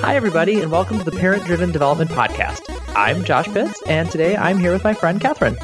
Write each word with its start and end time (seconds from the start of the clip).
Hi, 0.00 0.14
everybody, 0.14 0.60
and 0.60 0.70
welcome 0.70 0.98
to 1.00 1.04
the 1.04 1.10
Parent 1.10 1.44
Driven 1.44 1.72
Development 1.72 2.08
Podcast. 2.08 2.60
I'm 2.94 3.24
Josh 3.24 3.46
Pitts, 3.46 3.82
and 3.88 4.08
today 4.08 4.36
I'm 4.36 4.58
here 4.60 4.72
with 4.72 4.84
my 4.84 4.94
friend 4.94 5.20
Catherine. 5.20 5.56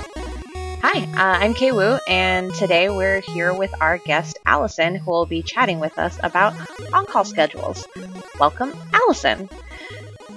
Hi, 0.82 1.04
uh, 1.04 1.38
I'm 1.38 1.54
Kay 1.54 1.70
Wu, 1.70 2.00
and 2.08 2.52
today 2.52 2.88
we're 2.88 3.20
here 3.20 3.54
with 3.54 3.72
our 3.80 3.98
guest 3.98 4.40
Allison, 4.44 4.96
who 4.96 5.12
will 5.12 5.26
be 5.26 5.44
chatting 5.44 5.78
with 5.78 5.96
us 5.96 6.18
about 6.24 6.52
on 6.92 7.06
call 7.06 7.24
schedules. 7.24 7.86
Welcome, 8.40 8.76
Allison. 8.92 9.48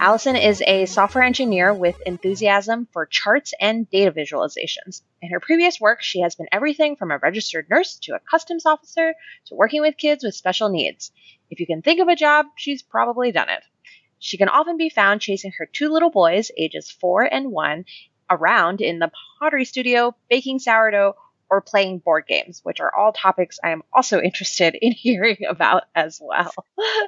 Allison 0.02 0.36
is 0.36 0.63
a 0.65 0.88
software 0.88 1.23
engineer 1.23 1.71
with 1.71 2.01
enthusiasm 2.07 2.88
for 2.91 3.05
charts 3.05 3.54
and 3.61 3.88
data 3.91 4.11
visualizations. 4.11 5.04
In 5.21 5.29
her 5.29 5.39
previous 5.39 5.79
work, 5.79 6.01
she 6.01 6.21
has 6.21 6.33
been 6.33 6.47
everything 6.51 6.95
from 6.95 7.11
a 7.11 7.20
registered 7.20 7.70
nurse 7.70 8.00
to 8.00 8.15
a 8.15 8.19
customs 8.19 8.65
officer 8.65 9.14
to 9.45 9.55
working 9.55 9.82
with 9.82 9.97
kids 9.97 10.24
with 10.24 10.33
special 10.33 10.69
needs. 10.69 11.11
If 11.51 11.60
you 11.60 11.68
can 11.68 11.83
think 11.83 12.00
of 12.00 12.07
a 12.07 12.15
job, 12.15 12.47
she's 12.55 12.82
probably 12.82 13.32
done 13.32 13.50
it. 13.50 13.61
She 14.18 14.37
can 14.37 14.50
often 14.50 14.75
be 14.75 14.89
found 14.89 15.21
chasing 15.21 15.51
her 15.60 15.68
two 15.68 15.89
little 15.89 16.10
boys, 16.10 16.49
ages 16.57 16.89
four 16.89 17.21
and 17.21 17.52
one, 17.52 17.86
around 18.27 18.82
in 18.82 18.97
the 18.97 19.11
pottery 19.38 19.65
studio, 19.65 20.15
baking 20.32 20.57
sourdough, 20.57 21.13
or 21.47 21.61
playing 21.61 21.99
board 21.99 22.25
games, 22.27 22.61
which 22.63 22.79
are 22.79 22.96
all 22.96 23.13
topics 23.13 23.60
I 23.63 23.69
am 23.69 23.83
also 23.93 24.19
interested 24.19 24.74
in 24.74 24.91
hearing 24.93 25.46
about 25.47 25.83
as 25.93 26.19
well. 26.19 26.55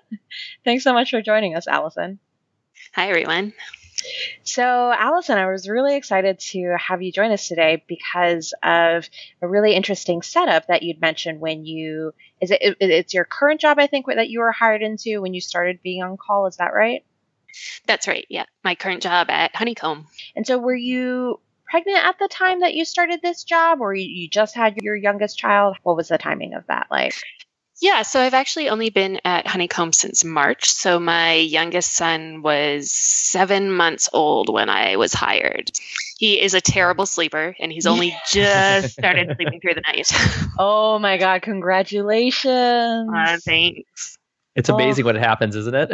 Thanks 0.63 0.83
so 0.83 0.93
much 0.93 1.09
for 1.09 1.23
joining 1.23 1.55
us, 1.55 1.67
Allison. 1.67 2.19
Hi, 2.91 3.09
everyone. 3.09 3.53
So, 4.43 4.63
Allison, 4.63 5.37
I 5.37 5.49
was 5.49 5.69
really 5.69 5.95
excited 5.95 6.39
to 6.51 6.75
have 6.77 7.01
you 7.01 7.11
join 7.11 7.31
us 7.31 7.47
today 7.47 7.83
because 7.87 8.53
of 8.61 9.09
a 9.41 9.47
really 9.47 9.73
interesting 9.73 10.21
setup 10.21 10.67
that 10.67 10.83
you'd 10.83 10.99
mentioned 10.99 11.39
when 11.39 11.65
you 11.65 12.13
is 12.41 12.51
it 12.51 12.59
it's 12.81 13.13
your 13.13 13.23
current 13.23 13.61
job 13.61 13.79
I 13.79 13.87
think 13.87 14.07
that 14.07 14.29
you 14.29 14.41
were 14.41 14.51
hired 14.51 14.81
into 14.81 15.21
when 15.21 15.33
you 15.33 15.39
started 15.39 15.81
being 15.81 16.03
on 16.03 16.17
call, 16.17 16.47
is 16.47 16.57
that 16.57 16.73
right? 16.73 17.05
That's 17.87 18.07
right. 18.07 18.25
Yeah. 18.29 18.45
My 18.63 18.75
current 18.75 19.01
job 19.01 19.29
at 19.29 19.55
Honeycomb. 19.55 20.07
And 20.35 20.45
so 20.45 20.57
were 20.57 20.75
you 20.75 21.39
pregnant 21.65 22.05
at 22.05 22.19
the 22.19 22.27
time 22.27 22.59
that 22.59 22.73
you 22.73 22.83
started 22.83 23.21
this 23.21 23.43
job 23.45 23.79
or 23.79 23.93
you 23.93 24.27
just 24.27 24.55
had 24.55 24.77
your 24.77 24.95
youngest 24.95 25.37
child? 25.37 25.77
What 25.83 25.95
was 25.95 26.09
the 26.09 26.17
timing 26.17 26.53
of 26.53 26.67
that 26.67 26.87
like? 26.91 27.15
Yeah, 27.81 28.03
so 28.03 28.21
I've 28.21 28.33
actually 28.33 28.69
only 28.69 28.89
been 28.89 29.19
at 29.25 29.47
Honeycomb 29.47 29.93
since 29.93 30.23
March. 30.23 30.69
So 30.69 30.99
my 30.99 31.33
youngest 31.33 31.93
son 31.93 32.41
was 32.41 32.91
seven 32.91 33.71
months 33.71 34.09
old 34.13 34.49
when 34.49 34.69
I 34.69 34.95
was 34.97 35.13
hired. 35.13 35.71
He 36.17 36.39
is 36.39 36.53
a 36.53 36.61
terrible 36.61 37.05
sleeper 37.05 37.55
and 37.59 37.71
he's 37.71 37.87
only 37.87 38.15
just 38.27 38.93
started 38.93 39.35
sleeping 39.35 39.59
through 39.59 39.73
the 39.73 39.81
night. 39.81 40.11
oh 40.59 40.99
my 40.99 41.17
God, 41.17 41.41
congratulations. 41.41 43.09
Uh, 43.13 43.37
thanks. 43.43 44.17
It's 44.55 44.69
amazing 44.69 45.03
oh. 45.03 45.07
what 45.07 45.15
happens, 45.15 45.55
isn't 45.55 45.73
it? 45.75 45.91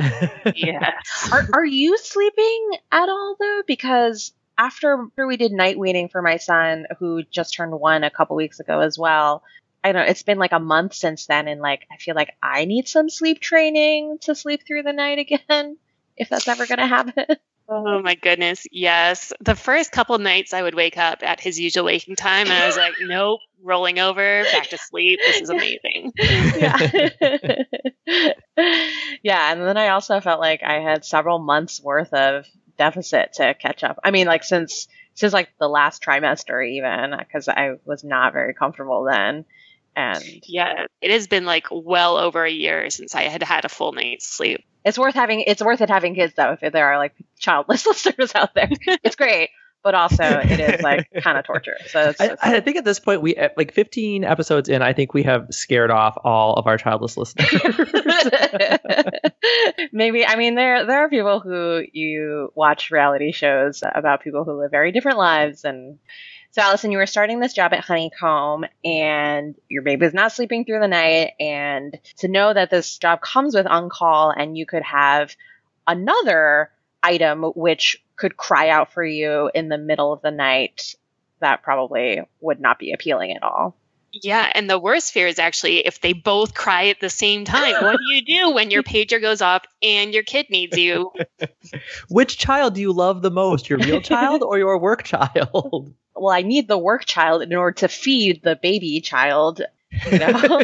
yeah. 0.57 0.91
Are, 1.31 1.47
are 1.53 1.65
you 1.65 1.97
sleeping 1.97 2.71
at 2.91 3.07
all 3.07 3.37
though? 3.39 3.63
Because 3.65 4.33
after 4.57 5.07
we 5.17 5.37
did 5.37 5.53
night 5.53 5.79
weaning 5.79 6.09
for 6.09 6.21
my 6.21 6.35
son, 6.35 6.85
who 6.99 7.23
just 7.23 7.53
turned 7.53 7.71
one 7.71 8.03
a 8.03 8.09
couple 8.09 8.35
weeks 8.35 8.59
ago 8.59 8.81
as 8.81 8.99
well, 8.99 9.43
I 9.83 9.91
don't 9.91 10.03
know, 10.03 10.09
it's 10.09 10.23
been 10.23 10.37
like 10.39 10.51
a 10.51 10.59
month 10.59 10.93
since 10.93 11.25
then, 11.25 11.47
and 11.47 11.61
like 11.61 11.87
I 11.91 11.97
feel 11.97 12.15
like 12.15 12.35
I 12.41 12.65
need 12.65 12.87
some 12.87 13.09
sleep 13.09 13.39
training 13.39 14.17
to 14.21 14.35
sleep 14.35 14.65
through 14.65 14.83
the 14.83 14.93
night 14.93 15.19
again, 15.29 15.77
if 16.17 16.29
that's 16.29 16.47
ever 16.47 16.65
gonna 16.65 16.87
happen. 16.87 17.25
Oh 17.71 18.01
my 18.01 18.15
goodness, 18.15 18.65
yes. 18.71 19.31
The 19.41 19.53
first 19.53 19.91
couple 19.91 20.17
nights 20.17 20.53
I 20.53 20.63
would 20.63 20.73
wake 20.73 20.97
up 20.97 21.19
at 21.21 21.39
his 21.39 21.59
usual 21.59 21.85
waking 21.85 22.15
time 22.15 22.47
and 22.47 22.63
I 22.63 22.65
was 22.65 22.75
like, 22.75 22.95
nope, 23.01 23.41
rolling 23.61 23.99
over, 23.99 24.43
back 24.51 24.69
to 24.69 24.77
sleep. 24.79 25.19
This 25.23 25.41
is 25.41 25.49
amazing. 25.51 26.11
yeah. 26.17 26.89
yeah, 29.21 29.51
and 29.51 29.61
then 29.61 29.77
I 29.77 29.89
also 29.89 30.19
felt 30.19 30.39
like 30.39 30.63
I 30.63 30.79
had 30.79 31.05
several 31.05 31.37
months 31.37 31.79
worth 31.79 32.11
of 32.11 32.47
deficit 32.79 33.33
to 33.33 33.53
catch 33.53 33.83
up. 33.83 33.99
I 34.03 34.09
mean, 34.09 34.25
like 34.25 34.43
since 34.43 34.87
since 35.13 35.31
like 35.31 35.49
the 35.59 35.69
last 35.69 36.01
trimester 36.01 36.67
even 36.67 37.13
because 37.19 37.47
I 37.47 37.73
was 37.85 38.03
not 38.03 38.33
very 38.33 38.55
comfortable 38.55 39.03
then. 39.03 39.45
And 39.99 40.23
yeah, 40.47 40.85
it 41.01 41.11
has 41.11 41.27
been 41.27 41.43
like 41.43 41.67
well 41.69 42.17
over 42.17 42.45
a 42.45 42.51
year 42.51 42.89
since 42.89 43.15
I 43.15 43.23
had 43.23 43.43
had 43.43 43.65
a 43.65 43.69
full 43.69 43.91
night's 43.91 44.25
sleep. 44.25 44.63
It's 44.85 44.97
worth 44.97 45.13
having. 45.13 45.41
It's 45.41 45.61
worth 45.61 45.81
it 45.81 45.89
having 45.89 46.15
kids 46.15 46.33
though. 46.37 46.55
If 46.61 46.71
there 46.71 46.93
are 46.93 46.97
like 46.97 47.13
childless 47.37 47.85
listeners 47.85 48.31
out 48.33 48.53
there, 48.53 48.69
it's 49.03 49.17
great. 49.17 49.49
But 49.83 49.95
also, 49.95 50.23
it 50.23 50.59
is 50.59 50.81
like 50.81 51.07
kind 51.21 51.37
of 51.37 51.45
torture. 51.45 51.75
So 51.87 52.09
it's, 52.09 52.21
it's, 52.21 52.41
I, 52.43 52.57
I, 52.57 52.59
think 52.61 52.77
at 52.77 52.85
this 52.85 52.99
point, 52.99 53.21
we 53.21 53.35
like 53.57 53.73
15 53.73 54.23
episodes 54.23 54.69
in. 54.69 54.81
I 54.81 54.93
think 54.93 55.13
we 55.13 55.23
have 55.23 55.47
scared 55.51 55.91
off 55.91 56.17
all 56.23 56.53
of 56.53 56.65
our 56.67 56.77
childless 56.77 57.17
listeners. 57.17 57.49
Maybe 59.91 60.25
I 60.25 60.37
mean 60.37 60.55
there 60.55 60.85
there 60.85 61.03
are 61.03 61.09
people 61.09 61.41
who 61.41 61.83
you 61.91 62.53
watch 62.55 62.89
reality 62.91 63.33
shows 63.33 63.83
about 63.83 64.21
people 64.21 64.45
who 64.45 64.61
live 64.61 64.71
very 64.71 64.93
different 64.93 65.17
lives 65.17 65.65
and 65.65 65.99
so, 66.59 66.65
Allison, 66.65 66.91
you 66.91 66.97
were 66.97 67.05
starting 67.05 67.39
this 67.39 67.53
job 67.53 67.71
at 67.71 67.85
Honeycomb 67.85 68.65
and 68.83 69.55
your 69.69 69.81
baby 69.81 70.05
is 70.05 70.13
not 70.13 70.33
sleeping 70.33 70.65
through 70.65 70.81
the 70.81 70.89
night. 70.89 71.31
And 71.39 71.97
to 72.17 72.27
know 72.27 72.53
that 72.53 72.69
this 72.69 72.97
job 72.97 73.21
comes 73.21 73.55
with 73.55 73.65
on 73.65 73.87
call 73.89 74.31
and 74.31 74.57
you 74.57 74.65
could 74.65 74.83
have 74.83 75.33
another 75.87 76.69
item 77.01 77.43
which 77.43 78.03
could 78.17 78.35
cry 78.35 78.67
out 78.67 78.91
for 78.91 79.05
you 79.05 79.49
in 79.55 79.69
the 79.69 79.77
middle 79.77 80.11
of 80.11 80.21
the 80.21 80.31
night, 80.31 80.95
that 81.39 81.63
probably 81.63 82.23
would 82.41 82.59
not 82.59 82.77
be 82.77 82.91
appealing 82.91 83.31
at 83.31 83.43
all. 83.43 83.77
Yeah, 84.11 84.51
and 84.53 84.69
the 84.69 84.79
worst 84.79 85.13
fear 85.13 85.27
is 85.27 85.39
actually 85.39 85.85
if 85.85 86.01
they 86.01 86.11
both 86.11 86.55
cry 86.55 86.87
at 86.87 86.99
the 86.99 87.09
same 87.09 87.45
time. 87.45 87.73
What 87.81 87.97
do 87.97 88.13
you 88.13 88.21
do 88.25 88.53
when 88.53 88.69
your 88.69 88.83
pager 88.83 89.21
goes 89.21 89.41
off 89.41 89.63
and 89.81 90.13
your 90.13 90.23
kid 90.23 90.47
needs 90.49 90.77
you? 90.77 91.13
Which 92.09 92.37
child 92.37 92.73
do 92.75 92.81
you 92.81 92.91
love 92.91 93.21
the 93.21 93.31
most, 93.31 93.69
your 93.69 93.79
real 93.79 94.01
child 94.01 94.43
or 94.43 94.57
your 94.57 94.77
work 94.77 95.03
child? 95.03 95.93
Well, 96.19 96.33
I 96.33 96.41
need 96.41 96.67
the 96.67 96.77
work 96.77 97.05
child 97.05 97.41
in 97.41 97.53
order 97.53 97.73
to 97.79 97.87
feed 97.87 98.41
the 98.43 98.55
baby 98.55 99.01
child. 99.01 99.61
You 100.11 100.19
know? 100.19 100.31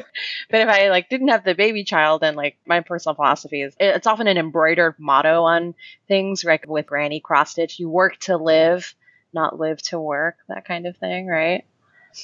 but 0.49 0.61
if 0.61 0.69
I 0.69 0.89
like 0.89 1.09
didn't 1.09 1.29
have 1.29 1.43
the 1.43 1.55
baby 1.55 1.83
child, 1.83 2.21
then 2.21 2.35
like 2.35 2.57
my 2.65 2.81
personal 2.81 3.15
philosophy 3.15 3.61
is 3.61 3.75
it's 3.79 4.07
often 4.07 4.27
an 4.27 4.37
embroidered 4.37 4.95
motto 4.99 5.43
on 5.43 5.75
things, 6.07 6.43
like 6.43 6.67
with 6.67 6.87
Granny 6.87 7.19
cross 7.19 7.51
stitch, 7.51 7.79
you 7.79 7.89
work 7.89 8.17
to 8.21 8.37
live, 8.37 8.93
not 9.33 9.59
live 9.59 9.81
to 9.83 9.99
work, 9.99 10.37
that 10.47 10.65
kind 10.65 10.85
of 10.85 10.97
thing, 10.97 11.27
right? 11.27 11.65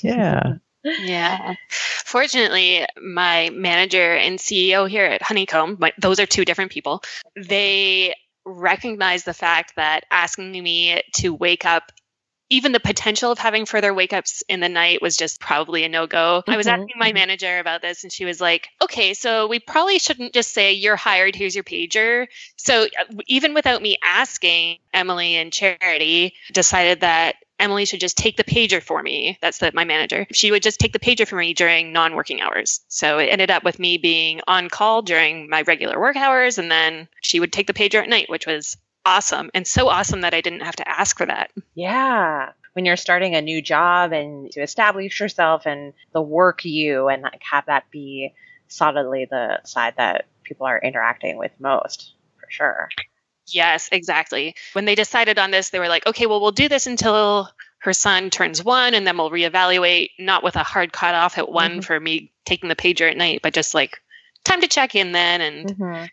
Yeah. 0.02 0.56
yeah. 0.84 1.56
Fortunately, 1.70 2.86
my 3.02 3.50
manager 3.52 4.16
and 4.16 4.40
CEO 4.40 4.90
here 4.90 5.06
at 5.06 5.22
Honeycomb, 5.22 5.78
my, 5.80 5.94
those 5.98 6.20
are 6.20 6.26
two 6.26 6.46
different 6.46 6.72
people. 6.72 7.04
They 7.36 8.16
recognize 8.46 9.24
the 9.24 9.34
fact 9.34 9.76
that 9.76 10.06
asking 10.10 10.52
me 10.52 11.02
to 11.16 11.34
wake 11.34 11.66
up 11.66 11.92
even 12.52 12.74
the 12.74 12.82
potential 12.82 13.32
of 13.32 13.40
having 13.40 13.66
further 13.66 13.94
wake 13.94 14.12
ups 14.12 14.44
in 14.50 14.60
the 14.60 14.68
night 14.68 15.02
was 15.02 15.16
just 15.16 15.40
probably 15.40 15.86
a 15.86 15.90
no 15.90 16.06
go. 16.06 16.42
Mm-hmm. 16.42 16.52
I 16.52 16.58
was 16.58 16.68
mm-hmm, 16.68 16.82
asking 16.82 16.96
my 17.00 17.08
mm-hmm. 17.08 17.16
manager 17.16 17.60
about 17.60 17.82
this, 17.82 18.04
and 18.04 18.12
she 18.12 18.26
was 18.26 18.42
like, 18.42 18.68
okay, 18.82 19.14
so 19.14 19.48
we 19.48 19.60
probably 19.60 20.00
shouldn't 20.00 20.34
just 20.34 20.54
say, 20.54 20.74
you're 20.74 20.98
hired, 20.98 21.34
here's 21.34 21.56
your 21.56 21.64
pager. 21.64 22.28
So 22.58 22.84
uh, 22.84 23.16
even 23.28 23.54
without 23.54 23.82
me 23.82 23.98
asking, 24.04 24.80
Emily 24.94 25.38
and 25.38 25.54
Charity 25.54 26.34
decided 26.52 27.00
that 27.00 27.38
Emily 27.58 27.86
should 27.86 28.02
just 28.02 28.18
take 28.18 28.36
the 28.36 28.44
pager 28.44 28.84
for 28.84 29.02
me. 29.02 29.38
That's 29.42 29.60
the, 29.60 29.72
my 29.74 29.86
manager. 29.86 30.28
She 30.34 30.52
would 30.52 30.64
just 30.64 30.80
take 30.80 30.92
the 30.92 31.00
pager 31.00 31.26
for 31.26 31.38
me 31.38 31.54
during 31.54 31.94
non 31.94 32.16
working 32.16 32.42
hours. 32.42 32.82
So 32.90 33.18
it 33.20 33.28
ended 33.28 33.50
up 33.50 33.64
with 33.64 33.80
me 33.80 33.98
being 33.98 34.42
on 34.46 34.68
call 34.68 35.04
during 35.04 35.50
my 35.50 35.62
regular 35.62 35.98
work 35.98 36.18
hours, 36.18 36.58
and 36.58 36.70
then 36.70 37.08
she 37.22 37.40
would 37.40 37.54
take 37.54 37.68
the 37.68 37.74
pager 37.74 38.02
at 38.02 38.10
night, 38.10 38.30
which 38.30 38.46
was 38.46 38.76
awesome 39.06 39.50
and 39.54 39.66
so 39.66 39.90
awesome 39.90 40.22
that 40.22 40.34
I 40.34 40.42
didn't 40.42 40.62
have 40.62 40.76
to 40.78 40.88
ask 40.88 41.18
for 41.18 41.26
that. 41.26 41.52
Yeah. 41.76 42.52
When 42.74 42.86
you're 42.86 42.98
starting 42.98 43.36
a 43.36 43.42
new 43.42 43.62
job 43.62 44.14
and 44.14 44.50
to 44.52 44.62
establish 44.62 45.20
yourself 45.20 45.66
and 45.66 45.94
the 46.14 46.22
work 46.22 46.64
you 46.64 47.10
and 47.10 47.22
like 47.22 47.42
have 47.50 47.66
that 47.66 47.92
be 47.92 48.34
solidly 48.68 49.26
the 49.26 49.60
side 49.66 49.96
that 49.98 50.26
people 50.44 50.66
are 50.66 50.80
interacting 50.80 51.38
with 51.38 51.52
most, 51.60 52.14
for 52.40 52.48
sure. 52.50 52.90
Yes, 53.48 53.90
exactly. 53.92 54.56
When 54.74 54.86
they 54.86 54.96
decided 54.96 55.38
on 55.38 55.52
this, 55.52 55.70
they 55.70 55.80
were 55.80 55.90
like, 55.90 56.08
okay, 56.08 56.26
well, 56.26 56.40
we'll 56.40 56.52
do 56.52 56.70
this 56.70 56.88
until 56.88 57.50
her 57.80 57.94
son 57.94 58.30
turns 58.30 58.64
one 58.64 58.94
and 58.94 59.06
then 59.06 59.18
we'll 59.18 59.32
reevaluate, 59.32 60.12
not 60.20 60.44
with 60.44 60.56
a 60.56 60.64
hard 60.64 60.94
cutoff 60.94 61.38
at 61.38 61.52
one 61.52 61.72
mm-hmm. 61.72 61.80
for 61.82 62.00
me 62.00 62.32
taking 62.46 62.70
the 62.70 62.76
pager 62.76 63.10
at 63.10 63.18
night, 63.18 63.42
but 63.42 63.54
just 63.54 63.74
like 63.74 64.02
time 64.44 64.62
to 64.62 64.68
check 64.68 64.96
in 64.96 65.12
then 65.12 65.42
and 65.42 65.70
mm-hmm. 65.76 66.06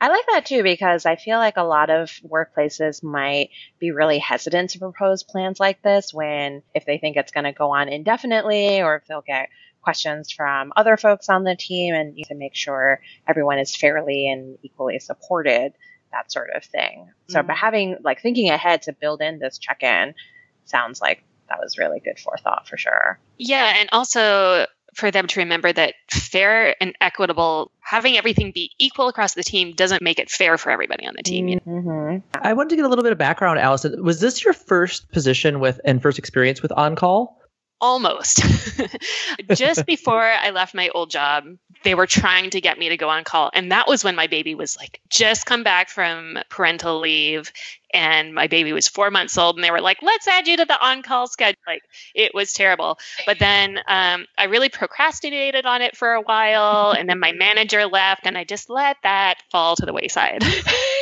I 0.00 0.08
like 0.08 0.24
that 0.32 0.46
too 0.46 0.62
because 0.62 1.06
I 1.06 1.16
feel 1.16 1.38
like 1.38 1.56
a 1.56 1.62
lot 1.62 1.90
of 1.90 2.10
workplaces 2.26 3.02
might 3.02 3.50
be 3.78 3.90
really 3.90 4.18
hesitant 4.18 4.70
to 4.70 4.78
propose 4.78 5.22
plans 5.22 5.60
like 5.60 5.82
this 5.82 6.12
when 6.12 6.62
if 6.74 6.84
they 6.84 6.98
think 6.98 7.16
it's 7.16 7.32
going 7.32 7.44
to 7.44 7.52
go 7.52 7.72
on 7.72 7.88
indefinitely 7.88 8.82
or 8.82 8.96
if 8.96 9.06
they'll 9.06 9.22
get 9.22 9.48
questions 9.82 10.30
from 10.30 10.72
other 10.76 10.96
folks 10.96 11.28
on 11.28 11.44
the 11.44 11.56
team 11.56 11.94
and 11.94 12.16
you 12.16 12.24
can 12.24 12.38
make 12.38 12.54
sure 12.54 13.00
everyone 13.26 13.58
is 13.58 13.74
fairly 13.74 14.28
and 14.30 14.58
equally 14.62 14.98
supported 14.98 15.72
that 16.12 16.30
sort 16.30 16.50
of 16.54 16.64
thing. 16.64 17.10
So 17.28 17.38
mm-hmm. 17.38 17.48
by 17.48 17.54
having 17.54 17.96
like 18.02 18.20
thinking 18.20 18.50
ahead 18.50 18.82
to 18.82 18.92
build 18.92 19.20
in 19.20 19.38
this 19.38 19.58
check-in 19.58 20.14
sounds 20.64 21.00
like 21.00 21.24
that 21.48 21.58
was 21.60 21.78
really 21.78 22.00
good 22.00 22.18
forethought 22.18 22.68
for 22.68 22.76
sure. 22.76 23.18
Yeah, 23.38 23.74
and 23.78 23.88
also 23.92 24.66
for 24.94 25.10
them 25.10 25.26
to 25.26 25.40
remember 25.40 25.72
that 25.72 25.94
fair 26.10 26.76
and 26.80 26.94
equitable, 27.00 27.70
having 27.80 28.16
everything 28.16 28.52
be 28.52 28.70
equal 28.78 29.08
across 29.08 29.34
the 29.34 29.42
team 29.42 29.74
doesn't 29.74 30.02
make 30.02 30.18
it 30.18 30.30
fair 30.30 30.58
for 30.58 30.70
everybody 30.70 31.06
on 31.06 31.14
the 31.16 31.22
team. 31.22 31.60
Mm-hmm. 31.60 32.18
I 32.34 32.52
wanted 32.52 32.70
to 32.70 32.76
get 32.76 32.84
a 32.84 32.88
little 32.88 33.02
bit 33.02 33.12
of 33.12 33.18
background, 33.18 33.58
Allison. 33.58 34.02
Was 34.02 34.20
this 34.20 34.44
your 34.44 34.54
first 34.54 35.10
position 35.10 35.60
with 35.60 35.80
and 35.84 36.00
first 36.02 36.18
experience 36.18 36.62
with 36.62 36.72
on 36.72 36.96
call? 36.96 37.41
Almost. 37.82 38.42
Just 39.54 39.84
before 39.86 40.22
i 40.22 40.50
left 40.50 40.74
my 40.74 40.88
old 40.90 41.10
job 41.10 41.44
they 41.84 41.94
were 41.94 42.06
trying 42.06 42.50
to 42.50 42.60
get 42.60 42.78
me 42.78 42.88
to 42.88 42.96
go 42.96 43.08
on 43.08 43.24
call 43.24 43.50
and 43.54 43.72
that 43.72 43.88
was 43.88 44.04
when 44.04 44.14
my 44.14 44.26
baby 44.26 44.54
was 44.54 44.76
like 44.76 45.00
just 45.08 45.46
come 45.46 45.62
back 45.62 45.88
from 45.88 46.38
parental 46.48 47.00
leave 47.00 47.52
and 47.92 48.34
my 48.34 48.46
baby 48.46 48.72
was 48.72 48.88
four 48.88 49.10
months 49.10 49.36
old 49.36 49.56
and 49.56 49.64
they 49.64 49.70
were 49.70 49.80
like 49.80 49.98
let's 50.02 50.28
add 50.28 50.46
you 50.46 50.56
to 50.56 50.64
the 50.64 50.80
on-call 50.84 51.26
schedule 51.26 51.58
like 51.66 51.82
it 52.14 52.34
was 52.34 52.52
terrible. 52.52 52.98
But 53.26 53.38
then 53.38 53.78
um, 53.88 54.26
i 54.38 54.44
really 54.44 54.68
procrastinated 54.68 55.66
on 55.66 55.82
it 55.82 55.96
for 55.96 56.12
a 56.12 56.22
while 56.22 56.92
and 56.92 57.08
then 57.08 57.18
my 57.18 57.32
manager 57.32 57.86
left 57.86 58.26
and 58.26 58.38
i 58.38 58.44
just 58.44 58.70
let 58.70 58.96
that 59.02 59.42
fall 59.50 59.76
to 59.76 59.86
the 59.86 59.92
wayside 59.92 60.42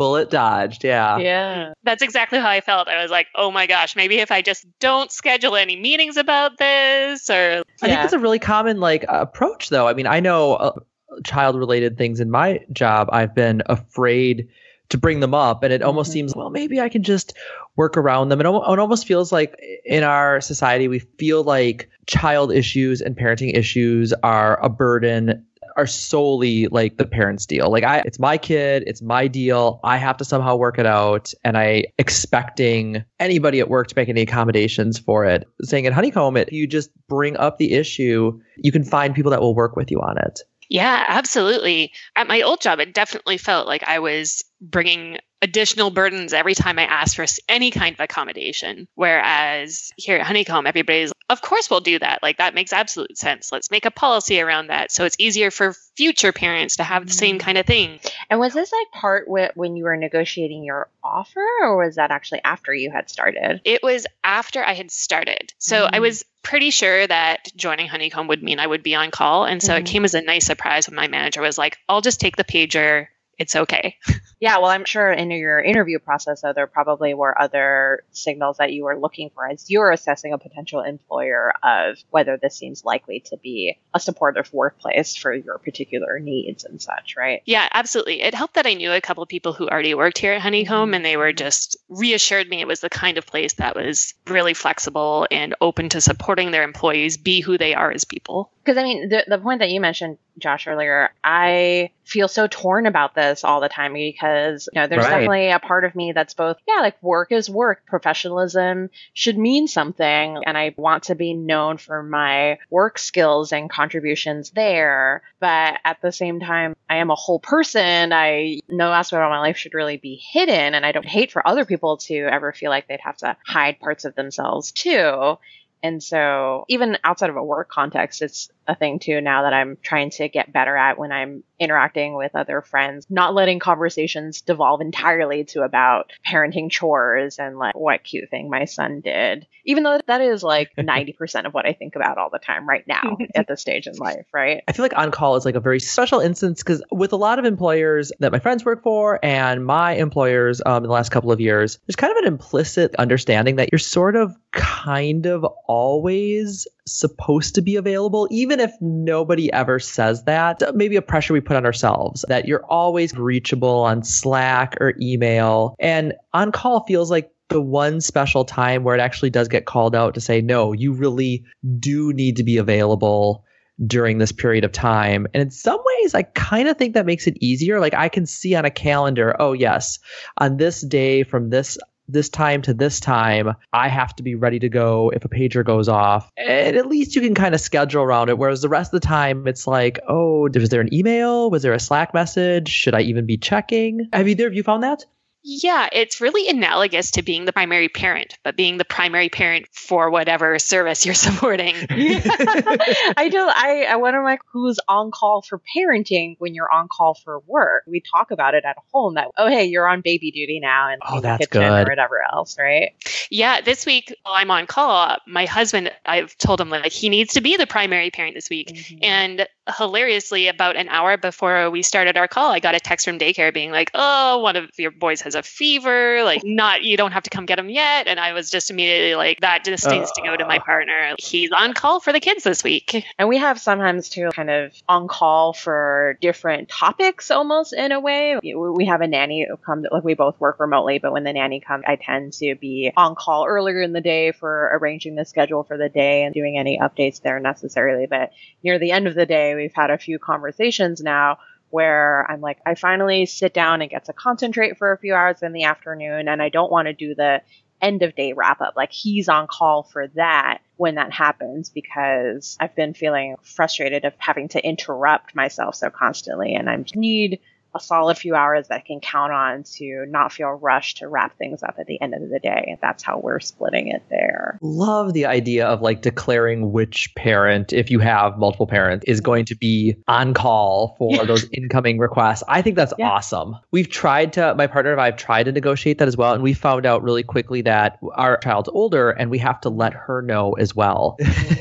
bullet 0.00 0.30
dodged. 0.30 0.82
Yeah. 0.82 1.18
Yeah. 1.18 1.74
That's 1.82 2.00
exactly 2.00 2.38
how 2.38 2.48
I 2.48 2.62
felt. 2.62 2.88
I 2.88 3.02
was 3.02 3.10
like, 3.10 3.26
oh 3.34 3.50
my 3.50 3.66
gosh, 3.66 3.94
maybe 3.94 4.16
if 4.16 4.32
I 4.32 4.40
just 4.40 4.66
don't 4.78 5.12
schedule 5.12 5.56
any 5.56 5.76
meetings 5.76 6.16
about 6.16 6.56
this 6.56 7.28
or. 7.28 7.34
I 7.34 7.36
yeah. 7.36 7.86
think 7.86 8.00
that's 8.00 8.14
a 8.14 8.18
really 8.18 8.38
common 8.38 8.80
like 8.80 9.04
approach 9.10 9.68
though. 9.68 9.86
I 9.86 9.92
mean, 9.92 10.06
I 10.06 10.20
know 10.20 10.54
uh, 10.54 10.80
child 11.22 11.56
related 11.56 11.98
things 11.98 12.18
in 12.18 12.30
my 12.30 12.64
job. 12.72 13.10
I've 13.12 13.34
been 13.34 13.62
afraid 13.66 14.48
to 14.88 14.96
bring 14.96 15.20
them 15.20 15.34
up 15.34 15.62
and 15.62 15.70
it 15.70 15.82
almost 15.82 16.08
mm-hmm. 16.08 16.14
seems 16.14 16.34
well 16.34 16.50
maybe 16.50 16.80
i 16.80 16.88
can 16.88 17.04
just 17.04 17.32
work 17.76 17.96
around 17.96 18.28
them 18.28 18.40
and 18.40 18.48
it 18.48 18.78
almost 18.80 19.06
feels 19.06 19.30
like 19.30 19.56
in 19.84 20.02
our 20.02 20.40
society 20.40 20.88
we 20.88 20.98
feel 20.98 21.44
like 21.44 21.88
child 22.08 22.50
issues 22.50 23.00
and 23.00 23.16
parenting 23.16 23.56
issues 23.56 24.12
are 24.24 24.60
a 24.64 24.68
burden 24.68 25.46
are 25.80 25.86
solely 25.86 26.66
like 26.68 26.98
the 26.98 27.06
parents 27.06 27.46
deal. 27.46 27.70
Like 27.70 27.84
I 27.84 28.02
it's 28.04 28.18
my 28.18 28.36
kid, 28.36 28.84
it's 28.86 29.02
my 29.02 29.26
deal. 29.26 29.80
I 29.82 29.96
have 29.96 30.16
to 30.18 30.24
somehow 30.24 30.56
work 30.56 30.78
it 30.78 30.86
out 30.86 31.32
and 31.42 31.56
I 31.56 31.86
expecting 31.98 33.04
anybody 33.18 33.60
at 33.60 33.68
work 33.68 33.88
to 33.88 33.94
make 33.96 34.08
any 34.08 34.20
accommodations 34.20 34.98
for 34.98 35.24
it. 35.24 35.48
Saying 35.62 35.86
at 35.86 35.92
Honeycomb 35.92 36.36
it 36.36 36.52
you 36.52 36.66
just 36.66 36.90
bring 37.08 37.36
up 37.36 37.58
the 37.58 37.72
issue, 37.72 38.38
you 38.58 38.72
can 38.72 38.84
find 38.84 39.14
people 39.14 39.30
that 39.30 39.40
will 39.40 39.54
work 39.54 39.76
with 39.76 39.90
you 39.90 39.98
on 40.00 40.18
it. 40.18 40.40
Yeah, 40.68 41.04
absolutely. 41.08 41.92
At 42.14 42.28
my 42.28 42.42
old 42.42 42.60
job, 42.60 42.78
it 42.78 42.94
definitely 42.94 43.38
felt 43.38 43.66
like 43.66 43.82
I 43.82 43.98
was 43.98 44.44
bringing 44.60 45.18
additional 45.42 45.90
burdens 45.90 46.32
every 46.32 46.54
time 46.54 46.78
I 46.78 46.84
ask 46.84 47.16
for 47.16 47.24
any 47.48 47.70
kind 47.70 47.94
of 47.94 48.00
accommodation. 48.00 48.86
Whereas 48.94 49.90
here 49.96 50.16
at 50.18 50.26
Honeycomb, 50.26 50.66
everybody's, 50.66 51.12
of 51.30 51.40
course, 51.40 51.70
we'll 51.70 51.80
do 51.80 51.98
that. 51.98 52.22
Like, 52.22 52.38
that 52.38 52.54
makes 52.54 52.72
absolute 52.72 53.16
sense. 53.16 53.50
Let's 53.50 53.70
make 53.70 53.86
a 53.86 53.90
policy 53.90 54.40
around 54.40 54.66
that 54.66 54.92
so 54.92 55.04
it's 55.04 55.16
easier 55.18 55.50
for 55.50 55.74
future 55.96 56.32
parents 56.32 56.76
to 56.76 56.84
have 56.84 57.06
the 57.06 57.12
same 57.12 57.36
mm. 57.36 57.40
kind 57.40 57.58
of 57.58 57.66
thing. 57.66 58.00
And 58.28 58.38
was 58.38 58.52
this 58.52 58.72
like 58.72 58.90
part 58.92 59.26
when 59.28 59.76
you 59.76 59.84
were 59.84 59.96
negotiating 59.96 60.64
your 60.64 60.88
offer, 61.02 61.44
or 61.62 61.76
was 61.76 61.96
that 61.96 62.10
actually 62.10 62.42
after 62.44 62.74
you 62.74 62.90
had 62.90 63.08
started? 63.08 63.62
It 63.64 63.82
was 63.82 64.06
after 64.22 64.62
I 64.62 64.74
had 64.74 64.90
started. 64.90 65.54
So 65.58 65.86
mm. 65.86 65.90
I 65.92 66.00
was 66.00 66.24
pretty 66.42 66.70
sure 66.70 67.06
that 67.06 67.50
joining 67.56 67.88
Honeycomb 67.88 68.28
would 68.28 68.42
mean 68.42 68.58
I 68.58 68.66
would 68.66 68.82
be 68.82 68.94
on 68.94 69.10
call. 69.10 69.44
And 69.44 69.62
so 69.62 69.72
mm. 69.72 69.76
it 69.76 69.84
mm-hmm. 69.84 69.92
came 69.92 70.04
as 70.04 70.14
a 70.14 70.22
nice 70.22 70.46
surprise 70.46 70.88
when 70.88 70.96
my 70.96 71.08
manager 71.08 71.40
was 71.40 71.56
like, 71.56 71.78
I'll 71.88 72.00
just 72.00 72.20
take 72.20 72.36
the 72.36 72.44
pager 72.44 73.08
it's 73.40 73.56
okay. 73.56 73.96
yeah, 74.40 74.58
well, 74.58 74.70
I'm 74.70 74.84
sure 74.84 75.10
in 75.10 75.30
your 75.30 75.60
interview 75.60 75.98
process, 75.98 76.42
though, 76.42 76.52
there 76.52 76.66
probably 76.66 77.14
were 77.14 77.40
other 77.40 78.04
signals 78.12 78.58
that 78.58 78.70
you 78.70 78.84
were 78.84 78.98
looking 78.98 79.30
for 79.34 79.48
as 79.48 79.70
you 79.70 79.80
were 79.80 79.90
assessing 79.90 80.34
a 80.34 80.38
potential 80.38 80.82
employer 80.82 81.54
of 81.62 81.96
whether 82.10 82.36
this 82.36 82.54
seems 82.54 82.84
likely 82.84 83.20
to 83.20 83.38
be 83.38 83.78
a 83.94 83.98
supportive 83.98 84.52
workplace 84.52 85.16
for 85.16 85.32
your 85.32 85.56
particular 85.56 86.18
needs 86.18 86.64
and 86.64 86.82
such, 86.82 87.14
right? 87.16 87.40
Yeah, 87.46 87.66
absolutely. 87.72 88.20
It 88.20 88.34
helped 88.34 88.54
that 88.54 88.66
I 88.66 88.74
knew 88.74 88.92
a 88.92 89.00
couple 89.00 89.22
of 89.22 89.28
people 89.30 89.54
who 89.54 89.66
already 89.66 89.94
worked 89.94 90.18
here 90.18 90.34
at 90.34 90.42
Honeycomb, 90.42 90.88
mm-hmm. 90.88 90.94
and 90.94 91.04
they 91.04 91.16
were 91.16 91.32
just 91.32 91.78
reassured 91.88 92.46
me 92.46 92.60
it 92.60 92.68
was 92.68 92.80
the 92.80 92.90
kind 92.90 93.16
of 93.16 93.26
place 93.26 93.54
that 93.54 93.74
was 93.74 94.12
really 94.26 94.52
flexible 94.52 95.26
and 95.30 95.54
open 95.62 95.88
to 95.88 96.02
supporting 96.02 96.50
their 96.50 96.62
employees 96.62 97.16
be 97.16 97.40
who 97.40 97.56
they 97.56 97.74
are 97.74 97.90
as 97.90 98.04
people. 98.04 98.52
Because 98.62 98.76
I 98.76 98.82
mean, 98.82 99.08
the, 99.08 99.24
the 99.26 99.38
point 99.38 99.60
that 99.60 99.70
you 99.70 99.80
mentioned, 99.80 100.18
Josh, 100.40 100.66
earlier, 100.66 101.10
I 101.22 101.90
feel 102.10 102.28
so 102.28 102.48
torn 102.48 102.86
about 102.86 103.14
this 103.14 103.44
all 103.44 103.60
the 103.60 103.68
time 103.68 103.92
because 103.92 104.68
you 104.72 104.80
know 104.80 104.88
there's 104.88 105.04
right. 105.04 105.10
definitely 105.10 105.50
a 105.50 105.60
part 105.60 105.84
of 105.84 105.94
me 105.94 106.10
that's 106.10 106.34
both 106.34 106.56
yeah 106.66 106.80
like 106.80 107.00
work 107.02 107.30
is 107.30 107.48
work 107.48 107.86
professionalism 107.86 108.90
should 109.14 109.38
mean 109.38 109.68
something 109.68 110.42
and 110.44 110.58
i 110.58 110.74
want 110.76 111.04
to 111.04 111.14
be 111.14 111.34
known 111.34 111.78
for 111.78 112.02
my 112.02 112.58
work 112.68 112.98
skills 112.98 113.52
and 113.52 113.70
contributions 113.70 114.50
there. 114.50 115.22
But 115.38 115.78
at 115.84 116.02
the 116.02 116.12
same 116.12 116.40
time 116.40 116.74
i 116.88 116.96
am 116.96 117.10
a 117.10 117.14
whole 117.14 117.38
person. 117.38 118.12
I 118.12 118.60
no 118.68 118.92
aspect 118.92 119.22
of 119.22 119.30
my 119.30 119.38
life 119.38 119.56
should 119.56 119.74
really 119.74 119.96
be 119.96 120.20
hidden 120.32 120.74
and 120.74 120.84
i 120.84 120.92
don't 120.92 121.06
hate 121.06 121.30
for 121.30 121.46
other 121.46 121.64
people 121.64 121.98
to 121.98 122.16
ever 122.16 122.52
feel 122.52 122.70
like 122.70 122.88
they'd 122.88 123.00
have 123.00 123.18
to 123.18 123.36
hide 123.46 123.78
parts 123.78 124.04
of 124.04 124.14
themselves 124.14 124.72
too 124.72 125.38
and 125.82 126.02
so 126.02 126.64
even 126.68 126.98
outside 127.04 127.30
of 127.30 127.36
a 127.36 127.44
work 127.44 127.68
context, 127.68 128.22
it's 128.22 128.50
a 128.70 128.74
thing 128.74 128.98
too 128.98 129.20
now 129.20 129.42
that 129.42 129.52
I'm 129.52 129.76
trying 129.82 130.10
to 130.10 130.28
get 130.28 130.52
better 130.52 130.76
at 130.76 130.98
when 130.98 131.12
I'm 131.12 131.42
interacting 131.58 132.14
with 132.14 132.34
other 132.34 132.62
friends, 132.62 133.06
not 133.10 133.34
letting 133.34 133.58
conversations 133.58 134.40
devolve 134.40 134.80
entirely 134.80 135.44
to 135.44 135.62
about 135.62 136.10
parenting 136.26 136.70
chores 136.70 137.38
and 137.38 137.58
like 137.58 137.74
what 137.74 138.02
cute 138.04 138.30
thing 138.30 138.48
my 138.48 138.64
son 138.64 139.00
did. 139.00 139.46
Even 139.64 139.82
though 139.82 140.00
that 140.06 140.20
is 140.20 140.42
like 140.42 140.70
90% 140.78 141.46
of 141.46 141.52
what 141.52 141.66
I 141.66 141.72
think 141.72 141.96
about 141.96 142.16
all 142.16 142.30
the 142.30 142.38
time 142.38 142.68
right 142.68 142.84
now 142.86 143.18
at 143.34 143.46
this 143.46 143.60
stage 143.60 143.86
in 143.86 143.94
life, 143.96 144.26
right? 144.32 144.62
I 144.66 144.72
feel 144.72 144.84
like 144.84 144.96
on 144.96 145.10
call 145.10 145.36
is 145.36 145.44
like 145.44 145.54
a 145.54 145.60
very 145.60 145.80
special 145.80 146.20
instance 146.20 146.62
because 146.62 146.82
with 146.90 147.12
a 147.12 147.16
lot 147.16 147.38
of 147.38 147.44
employers 147.44 148.12
that 148.20 148.32
my 148.32 148.38
friends 148.38 148.64
work 148.64 148.82
for 148.82 149.18
and 149.22 149.64
my 149.64 149.94
employers 149.94 150.62
um, 150.64 150.78
in 150.78 150.82
the 150.84 150.94
last 150.94 151.10
couple 151.10 151.32
of 151.32 151.40
years, 151.40 151.78
there's 151.86 151.96
kind 151.96 152.12
of 152.12 152.18
an 152.18 152.26
implicit 152.26 152.94
understanding 152.96 153.56
that 153.56 153.70
you're 153.72 153.78
sort 153.78 154.16
of 154.16 154.34
kind 154.52 155.26
of 155.26 155.44
always 155.70 156.66
supposed 156.84 157.54
to 157.54 157.62
be 157.62 157.76
available, 157.76 158.26
even 158.32 158.58
if 158.58 158.72
nobody 158.80 159.52
ever 159.52 159.78
says 159.78 160.24
that. 160.24 160.60
Maybe 160.74 160.96
a 160.96 161.02
pressure 161.02 161.32
we 161.32 161.40
put 161.40 161.56
on 161.56 161.64
ourselves 161.64 162.24
that 162.26 162.48
you're 162.48 162.66
always 162.66 163.16
reachable 163.16 163.82
on 163.82 164.02
Slack 164.02 164.76
or 164.80 164.94
email. 165.00 165.76
And 165.78 166.14
on 166.32 166.50
call 166.50 166.84
feels 166.86 167.08
like 167.08 167.30
the 167.50 167.60
one 167.60 168.00
special 168.00 168.44
time 168.44 168.82
where 168.82 168.96
it 168.96 169.00
actually 169.00 169.30
does 169.30 169.46
get 169.46 169.64
called 169.64 169.94
out 169.94 170.14
to 170.14 170.20
say, 170.20 170.40
no, 170.40 170.72
you 170.72 170.92
really 170.92 171.44
do 171.78 172.12
need 172.12 172.36
to 172.38 172.42
be 172.42 172.56
available 172.56 173.44
during 173.86 174.18
this 174.18 174.32
period 174.32 174.64
of 174.64 174.72
time. 174.72 175.28
And 175.32 175.40
in 175.40 175.50
some 175.52 175.78
ways, 175.84 176.16
I 176.16 176.24
kind 176.24 176.66
of 176.66 176.78
think 176.78 176.94
that 176.94 177.06
makes 177.06 177.28
it 177.28 177.38
easier. 177.40 177.78
Like 177.78 177.94
I 177.94 178.08
can 178.08 178.26
see 178.26 178.56
on 178.56 178.64
a 178.64 178.70
calendar, 178.72 179.36
oh, 179.38 179.52
yes, 179.52 180.00
on 180.36 180.56
this 180.56 180.80
day 180.80 181.22
from 181.22 181.50
this 181.50 181.78
this 182.12 182.28
time 182.28 182.62
to 182.62 182.74
this 182.74 183.00
time, 183.00 183.54
I 183.72 183.88
have 183.88 184.14
to 184.16 184.22
be 184.22 184.34
ready 184.34 184.58
to 184.60 184.68
go 184.68 185.10
if 185.10 185.24
a 185.24 185.28
pager 185.28 185.64
goes 185.64 185.88
off. 185.88 186.30
And 186.36 186.76
at 186.76 186.86
least 186.86 187.14
you 187.14 187.22
can 187.22 187.34
kind 187.34 187.54
of 187.54 187.60
schedule 187.60 188.02
around 188.02 188.28
it. 188.28 188.38
Whereas 188.38 188.62
the 188.62 188.68
rest 188.68 188.92
of 188.92 189.00
the 189.00 189.06
time, 189.06 189.46
it's 189.46 189.66
like, 189.66 190.00
oh, 190.08 190.48
was 190.52 190.68
there 190.68 190.80
an 190.80 190.92
email? 190.92 191.50
Was 191.50 191.62
there 191.62 191.72
a 191.72 191.80
Slack 191.80 192.14
message? 192.14 192.68
Should 192.68 192.94
I 192.94 193.00
even 193.02 193.26
be 193.26 193.36
checking? 193.36 194.08
Have 194.12 194.28
either 194.28 194.46
of 194.46 194.54
you 194.54 194.62
found 194.62 194.82
that? 194.82 195.04
Yeah, 195.42 195.88
it's 195.90 196.20
really 196.20 196.48
analogous 196.48 197.12
to 197.12 197.22
being 197.22 197.46
the 197.46 197.52
primary 197.52 197.88
parent, 197.88 198.36
but 198.44 198.56
being 198.56 198.76
the 198.76 198.84
primary 198.84 199.30
parent 199.30 199.66
for 199.72 200.10
whatever 200.10 200.58
service 200.58 201.06
you're 201.06 201.14
supporting. 201.26 201.74
I 201.90 203.28
do. 203.30 203.38
I, 203.38 203.86
I 203.88 203.96
wonder 203.96 204.22
like 204.22 204.40
who's 204.52 204.78
on 204.86 205.10
call 205.10 205.42
for 205.42 205.60
parenting 205.76 206.36
when 206.38 206.54
you're 206.54 206.70
on 206.70 206.88
call 206.88 207.14
for 207.14 207.40
work. 207.46 207.84
We 207.86 208.02
talk 208.02 208.30
about 208.30 208.54
it 208.54 208.64
at 208.64 208.76
home 208.92 209.14
that 209.14 209.28
oh 209.38 209.48
hey 209.48 209.64
you're 209.64 209.88
on 209.88 210.02
baby 210.02 210.30
duty 210.30 210.60
now 210.60 210.90
and 210.90 211.00
oh 211.06 211.20
that's 211.20 211.46
kitchen 211.46 211.62
good 211.62 211.86
or 211.86 211.90
whatever 211.90 212.20
else, 212.32 212.56
right? 212.58 212.92
Yeah, 213.30 213.60
this 213.62 213.86
week 213.86 214.14
while 214.22 214.34
I'm 214.34 214.50
on 214.50 214.66
call, 214.66 215.16
my 215.26 215.46
husband 215.46 215.90
I've 216.04 216.36
told 216.36 216.60
him 216.60 216.68
like 216.68 216.92
he 216.92 217.08
needs 217.08 217.34
to 217.34 217.40
be 217.40 217.56
the 217.56 217.66
primary 217.66 218.10
parent 218.10 218.34
this 218.34 218.50
week, 218.50 218.68
mm-hmm. 218.68 218.98
and 219.02 219.48
hilariously 219.76 220.48
about 220.48 220.76
an 220.76 220.88
hour 220.88 221.16
before 221.16 221.70
we 221.70 221.82
started 221.82 222.18
our 222.18 222.28
call, 222.28 222.50
I 222.50 222.60
got 222.60 222.74
a 222.74 222.80
text 222.80 223.06
from 223.06 223.18
daycare 223.18 223.52
being 223.54 223.70
like, 223.70 223.90
oh 223.94 224.40
one 224.40 224.56
of 224.56 224.70
your 224.76 224.90
boys 224.90 225.22
has 225.22 225.30
has 225.30 225.34
a 225.36 225.48
fever, 225.48 226.24
like 226.24 226.42
not 226.44 226.82
you 226.82 226.96
don't 226.96 227.12
have 227.12 227.22
to 227.22 227.30
come 227.30 227.46
get 227.46 227.58
him 227.58 227.70
yet. 227.70 228.08
And 228.08 228.18
I 228.18 228.32
was 228.32 228.50
just 228.50 228.70
immediately 228.70 229.14
like, 229.14 229.40
that 229.40 229.64
just 229.64 229.88
needs 229.88 230.10
uh, 230.10 230.14
to 230.14 230.22
go 230.22 230.36
to 230.36 230.46
my 230.46 230.58
partner. 230.58 231.14
He's 231.18 231.50
on 231.52 231.72
call 231.72 232.00
for 232.00 232.12
the 232.12 232.20
kids 232.20 232.42
this 232.42 232.64
week. 232.64 233.04
And 233.18 233.28
we 233.28 233.38
have 233.38 233.60
sometimes 233.60 234.08
too 234.08 234.30
kind 234.34 234.50
of 234.50 234.72
on 234.88 235.06
call 235.08 235.52
for 235.52 236.18
different 236.20 236.68
topics 236.68 237.30
almost 237.30 237.72
in 237.72 237.92
a 237.92 238.00
way. 238.00 238.38
We 238.42 238.86
have 238.86 239.00
a 239.00 239.06
nanny 239.06 239.46
who 239.48 239.56
comes 239.56 239.86
like 239.90 240.04
we 240.04 240.14
both 240.14 240.40
work 240.40 240.58
remotely, 240.58 240.98
but 240.98 241.12
when 241.12 241.24
the 241.24 241.32
nanny 241.32 241.60
comes, 241.60 241.84
I 241.86 241.96
tend 241.96 242.32
to 242.34 242.56
be 242.56 242.92
on 242.96 243.14
call 243.14 243.46
earlier 243.46 243.80
in 243.80 243.92
the 243.92 244.00
day 244.00 244.32
for 244.32 244.70
arranging 244.80 245.14
the 245.14 245.24
schedule 245.24 245.62
for 245.62 245.76
the 245.76 245.88
day 245.88 246.24
and 246.24 246.34
doing 246.34 246.58
any 246.58 246.78
updates 246.78 247.22
there 247.22 247.38
necessarily. 247.38 248.06
But 248.06 248.32
near 248.64 248.78
the 248.78 248.92
end 248.92 249.06
of 249.06 249.14
the 249.14 249.26
day, 249.26 249.54
we've 249.60 249.74
had 249.74 249.90
a 249.90 249.98
few 249.98 250.18
conversations 250.18 251.00
now 251.00 251.38
where 251.70 252.26
I'm 252.28 252.40
like, 252.40 252.58
I 252.66 252.74
finally 252.74 253.26
sit 253.26 253.54
down 253.54 253.80
and 253.80 253.90
get 253.90 254.06
to 254.06 254.12
concentrate 254.12 254.76
for 254.76 254.92
a 254.92 254.98
few 254.98 255.14
hours 255.14 255.42
in 255.42 255.52
the 255.52 255.64
afternoon, 255.64 256.28
and 256.28 256.42
I 256.42 256.48
don't 256.48 256.70
want 256.70 256.86
to 256.86 256.92
do 256.92 257.14
the 257.14 257.42
end 257.80 258.02
of 258.02 258.14
day 258.14 258.32
wrap 258.32 258.60
up. 258.60 258.74
Like 258.76 258.92
he's 258.92 259.28
on 259.28 259.46
call 259.46 259.84
for 259.84 260.08
that 260.08 260.58
when 260.76 260.96
that 260.96 261.12
happens 261.12 261.70
because 261.70 262.56
I've 262.60 262.74
been 262.74 262.94
feeling 262.94 263.36
frustrated 263.42 264.04
of 264.04 264.14
having 264.18 264.48
to 264.48 264.66
interrupt 264.66 265.34
myself 265.34 265.74
so 265.76 265.90
constantly 265.90 266.54
and 266.54 266.68
I 266.68 266.84
need 266.94 267.40
a 267.74 267.80
solid 267.80 268.18
few 268.18 268.34
hours 268.34 268.68
that 268.68 268.76
I 268.76 268.80
can 268.80 269.00
count 269.00 269.32
on 269.32 269.62
to 269.76 270.06
not 270.08 270.32
feel 270.32 270.48
rushed 270.48 270.98
to 270.98 271.08
wrap 271.08 271.36
things 271.38 271.62
up 271.62 271.76
at 271.78 271.86
the 271.86 272.00
end 272.00 272.14
of 272.14 272.28
the 272.28 272.38
day. 272.38 272.78
That's 272.80 273.02
how 273.02 273.18
we're 273.18 273.40
splitting 273.40 273.88
it 273.88 274.02
there. 274.10 274.58
Love 274.62 275.12
the 275.12 275.26
idea 275.26 275.66
of 275.66 275.80
like 275.80 276.02
declaring 276.02 276.72
which 276.72 277.14
parent, 277.14 277.72
if 277.72 277.90
you 277.90 277.98
have 278.00 278.38
multiple 278.38 278.66
parents, 278.66 279.04
is 279.06 279.20
going 279.20 279.44
to 279.46 279.56
be 279.56 279.96
on 280.08 280.34
call 280.34 280.96
for 280.98 281.16
yeah. 281.16 281.24
those 281.24 281.48
incoming 281.52 281.98
requests. 281.98 282.42
I 282.48 282.62
think 282.62 282.76
that's 282.76 282.92
yeah. 282.98 283.08
awesome. 283.08 283.56
We've 283.70 283.88
tried 283.88 284.32
to, 284.34 284.54
my 284.54 284.66
partner 284.66 284.92
and 284.92 285.00
I 285.00 285.06
have 285.06 285.16
tried 285.16 285.44
to 285.44 285.52
negotiate 285.52 285.98
that 285.98 286.08
as 286.08 286.16
well. 286.16 286.34
And 286.34 286.42
we 286.42 286.54
found 286.54 286.86
out 286.86 287.02
really 287.02 287.22
quickly 287.22 287.62
that 287.62 287.98
our 288.14 288.38
child's 288.38 288.68
older 288.68 289.10
and 289.10 289.30
we 289.30 289.38
have 289.38 289.60
to 289.62 289.70
let 289.70 289.92
her 289.92 290.22
know 290.22 290.52
as 290.54 290.74
well. 290.74 291.16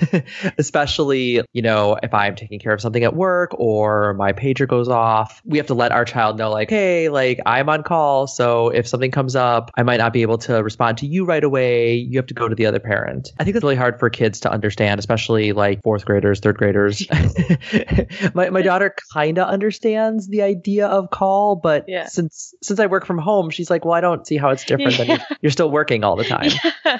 Especially, 0.58 1.42
you 1.54 1.62
know, 1.62 1.98
if 2.02 2.14
I'm 2.14 2.36
taking 2.36 2.60
care 2.60 2.74
of 2.74 2.82
something 2.82 3.04
at 3.04 3.16
work 3.16 3.52
or 3.60 4.14
my 4.16 4.34
pager 4.34 4.68
goes 4.68 4.88
off, 4.88 5.42
we 5.46 5.58
have 5.58 5.68
to 5.68 5.74
let 5.74 5.92
our 5.92 5.99
our 6.00 6.06
child 6.06 6.38
know 6.38 6.50
like 6.50 6.70
hey 6.70 7.10
like 7.10 7.40
i'm 7.46 7.68
on 7.68 7.84
call 7.84 8.26
so 8.26 8.70
if 8.70 8.88
something 8.88 9.12
comes 9.12 9.36
up 9.36 9.70
i 9.76 9.84
might 9.84 9.98
not 9.98 10.14
be 10.14 10.22
able 10.22 10.38
to 10.38 10.64
respond 10.64 10.98
to 10.98 11.06
you 11.06 11.26
right 11.26 11.44
away. 11.44 11.94
You 11.94 12.18
have 12.18 12.26
to 12.28 12.34
go 12.34 12.48
to 12.48 12.56
the 12.56 12.66
other 12.66 12.80
parent. 12.80 13.32
I 13.40 13.44
think 13.44 13.56
it's 13.56 13.64
really 13.64 13.76
hard 13.76 14.00
for 14.00 14.10
kids 14.10 14.40
to 14.42 14.52
understand 14.52 15.00
especially 15.00 15.52
like 15.52 15.82
fourth 15.84 16.06
graders 16.06 16.40
third 16.40 16.58
graders. 16.58 17.06
My, 18.34 18.50
my 18.50 18.62
daughter 18.62 18.96
kind 19.14 19.38
of 19.38 19.48
understands 19.48 20.28
the 20.28 20.42
idea 20.42 20.88
of 20.88 21.10
call 21.10 21.56
but 21.56 21.86
yeah. 21.88 22.06
since 22.06 22.54
since 22.62 22.80
i 22.80 22.86
work 22.86 23.06
from 23.06 23.18
home 23.18 23.50
she's 23.50 23.70
like 23.70 23.86
well 23.86 23.94
i 23.94 24.02
don't 24.02 24.26
see 24.26 24.38
how 24.38 24.50
it's 24.50 24.64
different 24.64 24.92
yeah. 24.98 24.98
than 24.98 25.08
you're, 25.08 25.38
you're, 25.42 25.52
still 25.52 25.70
working 25.70 26.04
all 26.04 26.16
the 26.16 26.24
time. 26.24 26.52
Yeah, 26.86 27.00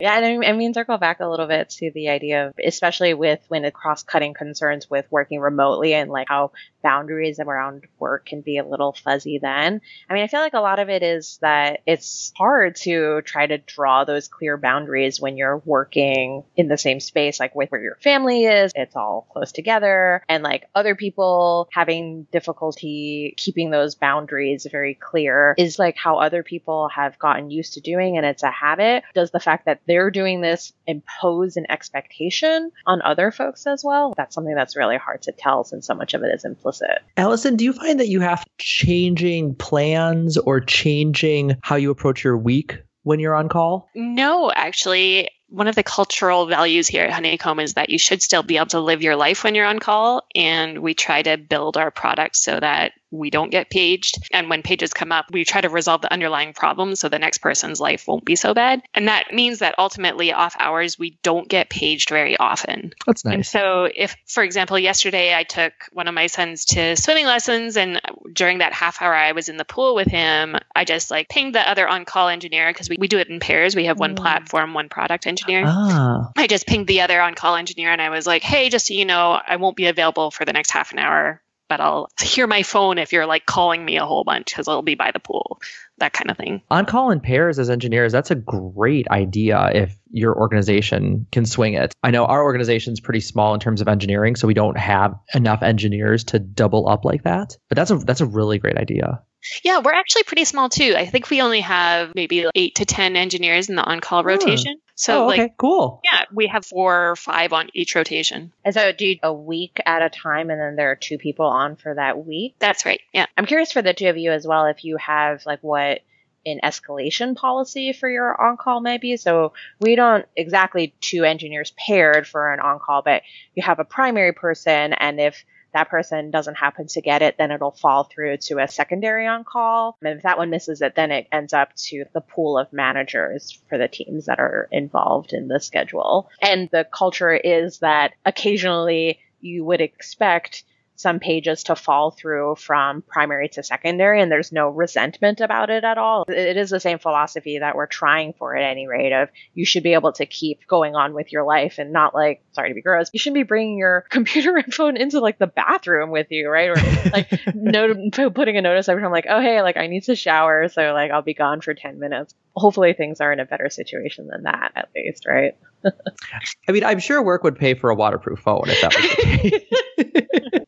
yeah 0.00 0.18
and 0.18 0.44
I 0.44 0.52
mean 0.52 0.74
circle 0.74 0.98
back 0.98 1.20
a 1.20 1.28
little 1.28 1.46
bit 1.46 1.70
to 1.70 1.90
the 1.94 2.08
idea 2.08 2.48
of 2.48 2.54
especially 2.64 3.14
with 3.14 3.40
when 3.48 3.64
it 3.64 3.74
cross-cutting 3.74 4.34
concerns 4.34 4.88
with 4.88 5.06
working 5.10 5.40
remotely 5.40 5.94
and 5.94 6.10
like 6.10 6.28
how 6.28 6.52
boundaries 6.84 7.40
around 7.40 7.84
work 7.98 8.26
can 8.26 8.42
be 8.42 8.58
a 8.58 8.64
little 8.64 8.92
fuzzy 8.92 9.38
then. 9.40 9.80
I 10.08 10.14
mean, 10.14 10.22
I 10.22 10.28
feel 10.28 10.40
like 10.40 10.52
a 10.52 10.60
lot 10.60 10.78
of 10.78 10.90
it 10.90 11.02
is 11.02 11.38
that 11.40 11.80
it's 11.86 12.32
hard 12.36 12.76
to 12.82 13.22
try 13.22 13.46
to 13.46 13.58
draw 13.58 14.04
those 14.04 14.28
clear 14.28 14.56
boundaries 14.56 15.20
when 15.20 15.36
you're 15.36 15.62
working 15.64 16.44
in 16.56 16.68
the 16.68 16.76
same 16.76 17.00
space, 17.00 17.40
like 17.40 17.54
with 17.54 17.70
where 17.70 17.82
your 17.82 17.96
family 18.02 18.44
is. 18.44 18.70
It's 18.76 18.94
all 18.94 19.26
close 19.32 19.50
together 19.50 20.22
and 20.28 20.44
like 20.44 20.68
other 20.74 20.94
people 20.94 21.68
having 21.72 22.26
difficulty 22.30 23.34
keeping 23.36 23.70
those 23.70 23.94
boundaries 23.94 24.66
very 24.70 24.94
clear 24.94 25.54
is 25.56 25.78
like 25.78 25.96
how 25.96 26.18
other 26.18 26.42
people 26.42 26.88
have 26.94 27.18
gotten 27.18 27.50
used 27.50 27.74
to 27.74 27.80
doing 27.80 28.18
and 28.18 28.26
it's 28.26 28.42
a 28.42 28.50
habit. 28.50 29.04
Does 29.14 29.30
the 29.30 29.40
fact 29.40 29.64
that 29.64 29.80
they're 29.86 30.10
doing 30.10 30.40
this 30.40 30.72
impose 30.86 31.56
an 31.56 31.66
expectation 31.70 32.70
on 32.86 33.00
other 33.02 33.30
folks 33.30 33.66
as 33.66 33.82
well? 33.82 34.12
That's 34.16 34.34
something 34.34 34.54
that's 34.54 34.76
really 34.76 34.98
hard 34.98 35.22
to 35.22 35.32
tell 35.32 35.64
since 35.64 35.86
so 35.86 35.94
much 35.94 36.14
of 36.14 36.22
it 36.22 36.34
is 36.34 36.44
implicit. 36.44 36.98
Allison, 37.16 37.56
do 37.56 37.64
you 37.64 37.72
find 37.72 37.94
find 37.94 38.00
that 38.00 38.08
you 38.08 38.20
have 38.20 38.44
changing 38.58 39.54
plans 39.54 40.38
or 40.38 40.60
changing 40.60 41.56
how 41.62 41.76
you 41.76 41.90
approach 41.90 42.24
your 42.24 42.36
week 42.36 42.82
when 43.02 43.20
you're 43.20 43.34
on 43.34 43.48
call? 43.48 43.88
No, 43.94 44.50
actually. 44.50 45.30
One 45.48 45.68
of 45.68 45.76
the 45.76 45.84
cultural 45.84 46.46
values 46.46 46.88
here 46.88 47.04
at 47.04 47.12
Honeycomb 47.12 47.60
is 47.60 47.74
that 47.74 47.90
you 47.90 47.98
should 47.98 48.22
still 48.22 48.42
be 48.42 48.56
able 48.56 48.66
to 48.68 48.80
live 48.80 49.02
your 49.02 49.14
life 49.14 49.44
when 49.44 49.54
you're 49.54 49.66
on 49.66 49.78
call. 49.78 50.26
And 50.34 50.80
we 50.80 50.94
try 50.94 51.22
to 51.22 51.36
build 51.36 51.76
our 51.76 51.92
products 51.92 52.42
so 52.42 52.58
that 52.58 52.92
we 53.14 53.30
don't 53.30 53.50
get 53.50 53.70
paged. 53.70 54.28
And 54.32 54.50
when 54.50 54.62
pages 54.62 54.92
come 54.92 55.12
up, 55.12 55.26
we 55.32 55.44
try 55.44 55.60
to 55.60 55.68
resolve 55.68 56.02
the 56.02 56.12
underlying 56.12 56.52
problem 56.52 56.96
so 56.96 57.08
the 57.08 57.18
next 57.18 57.38
person's 57.38 57.80
life 57.80 58.06
won't 58.06 58.24
be 58.24 58.36
so 58.36 58.54
bad. 58.54 58.82
And 58.92 59.08
that 59.08 59.32
means 59.32 59.60
that 59.60 59.74
ultimately, 59.78 60.32
off 60.32 60.56
hours, 60.58 60.98
we 60.98 61.18
don't 61.22 61.48
get 61.48 61.70
paged 61.70 62.10
very 62.10 62.36
often. 62.36 62.92
That's 63.06 63.24
nice. 63.24 63.34
And 63.34 63.46
so, 63.46 63.88
if, 63.94 64.16
for 64.26 64.42
example, 64.42 64.78
yesterday 64.78 65.34
I 65.34 65.44
took 65.44 65.72
one 65.92 66.08
of 66.08 66.14
my 66.14 66.26
sons 66.26 66.64
to 66.66 66.96
swimming 66.96 67.26
lessons, 67.26 67.76
and 67.76 68.00
during 68.32 68.58
that 68.58 68.72
half 68.72 69.00
hour 69.00 69.14
I 69.14 69.32
was 69.32 69.48
in 69.48 69.56
the 69.56 69.64
pool 69.64 69.94
with 69.94 70.08
him, 70.08 70.56
I 70.74 70.84
just 70.84 71.10
like 71.10 71.28
pinged 71.28 71.54
the 71.54 71.68
other 71.68 71.88
on 71.88 72.04
call 72.04 72.28
engineer 72.28 72.70
because 72.70 72.88
we, 72.88 72.96
we 72.98 73.08
do 73.08 73.18
it 73.18 73.28
in 73.28 73.40
pairs. 73.40 73.76
We 73.76 73.86
have 73.86 73.98
one 73.98 74.14
mm. 74.14 74.18
platform, 74.18 74.74
one 74.74 74.88
product 74.88 75.26
engineer. 75.26 75.64
Ah. 75.66 76.32
I 76.36 76.46
just 76.46 76.66
pinged 76.66 76.88
the 76.88 77.02
other 77.02 77.20
on 77.20 77.34
call 77.34 77.54
engineer 77.56 77.90
and 77.90 78.02
I 78.02 78.10
was 78.10 78.26
like, 78.26 78.42
hey, 78.42 78.68
just 78.68 78.86
so 78.86 78.94
you 78.94 79.04
know, 79.04 79.40
I 79.46 79.56
won't 79.56 79.76
be 79.76 79.86
available 79.86 80.30
for 80.30 80.44
the 80.44 80.52
next 80.52 80.70
half 80.70 80.92
an 80.92 80.98
hour 80.98 81.40
but 81.76 81.82
I'll 81.82 82.08
hear 82.22 82.46
my 82.46 82.62
phone 82.62 82.98
if 82.98 83.12
you're 83.12 83.26
like 83.26 83.46
calling 83.46 83.84
me 83.84 83.96
a 83.96 84.06
whole 84.06 84.22
bunch 84.22 84.46
because 84.46 84.68
I'll 84.68 84.82
be 84.82 84.94
by 84.94 85.10
the 85.10 85.18
pool, 85.18 85.60
that 85.98 86.12
kind 86.12 86.30
of 86.30 86.36
thing. 86.36 86.62
On 86.70 86.86
call 86.86 87.10
in 87.10 87.18
pairs 87.18 87.58
as 87.58 87.68
engineers, 87.68 88.12
that's 88.12 88.30
a 88.30 88.36
great 88.36 89.08
idea 89.08 89.72
if 89.74 89.98
your 90.12 90.38
organization 90.38 91.26
can 91.32 91.46
swing 91.46 91.74
it. 91.74 91.92
I 92.00 92.12
know 92.12 92.26
our 92.26 92.44
organization 92.44 92.92
is 92.92 93.00
pretty 93.00 93.18
small 93.18 93.54
in 93.54 93.60
terms 93.60 93.80
of 93.80 93.88
engineering, 93.88 94.36
so 94.36 94.46
we 94.46 94.54
don't 94.54 94.78
have 94.78 95.18
enough 95.34 95.64
engineers 95.64 96.22
to 96.24 96.38
double 96.38 96.88
up 96.88 97.04
like 97.04 97.24
that. 97.24 97.56
But 97.68 97.74
that's 97.74 97.90
a 97.90 97.96
that's 97.96 98.20
a 98.20 98.26
really 98.26 98.58
great 98.58 98.78
idea. 98.78 99.22
Yeah, 99.62 99.80
we're 99.80 99.92
actually 99.92 100.24
pretty 100.24 100.44
small 100.44 100.68
too. 100.68 100.94
I 100.96 101.06
think 101.06 101.30
we 101.30 101.40
only 101.40 101.60
have 101.60 102.14
maybe 102.14 102.46
eight 102.54 102.76
to 102.76 102.84
10 102.84 103.16
engineers 103.16 103.68
in 103.68 103.76
the 103.76 103.82
on 103.82 104.00
call 104.00 104.22
hmm. 104.22 104.28
rotation. 104.28 104.76
So, 104.96 105.24
oh, 105.24 105.30
okay, 105.30 105.42
like, 105.42 105.56
cool. 105.56 106.00
Yeah, 106.04 106.24
we 106.32 106.46
have 106.46 106.64
four 106.64 107.10
or 107.10 107.16
five 107.16 107.52
on 107.52 107.68
each 107.74 107.96
rotation. 107.96 108.52
And 108.64 108.72
so, 108.72 108.92
do 108.92 109.06
you, 109.06 109.18
a 109.24 109.32
week 109.32 109.80
at 109.84 110.02
a 110.02 110.08
time, 110.08 110.50
and 110.50 110.60
then 110.60 110.76
there 110.76 110.92
are 110.92 110.96
two 110.96 111.18
people 111.18 111.46
on 111.46 111.74
for 111.74 111.96
that 111.96 112.24
week? 112.24 112.54
That's 112.60 112.86
right. 112.86 113.00
Yeah. 113.12 113.26
I'm 113.36 113.46
curious 113.46 113.72
for 113.72 113.82
the 113.82 113.92
two 113.92 114.08
of 114.08 114.16
you 114.16 114.30
as 114.30 114.46
well 114.46 114.66
if 114.66 114.84
you 114.84 114.96
have 114.98 115.44
like 115.46 115.60
what 115.62 116.00
an 116.46 116.60
escalation 116.62 117.34
policy 117.34 117.92
for 117.92 118.08
your 118.08 118.40
on 118.40 118.56
call 118.56 118.80
maybe. 118.80 119.16
So 119.16 119.54
we 119.80 119.96
don't 119.96 120.26
exactly 120.36 120.94
two 121.00 121.24
engineers 121.24 121.72
paired 121.76 122.26
for 122.26 122.52
an 122.52 122.60
on 122.60 122.78
call, 122.78 123.02
but 123.02 123.22
you 123.54 123.62
have 123.62 123.78
a 123.78 123.84
primary 123.84 124.32
person, 124.32 124.92
and 124.92 125.20
if 125.20 125.44
that 125.74 125.90
person 125.90 126.30
doesn't 126.30 126.56
happen 126.56 126.86
to 126.88 127.00
get 127.00 127.22
it, 127.22 127.36
then 127.36 127.50
it'll 127.50 127.72
fall 127.72 128.04
through 128.04 128.38
to 128.38 128.58
a 128.58 128.68
secondary 128.68 129.26
on 129.26 129.44
call. 129.44 129.98
And 130.02 130.16
if 130.16 130.22
that 130.22 130.38
one 130.38 130.50
misses 130.50 130.80
it, 130.80 130.94
then 130.94 131.10
it 131.10 131.28
ends 131.30 131.52
up 131.52 131.74
to 131.88 132.04
the 132.14 132.20
pool 132.20 132.58
of 132.58 132.72
managers 132.72 133.60
for 133.68 133.76
the 133.76 133.88
teams 133.88 134.26
that 134.26 134.38
are 134.38 134.68
involved 134.72 135.32
in 135.32 135.48
the 135.48 135.60
schedule. 135.60 136.30
And 136.40 136.68
the 136.70 136.86
culture 136.90 137.32
is 137.32 137.80
that 137.80 138.12
occasionally 138.24 139.18
you 139.40 139.64
would 139.64 139.80
expect 139.80 140.64
some 140.96 141.18
pages 141.18 141.64
to 141.64 141.76
fall 141.76 142.10
through 142.10 142.54
from 142.56 143.02
primary 143.02 143.48
to 143.48 143.62
secondary 143.62 144.20
and 144.20 144.30
there's 144.30 144.52
no 144.52 144.68
resentment 144.68 145.40
about 145.40 145.70
it 145.70 145.84
at 145.84 145.98
all. 145.98 146.24
It 146.28 146.56
is 146.56 146.70
the 146.70 146.80
same 146.80 146.98
philosophy 146.98 147.58
that 147.58 147.74
we're 147.74 147.86
trying 147.86 148.32
for 148.34 148.56
at 148.56 148.62
any 148.62 148.86
rate 148.86 149.12
of 149.12 149.28
you 149.54 149.66
should 149.66 149.82
be 149.82 149.94
able 149.94 150.12
to 150.12 150.26
keep 150.26 150.66
going 150.66 150.94
on 150.94 151.12
with 151.12 151.32
your 151.32 151.44
life 151.44 151.78
and 151.78 151.92
not 151.92 152.14
like, 152.14 152.44
sorry 152.52 152.68
to 152.68 152.74
be 152.74 152.82
gross, 152.82 153.10
you 153.12 153.18
shouldn't 153.18 153.34
be 153.34 153.42
bringing 153.42 153.76
your 153.76 154.04
computer 154.10 154.56
and 154.56 154.72
phone 154.72 154.96
into 154.96 155.20
like 155.20 155.38
the 155.38 155.46
bathroom 155.46 156.10
with 156.10 156.28
you, 156.30 156.48
right? 156.48 156.70
Or 156.70 156.76
like 157.10 157.30
no, 157.54 158.10
putting 158.30 158.56
a 158.56 158.62
notice 158.62 158.88
every 158.88 159.02
time 159.02 159.10
like, 159.10 159.26
oh, 159.28 159.40
hey, 159.40 159.62
like 159.62 159.76
I 159.76 159.88
need 159.88 160.04
to 160.04 160.14
shower. 160.14 160.68
So 160.68 160.92
like 160.92 161.10
I'll 161.10 161.22
be 161.22 161.34
gone 161.34 161.60
for 161.60 161.74
10 161.74 161.98
minutes. 161.98 162.34
Hopefully 162.54 162.92
things 162.92 163.20
are 163.20 163.32
in 163.32 163.40
a 163.40 163.44
better 163.44 163.68
situation 163.68 164.28
than 164.28 164.44
that 164.44 164.72
at 164.76 164.88
least, 164.94 165.26
right? 165.26 165.56
I 166.68 166.72
mean, 166.72 166.84
I'm 166.84 167.00
sure 167.00 167.22
work 167.22 167.42
would 167.42 167.56
pay 167.56 167.74
for 167.74 167.90
a 167.90 167.94
waterproof 167.94 168.38
phone 168.38 168.68
if 168.68 168.80
that 168.80 168.94
was 168.94 169.02
the 169.02 169.50
case. 169.50 170.64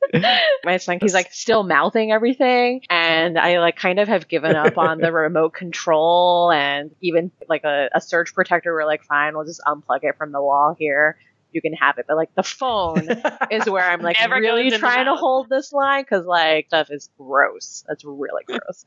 My 0.64 0.76
son, 0.76 0.98
he's 1.00 1.14
like 1.14 1.32
still 1.32 1.62
mouthing 1.62 2.12
everything. 2.12 2.82
And 2.90 3.38
I 3.38 3.60
like 3.60 3.76
kind 3.76 3.98
of 3.98 4.08
have 4.08 4.28
given 4.28 4.56
up 4.56 4.78
on 4.78 4.98
the 4.98 5.12
remote 5.12 5.54
control 5.54 6.50
and 6.50 6.90
even 7.00 7.30
like 7.48 7.64
a, 7.64 7.88
a 7.94 8.00
surge 8.00 8.34
protector. 8.34 8.72
We're 8.72 8.84
like, 8.84 9.04
fine, 9.04 9.34
we'll 9.36 9.46
just 9.46 9.62
unplug 9.66 10.00
it 10.02 10.16
from 10.16 10.32
the 10.32 10.42
wall 10.42 10.74
here 10.78 11.16
you 11.52 11.62
can 11.62 11.72
have 11.74 11.98
it. 11.98 12.06
But 12.08 12.16
like 12.16 12.34
the 12.34 12.42
phone 12.42 13.08
is 13.50 13.68
where 13.68 13.84
I'm 13.84 14.00
like 14.00 14.18
really 14.30 14.70
trying 14.70 15.06
to 15.06 15.14
hold 15.14 15.48
this 15.48 15.72
line 15.72 16.02
because 16.02 16.26
like 16.26 16.66
stuff 16.68 16.90
is 16.90 17.10
gross. 17.18 17.84
That's 17.88 18.04
really 18.04 18.44
gross. 18.46 18.84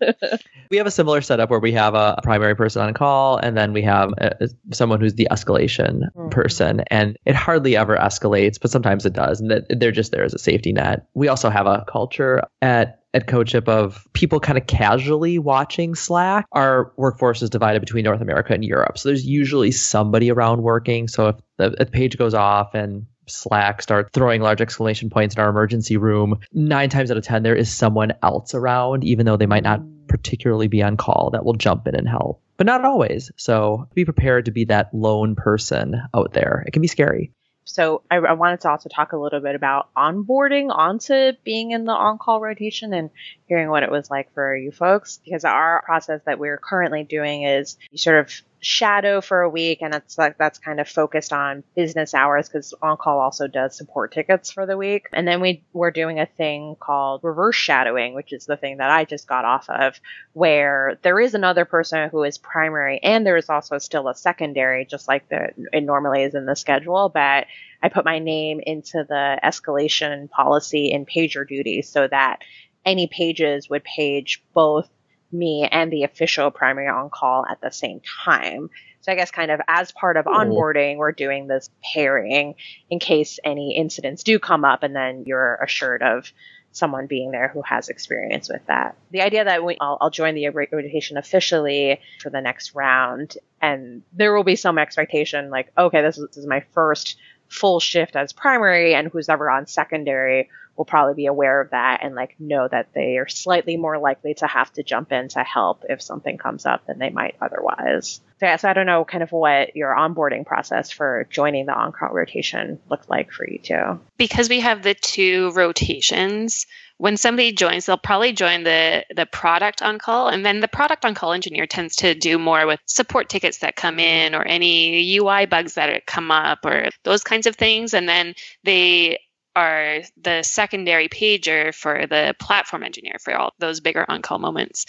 we 0.70 0.78
have 0.78 0.88
a 0.88 0.92
similar 0.92 1.22
setup 1.22 1.50
where 1.50 1.60
we 1.60 1.72
have 1.74 1.96
a 1.96 2.20
primary 2.24 2.56
person 2.56 2.82
on 2.82 2.94
call 2.94 3.38
and 3.38 3.58
then 3.58 3.74
we 3.74 3.82
have 3.84 4.12
a, 4.18 4.50
someone 4.72 5.00
who's 5.00 5.16
the 5.16 5.28
escalation 5.32 6.02
mm-hmm. 6.16 6.30
person. 6.30 6.82
And 6.88 7.18
it 7.26 7.36
hardly 7.36 7.76
ever 7.76 7.98
escalates, 7.98 8.60
but 8.62 8.72
sometimes 8.72 9.06
it 9.06 9.14
does. 9.14 9.42
And 9.42 9.66
they're 9.70 9.92
just 9.92 10.12
there 10.12 10.24
as 10.24 10.34
a 10.34 10.40
safety 10.40 10.74
net. 10.74 11.08
We 11.14 11.28
also 11.28 11.50
have 11.50 11.66
a 11.66 11.86
culture 11.88 12.44
at 12.62 13.00
at 13.14 13.28
CodeShip 13.28 13.68
of 13.68 14.08
people 14.14 14.40
kind 14.40 14.58
of 14.58 14.68
casually 14.68 15.40
watching 15.40 15.96
Slack. 15.96 16.46
Our 16.52 16.92
workforce 16.96 17.42
is 17.42 17.50
divided 17.50 17.80
between 17.80 18.06
North 18.06 18.22
America 18.22 18.54
and 18.54 18.64
Europe. 18.64 18.98
So 18.98 19.10
there's 19.10 19.26
usually 19.26 19.72
somebody 19.72 20.32
around 20.32 20.62
working. 20.62 21.08
So 21.08 21.30
if 21.30 21.36
the, 21.58 21.66
if 21.66 21.78
the 21.78 21.86
page 21.88 22.18
goes 22.18 22.34
off 22.34 22.76
and 22.76 23.08
Slack 23.28 23.82
start 23.82 24.12
throwing 24.14 24.42
large 24.42 24.62
exclamation 24.62 25.10
points 25.10 25.36
in 25.36 25.42
our 25.42 25.50
emergency 25.50 25.98
room, 25.98 26.40
nine 26.54 26.90
times 26.90 27.12
out 27.12 27.18
of 27.18 27.24
10, 27.24 27.44
there 27.44 27.56
is 27.56 27.72
someone 27.72 28.14
else 28.22 28.54
around, 28.54 29.04
even 29.04 29.26
though 29.26 29.38
they 29.38 29.46
might 29.46 29.64
not 29.64 29.82
particularly 30.08 30.68
be 30.68 30.84
on 30.84 30.98
call 30.98 31.30
that 31.34 31.46
will 31.46 31.54
jump 31.54 31.88
in 31.88 31.96
and 31.96 32.08
help. 32.08 32.42
But 32.58 32.66
not 32.66 32.84
always. 32.84 33.32
So 33.38 33.88
be 33.94 34.04
prepared 34.04 34.46
to 34.46 34.52
be 34.52 34.66
that 34.66 34.94
lone 34.94 35.36
person 35.36 36.02
out 36.14 36.34
there. 36.34 36.64
It 36.68 36.72
can 36.72 36.82
be 36.82 36.88
scary. 36.88 37.32
So 37.72 38.02
I, 38.10 38.16
I, 38.16 38.34
wanted 38.34 38.62
to 38.62 38.70
also 38.72 38.90
talk 38.90 39.14
a 39.14 39.18
little 39.18 39.42
bit 39.42 39.54
about 39.54 39.94
onboarding 39.96 40.76
onto 40.76 41.34
being 41.44 41.70
in 41.70 41.86
the 41.86 41.92
on-call 41.92 42.42
rotation 42.42 42.94
and 42.94 43.12
hearing 43.50 43.70
what 43.70 43.84
it 43.84 43.92
was 43.92 44.10
like 44.10 44.34
for 44.34 44.56
you 44.56 44.72
folks. 44.72 45.20
Because 45.26 45.44
our 45.44 45.82
process 45.84 46.22
that 46.26 46.40
we're 46.40 46.58
currently 46.58 47.04
doing 47.04 47.44
is 47.44 47.78
you 47.92 47.98
sort 47.98 48.20
of 48.20 48.32
shadow 48.62 49.22
for 49.22 49.42
a 49.42 49.50
week 49.50 49.80
and 49.82 49.94
that's 49.94 50.18
like 50.18 50.38
that's 50.38 50.60
kind 50.60 50.80
of 50.80 50.88
focused 50.88 51.32
on 51.32 51.64
business 51.76 52.14
hours 52.14 52.50
because 52.50 52.74
on 52.82 52.98
call 52.98 53.20
also 53.20 53.48
does 53.48 53.76
support 53.76 54.12
tickets 54.12 54.52
for 54.52 54.66
the 54.66 54.76
week 54.76 55.08
and 55.14 55.28
then 55.28 55.40
we 55.40 55.64
we're 55.72 55.92
doing 55.92 56.20
a 56.20 56.26
thing 56.26 56.76
called 56.80 57.22
reverse 57.24 57.56
shadowing 57.56 58.14
which 58.14 58.34
is 58.34 58.46
the 58.46 58.58
thing 58.58 58.78
that 58.78 58.92
i 58.92 59.06
just 59.06 59.28
got 59.28 59.46
off 59.46 59.70
of 59.70 60.00
where 60.34 61.00
there 61.04 61.20
is 61.20 61.34
another 61.34 61.64
person 61.64 62.10
who 62.10 62.24
is 62.24 62.38
primary 62.38 63.00
and 63.02 63.26
there 63.26 63.38
is 63.38 63.50
also 63.50 63.78
still 63.78 64.10
a 64.10 64.16
secondary 64.16 64.86
just 64.86 65.08
like 65.08 65.28
the 65.30 65.50
it 65.72 65.82
normally 65.82 66.24
is 66.24 66.36
in 66.36 66.46
the 66.46 66.56
schedule 66.56 67.08
but 67.08 67.46
i 67.82 67.88
put 67.88 68.04
my 68.04 68.20
name 68.20 68.60
into 68.62 69.06
the 69.08 69.40
escalation 69.42 70.30
policy 70.30 70.92
in 70.92 71.06
PagerDuty 71.06 71.86
so 71.86 72.08
that 72.08 72.40
any 72.86 73.08
pages 73.08 73.70
would 73.70 73.84
page 73.84 74.44
both 74.54 74.90
me 75.32 75.68
and 75.70 75.92
the 75.92 76.04
official 76.04 76.52
primary 76.52 76.88
on 76.88 77.10
call 77.10 77.46
at 77.46 77.62
the 77.62 77.72
same 77.72 78.02
time. 78.26 78.70
So 79.02 79.12
I 79.12 79.16
guess 79.16 79.32
kind 79.32 79.52
of 79.52 79.62
as 79.68 79.92
part 79.92 80.18
of 80.18 80.26
onboarding, 80.26 80.98
we're 80.98 81.12
doing 81.12 81.48
this 81.48 81.70
pairing 81.94 82.56
in 82.90 83.00
case 83.00 83.40
any 83.44 83.76
incidents 83.78 84.24
do 84.24 84.40
come 84.40 84.66
up 84.66 84.84
and 84.84 84.96
then 84.96 85.24
you're 85.26 85.56
assured 85.64 86.04
of 86.04 86.32
someone 86.72 87.08
being 87.08 87.32
there 87.32 87.48
who 87.48 87.62
has 87.64 87.90
experience 87.90 88.50
with 88.50 88.62
that. 88.68 88.96
The 89.12 89.22
idea 89.22 89.44
that 89.44 89.64
we, 89.64 89.78
I'll, 89.80 89.98
I'll 90.02 90.10
join 90.10 90.36
the 90.36 90.50
rotation 90.50 91.18
officially 91.18 92.00
for 92.22 92.30
the 92.30 92.42
next 92.42 92.76
round 92.76 93.38
and 93.62 94.04
there 94.14 94.34
will 94.34 94.44
be 94.44 94.56
some 94.56 94.78
expectation 94.78 95.50
like, 95.50 95.72
okay, 95.78 96.02
this 96.02 96.18
is, 96.18 96.28
this 96.28 96.38
is 96.38 96.46
my 96.46 96.64
first 96.74 97.18
full 97.48 97.80
shift 97.80 98.16
as 98.16 98.34
primary 98.34 98.94
and 98.94 99.08
who's 99.08 99.30
ever 99.30 99.50
on 99.50 99.66
secondary 99.66 100.50
will 100.80 100.86
probably 100.86 101.14
be 101.14 101.26
aware 101.26 101.60
of 101.60 101.72
that 101.72 102.00
and 102.04 102.16
like 102.16 102.40
know 102.40 102.66
that 102.66 102.88
they 102.94 103.18
are 103.18 103.28
slightly 103.28 103.76
more 103.76 104.00
likely 104.00 104.34
to 104.34 104.48
have 104.48 104.72
to 104.72 104.82
jump 104.82 105.12
in 105.12 105.28
to 105.28 105.44
help 105.44 105.84
if 105.90 106.02
something 106.02 106.38
comes 106.38 106.66
up 106.66 106.88
than 106.88 106.98
they 106.98 107.10
might 107.10 107.36
otherwise. 107.42 108.22
So, 108.40 108.46
yeah, 108.46 108.56
so 108.56 108.70
I 108.70 108.74
don't 108.74 108.86
know 108.86 109.04
kind 109.04 109.22
of 109.22 109.34
what 109.34 109.76
your 109.76 109.94
onboarding 109.94 110.46
process 110.46 110.90
for 110.90 111.28
joining 111.30 111.66
the 111.66 111.74
on-call 111.74 112.14
rotation 112.14 112.80
looked 112.90 113.10
like 113.10 113.34
for 113.34 113.46
you 113.46 113.60
too. 113.60 114.00
Because 114.18 114.48
we 114.48 114.62
have 114.62 114.82
the 114.82 114.94
two 114.94 115.52
rotations, 115.52 116.66
when 116.98 117.18
somebody 117.18 117.52
joins, 117.52 117.86
they'll 117.86 117.98
probably 117.98 118.32
join 118.32 118.64
the 118.64 119.06
the 119.14 119.26
product 119.26 119.82
on 119.82 120.00
call, 120.00 120.30
and 120.30 120.46
then 120.46 120.62
the 120.62 120.68
product 120.70 121.04
on 121.04 121.14
call 121.14 121.34
engineer 121.34 121.66
tends 121.66 121.98
to 121.98 122.16
do 122.16 122.38
more 122.38 122.66
with 122.66 122.80
support 122.86 123.28
tickets 123.28 123.60
that 123.60 123.76
come 123.76 124.00
in 124.00 124.34
or 124.34 124.44
any 124.44 125.18
UI 125.18 125.46
bugs 125.46 125.74
that 125.74 126.06
come 126.06 126.32
up 126.32 126.60
or 126.66 126.90
those 127.04 127.24
kinds 127.24 127.48
of 127.48 127.58
things, 127.58 127.94
and 127.94 128.08
then 128.08 128.34
they 128.64 129.20
are 129.56 130.02
the 130.22 130.44
secondary 130.44 131.10
pager 131.10 131.74
for 131.74 132.08
the 132.08 132.36
platform 132.40 132.84
engineer 132.84 133.18
for 133.20 133.36
all 133.36 133.54
those 133.60 133.80
bigger 133.80 134.06
on 134.08 134.22
call 134.22 134.40
moments. 134.40 134.86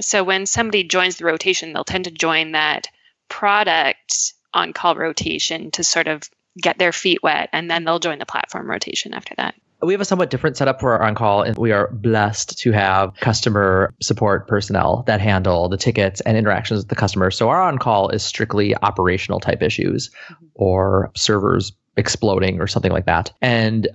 So 0.00 0.24
when 0.24 0.46
somebody 0.46 0.84
joins 0.84 1.16
the 1.16 1.24
rotation, 1.24 1.72
they'll 1.72 1.84
tend 1.84 2.04
to 2.04 2.10
join 2.10 2.52
that 2.52 2.86
product 3.28 4.34
on 4.52 4.72
call 4.72 4.96
rotation 4.96 5.70
to 5.72 5.84
sort 5.84 6.08
of 6.08 6.22
get 6.60 6.78
their 6.78 6.92
feet 6.92 7.22
wet, 7.22 7.48
and 7.52 7.70
then 7.70 7.84
they'll 7.84 7.98
join 7.98 8.18
the 8.18 8.26
platform 8.26 8.70
rotation 8.70 9.12
after 9.12 9.34
that. 9.36 9.54
We 9.82 9.92
have 9.92 10.00
a 10.00 10.04
somewhat 10.04 10.30
different 10.30 10.56
setup 10.56 10.80
for 10.80 10.92
our 10.92 11.02
on 11.02 11.14
call, 11.14 11.42
and 11.42 11.58
we 11.58 11.72
are 11.72 11.90
blessed 11.90 12.58
to 12.60 12.72
have 12.72 13.14
customer 13.16 13.92
support 14.00 14.48
personnel 14.48 15.02
that 15.06 15.20
handle 15.20 15.68
the 15.68 15.76
tickets 15.76 16.20
and 16.22 16.38
interactions 16.38 16.78
with 16.78 16.88
the 16.88 16.94
customer. 16.94 17.30
So 17.30 17.50
our 17.50 17.60
on 17.60 17.78
call 17.78 18.08
is 18.08 18.22
strictly 18.22 18.74
operational 18.76 19.40
type 19.40 19.62
issues 19.62 20.10
mm-hmm. 20.10 20.46
or 20.54 21.10
servers 21.16 21.72
exploding 21.96 22.60
or 22.60 22.66
something 22.66 22.92
like 22.92 23.06
that. 23.06 23.32
And 23.42 23.88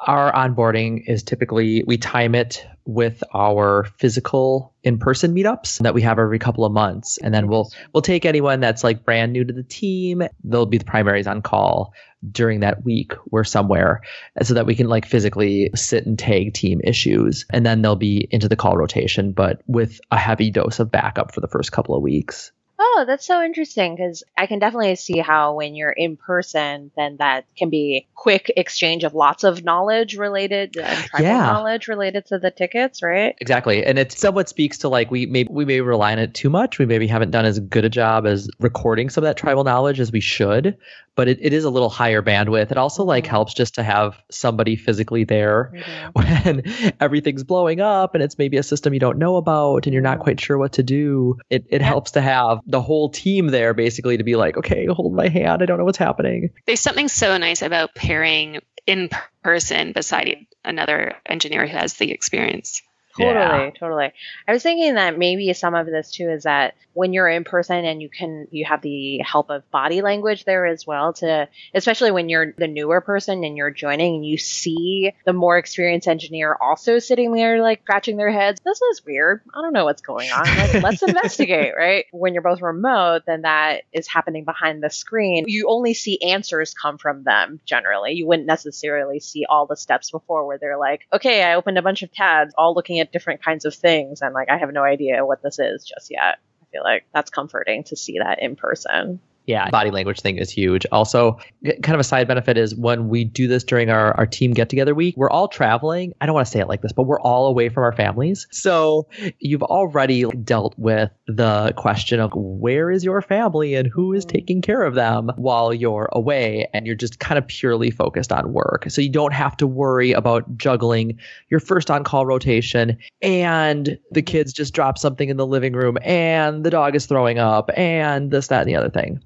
our 0.00 0.32
onboarding 0.32 1.02
is 1.08 1.22
typically 1.22 1.82
we 1.86 1.98
time 1.98 2.34
it 2.34 2.64
with 2.84 3.22
our 3.34 3.84
physical 3.98 4.72
in-person 4.84 5.34
meetups 5.34 5.78
that 5.80 5.92
we 5.92 6.02
have 6.02 6.18
every 6.18 6.38
couple 6.38 6.64
of 6.64 6.72
months. 6.72 7.18
And 7.18 7.34
then 7.34 7.48
we'll 7.48 7.70
we'll 7.92 8.02
take 8.02 8.24
anyone 8.24 8.60
that's 8.60 8.84
like 8.84 9.04
brand 9.04 9.32
new 9.32 9.44
to 9.44 9.52
the 9.52 9.64
team. 9.64 10.22
They'll 10.44 10.66
be 10.66 10.78
the 10.78 10.84
primaries 10.84 11.26
on 11.26 11.42
call 11.42 11.92
during 12.32 12.60
that 12.60 12.84
week 12.84 13.12
we're 13.30 13.44
somewhere 13.44 14.00
so 14.42 14.54
that 14.54 14.66
we 14.66 14.74
can 14.74 14.88
like 14.88 15.06
physically 15.06 15.70
sit 15.76 16.04
and 16.04 16.18
tag 16.18 16.52
team 16.52 16.80
issues. 16.82 17.44
And 17.52 17.64
then 17.66 17.82
they'll 17.82 17.96
be 17.96 18.28
into 18.30 18.48
the 18.48 18.56
call 18.56 18.76
rotation 18.76 19.32
but 19.32 19.62
with 19.66 20.00
a 20.10 20.18
heavy 20.18 20.50
dose 20.50 20.80
of 20.80 20.90
backup 20.90 21.34
for 21.34 21.40
the 21.40 21.48
first 21.48 21.72
couple 21.72 21.94
of 21.94 22.02
weeks 22.02 22.52
oh, 22.78 22.87
Oh, 22.98 23.04
that's 23.04 23.24
so 23.24 23.40
interesting 23.44 23.94
because 23.94 24.24
I 24.36 24.46
can 24.46 24.58
definitely 24.58 24.96
see 24.96 25.18
how 25.18 25.54
when 25.54 25.76
you're 25.76 25.92
in 25.92 26.16
person, 26.16 26.90
then 26.96 27.18
that 27.18 27.44
can 27.56 27.70
be 27.70 28.08
quick 28.16 28.50
exchange 28.56 29.04
of 29.04 29.14
lots 29.14 29.44
of 29.44 29.62
knowledge 29.62 30.16
related 30.16 30.76
and 30.76 30.98
tribal 31.04 31.24
yeah. 31.24 31.38
knowledge 31.38 31.86
related 31.86 32.26
to 32.26 32.40
the 32.40 32.50
tickets, 32.50 33.00
right? 33.00 33.36
Exactly, 33.40 33.84
and 33.84 34.00
it 34.00 34.10
somewhat 34.10 34.48
speaks 34.48 34.78
to 34.78 34.88
like 34.88 35.12
we 35.12 35.26
maybe 35.26 35.48
we 35.48 35.64
may 35.64 35.80
rely 35.80 36.10
on 36.10 36.18
it 36.18 36.34
too 36.34 36.50
much. 36.50 36.80
We 36.80 36.86
maybe 36.86 37.06
haven't 37.06 37.30
done 37.30 37.44
as 37.44 37.60
good 37.60 37.84
a 37.84 37.88
job 37.88 38.26
as 38.26 38.50
recording 38.58 39.10
some 39.10 39.22
of 39.22 39.28
that 39.28 39.36
tribal 39.36 39.62
knowledge 39.62 40.00
as 40.00 40.10
we 40.10 40.18
should 40.18 40.76
but 41.18 41.26
it, 41.26 41.38
it 41.40 41.52
is 41.52 41.64
a 41.64 41.70
little 41.70 41.88
higher 41.88 42.22
bandwidth. 42.22 42.70
It 42.70 42.78
also 42.78 43.02
like 43.02 43.24
mm-hmm. 43.24 43.32
helps 43.32 43.52
just 43.52 43.74
to 43.74 43.82
have 43.82 44.22
somebody 44.30 44.76
physically 44.76 45.24
there 45.24 45.72
mm-hmm. 45.74 46.10
when 46.12 46.94
everything's 47.00 47.42
blowing 47.42 47.80
up 47.80 48.14
and 48.14 48.22
it's 48.22 48.38
maybe 48.38 48.56
a 48.56 48.62
system 48.62 48.94
you 48.94 49.00
don't 49.00 49.18
know 49.18 49.34
about 49.34 49.86
and 49.86 49.92
you're 49.92 50.00
not 50.00 50.20
quite 50.20 50.40
sure 50.40 50.56
what 50.56 50.74
to 50.74 50.84
do. 50.84 51.36
It 51.50 51.66
it 51.70 51.80
yeah. 51.80 51.88
helps 51.88 52.12
to 52.12 52.20
have 52.20 52.60
the 52.66 52.80
whole 52.88 53.10
team 53.10 53.48
there 53.48 53.74
basically 53.74 54.16
to 54.16 54.24
be 54.24 54.34
like, 54.34 54.56
okay, 54.56 54.86
hold 54.86 55.14
my 55.14 55.28
hand. 55.28 55.62
I 55.62 55.66
don't 55.66 55.78
know 55.78 55.84
what's 55.84 55.98
happening. 55.98 56.50
There's 56.66 56.80
something 56.80 57.06
so 57.06 57.36
nice 57.36 57.62
about 57.62 57.94
pairing 57.94 58.60
in 58.86 59.10
person 59.44 59.92
beside 59.92 60.46
another 60.64 61.14
engineer 61.26 61.66
who 61.66 61.76
has 61.76 61.94
the 61.94 62.10
experience. 62.10 62.82
Totally, 63.18 63.64
yeah. 63.64 63.70
totally. 63.78 64.12
I 64.46 64.52
was 64.52 64.62
thinking 64.62 64.94
that 64.94 65.18
maybe 65.18 65.52
some 65.52 65.74
of 65.74 65.86
this 65.86 66.10
too 66.10 66.30
is 66.30 66.44
that 66.44 66.74
when 66.94 67.12
you're 67.12 67.28
in 67.28 67.44
person 67.44 67.84
and 67.84 68.02
you 68.02 68.08
can 68.08 68.48
you 68.50 68.64
have 68.64 68.82
the 68.82 69.18
help 69.18 69.50
of 69.50 69.68
body 69.70 70.02
language 70.02 70.44
there 70.44 70.66
as 70.66 70.86
well 70.86 71.12
to 71.12 71.48
especially 71.74 72.10
when 72.10 72.28
you're 72.28 72.52
the 72.56 72.66
newer 72.66 73.00
person 73.00 73.44
and 73.44 73.56
you're 73.56 73.70
joining 73.70 74.16
and 74.16 74.26
you 74.26 74.36
see 74.38 75.12
the 75.24 75.32
more 75.32 75.58
experienced 75.58 76.08
engineer 76.08 76.56
also 76.60 76.98
sitting 76.98 77.32
there 77.32 77.60
like 77.62 77.82
scratching 77.82 78.16
their 78.16 78.30
heads. 78.30 78.60
This 78.64 78.80
is 78.82 79.04
weird. 79.04 79.42
I 79.54 79.62
don't 79.62 79.72
know 79.72 79.84
what's 79.84 80.02
going 80.02 80.30
on. 80.30 80.44
Like, 80.44 80.82
let's 80.82 81.02
investigate, 81.08 81.72
right? 81.76 82.06
When 82.12 82.34
you're 82.34 82.42
both 82.42 82.60
remote, 82.60 83.22
then 83.26 83.42
that 83.42 83.82
is 83.92 84.08
happening 84.08 84.44
behind 84.44 84.82
the 84.82 84.90
screen. 84.90 85.44
You 85.46 85.68
only 85.68 85.94
see 85.94 86.20
answers 86.20 86.74
come 86.74 86.98
from 86.98 87.24
them 87.24 87.60
generally. 87.64 88.12
You 88.12 88.26
wouldn't 88.26 88.46
necessarily 88.46 89.20
see 89.20 89.44
all 89.48 89.66
the 89.66 89.76
steps 89.76 90.10
before 90.10 90.46
where 90.46 90.58
they're 90.58 90.78
like, 90.78 91.06
okay, 91.12 91.42
I 91.42 91.54
opened 91.54 91.78
a 91.78 91.82
bunch 91.82 92.02
of 92.02 92.12
tabs 92.12 92.54
all 92.58 92.74
looking 92.74 93.00
at 93.00 93.07
different 93.12 93.42
kinds 93.42 93.64
of 93.64 93.74
things 93.74 94.22
and 94.22 94.34
like 94.34 94.48
I 94.50 94.58
have 94.58 94.72
no 94.72 94.82
idea 94.82 95.24
what 95.24 95.42
this 95.42 95.58
is 95.58 95.84
just 95.84 96.10
yet. 96.10 96.38
I 96.62 96.66
feel 96.72 96.82
like 96.82 97.04
that's 97.14 97.30
comforting 97.30 97.84
to 97.84 97.96
see 97.96 98.18
that 98.18 98.42
in 98.42 98.56
person 98.56 99.20
yeah, 99.48 99.70
body 99.70 99.90
language 99.90 100.20
thing 100.20 100.36
is 100.36 100.50
huge. 100.50 100.84
Also, 100.92 101.38
kind 101.64 101.94
of 101.94 102.00
a 102.00 102.04
side 102.04 102.28
benefit 102.28 102.58
is 102.58 102.74
when 102.74 103.08
we 103.08 103.24
do 103.24 103.48
this 103.48 103.64
during 103.64 103.88
our, 103.88 104.14
our 104.18 104.26
team 104.26 104.52
get 104.52 104.68
together 104.68 104.94
week, 104.94 105.16
we're 105.16 105.30
all 105.30 105.48
traveling. 105.48 106.12
I 106.20 106.26
don't 106.26 106.34
want 106.34 106.46
to 106.46 106.52
say 106.52 106.60
it 106.60 106.68
like 106.68 106.82
this, 106.82 106.92
but 106.92 107.04
we're 107.04 107.20
all 107.20 107.46
away 107.46 107.70
from 107.70 107.82
our 107.82 107.94
families. 107.94 108.46
So 108.50 109.08
you've 109.38 109.62
already 109.62 110.24
dealt 110.44 110.74
with 110.76 111.10
the 111.26 111.72
question 111.78 112.20
of 112.20 112.30
where 112.34 112.90
is 112.90 113.02
your 113.02 113.22
family 113.22 113.74
and 113.74 113.88
who 113.88 114.12
is 114.12 114.26
mm-hmm. 114.26 114.36
taking 114.36 114.60
care 114.60 114.82
of 114.82 114.94
them 114.94 115.30
while 115.36 115.72
you're 115.72 116.10
away. 116.12 116.68
And 116.74 116.86
you're 116.86 116.94
just 116.94 117.18
kind 117.18 117.38
of 117.38 117.46
purely 117.46 117.90
focused 117.90 118.32
on 118.32 118.52
work. 118.52 118.84
So 118.88 119.00
you 119.00 119.08
don't 119.10 119.32
have 119.32 119.56
to 119.56 119.66
worry 119.66 120.12
about 120.12 120.58
juggling 120.58 121.18
your 121.48 121.60
first 121.60 121.90
on 121.90 122.04
call 122.04 122.26
rotation 122.26 122.98
and 123.22 123.98
the 124.10 124.20
kids 124.20 124.52
just 124.52 124.74
drop 124.74 124.98
something 124.98 125.30
in 125.30 125.38
the 125.38 125.46
living 125.46 125.72
room 125.72 125.96
and 126.02 126.64
the 126.64 126.70
dog 126.70 126.94
is 126.94 127.06
throwing 127.06 127.38
up 127.38 127.70
and 127.78 128.30
this, 128.30 128.48
that, 128.48 128.60
and 128.60 128.68
the 128.68 128.76
other 128.76 128.90
thing. 128.90 129.22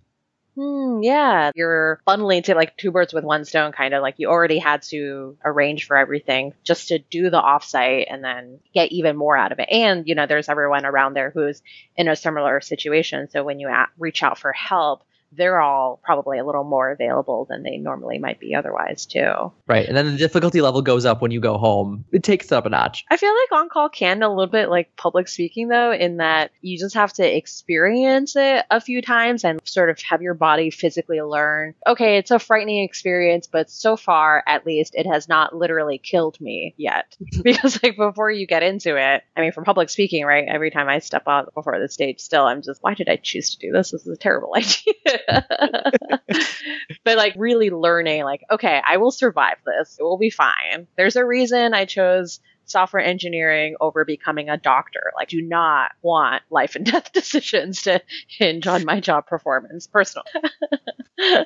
Hmm, 0.55 1.01
yeah, 1.03 1.51
you're 1.55 2.03
bundling 2.05 2.43
to 2.43 2.55
like 2.55 2.77
two 2.77 2.91
birds 2.91 3.15
with 3.15 3.25
one 3.25 3.47
stone, 3.47 3.73
kind 3.73 3.95
of 3.95 4.03
like 4.03 4.17
you 4.19 4.29
already 4.29 4.59
had 4.59 4.83
to 4.91 5.39
arrange 5.43 5.87
for 5.87 5.97
everything 5.97 6.53
just 6.63 6.89
to 6.89 6.99
do 6.99 7.31
the 7.31 7.41
offsite 7.41 8.07
and 8.11 8.23
then 8.23 8.61
get 8.75 8.93
even 8.93 9.17
more 9.17 9.35
out 9.35 9.53
of 9.53 9.61
it. 9.61 9.69
And, 9.71 10.07
you 10.07 10.15
know, 10.15 10.27
there's 10.27 10.51
everyone 10.51 10.85
around 10.85 11.15
there 11.15 11.31
who's 11.31 11.63
in 11.97 12.07
a 12.07 12.17
similar 12.17 12.61
situation. 12.61 13.31
So 13.31 13.45
when 13.45 13.61
you 13.61 13.69
at, 13.69 13.89
reach 13.99 14.23
out 14.23 14.39
for 14.39 14.53
help, 14.53 15.03
they're 15.37 15.61
all 15.61 16.01
probably 16.03 16.39
a 16.39 16.45
little 16.45 16.65
more 16.65 16.91
available 16.91 17.47
than 17.49 17.63
they 17.63 17.79
normally 17.79 18.19
might 18.19 18.41
be 18.41 18.55
otherwise 18.55 19.07
too. 19.07 19.53
Right. 19.67 19.87
And 19.87 19.97
then 19.97 20.07
the 20.07 20.17
difficulty 20.17 20.61
level 20.61 20.83
goes 20.83 21.05
up 21.05 21.23
when 21.23 21.31
you 21.31 21.41
go 21.41 21.59
home. 21.59 22.05
It 22.13 22.23
takes 22.23 22.47
it 22.47 22.53
up 22.53 22.67
a 22.67 22.69
notch. 22.69 23.05
I 23.11 23.17
feel 23.17 23.31
like 23.31 23.61
on 23.61 23.69
call 23.69 23.89
can 23.89 24.23
a 24.23 24.29
little 24.29 24.47
bit 24.47 24.69
like 24.69 24.95
public 24.97 25.29
speaking 25.29 25.69
though, 25.69 25.93
in 25.93 26.19
that 26.19 26.53
you 26.61 26.79
just 26.79 26.95
have 26.95 27.13
to 27.15 27.37
experience 27.37 28.37
it 28.37 28.65
a 28.71 28.81
few 28.81 29.03
times 29.03 29.45
and 29.45 29.61
sort 29.65 29.91
of 29.91 29.99
have 30.03 30.23
your 30.23 30.35
body 30.35 30.71
physically 30.71 31.21
learn, 31.21 31.75
okay, 31.87 32.19
it's 32.19 32.31
a 32.31 32.39
frightening 32.39 32.85
experience, 32.85 33.47
but 33.47 33.71
so 33.71 33.97
far 33.97 34.43
at 34.47 34.67
least 34.67 34.95
it 34.95 35.07
has 35.07 35.29
not 35.29 35.55
literally 35.55 35.99
killed 35.99 36.41
me 36.41 36.75
yet. 36.77 37.17
because 37.43 37.83
like 37.83 37.97
before 37.97 38.31
you 38.31 38.47
get 38.47 38.63
into 38.63 38.97
it, 38.97 39.23
I 39.37 39.41
mean, 39.41 39.53
for 39.53 39.63
public 39.63 39.89
speaking, 39.89 40.25
right? 40.25 40.47
Every 40.47 40.71
time 40.71 40.89
I 40.89 40.99
step 40.99 41.25
out 41.27 41.55
before 41.55 41.79
the 41.79 41.89
stage 41.89 42.21
still, 42.21 42.45
I'm 42.45 42.63
just, 42.63 42.83
why 42.83 42.95
did 42.95 43.09
I 43.09 43.17
choose 43.17 43.51
to 43.51 43.59
do 43.59 43.73
this? 43.73 43.91
This 43.91 44.03
is 44.03 44.09
a 44.09 44.17
terrible 44.17 44.53
idea. 44.57 45.22
but 47.05 47.17
like 47.17 47.35
really 47.37 47.71
learning, 47.71 48.25
like, 48.25 48.45
okay, 48.51 48.81
I 48.87 48.97
will 48.99 49.11
survive 49.11 49.57
this. 49.67 49.97
It 49.99 50.03
will 50.03 50.19
be 50.19 50.31
fine. 50.31 50.87
There's 50.97 51.17
a 51.17 51.25
reason 51.25 51.75
I 51.75 51.85
chose 51.85 52.41
software 52.73 53.03
engineering 53.03 53.77
over 53.81 54.05
becoming 54.05 54.49
a 54.49 54.57
doctor. 54.57 55.13
Like, 55.17 55.29
do 55.29 55.41
not 55.41 55.93
want 56.03 56.43
life 56.51 56.75
and 56.75 56.85
death 56.91 57.13
decisions 57.13 57.83
to 57.83 58.01
hinge 58.27 58.67
on 58.67 58.85
my 58.85 59.01
job 59.01 59.27
performance, 59.27 59.87
personal. 59.87 60.25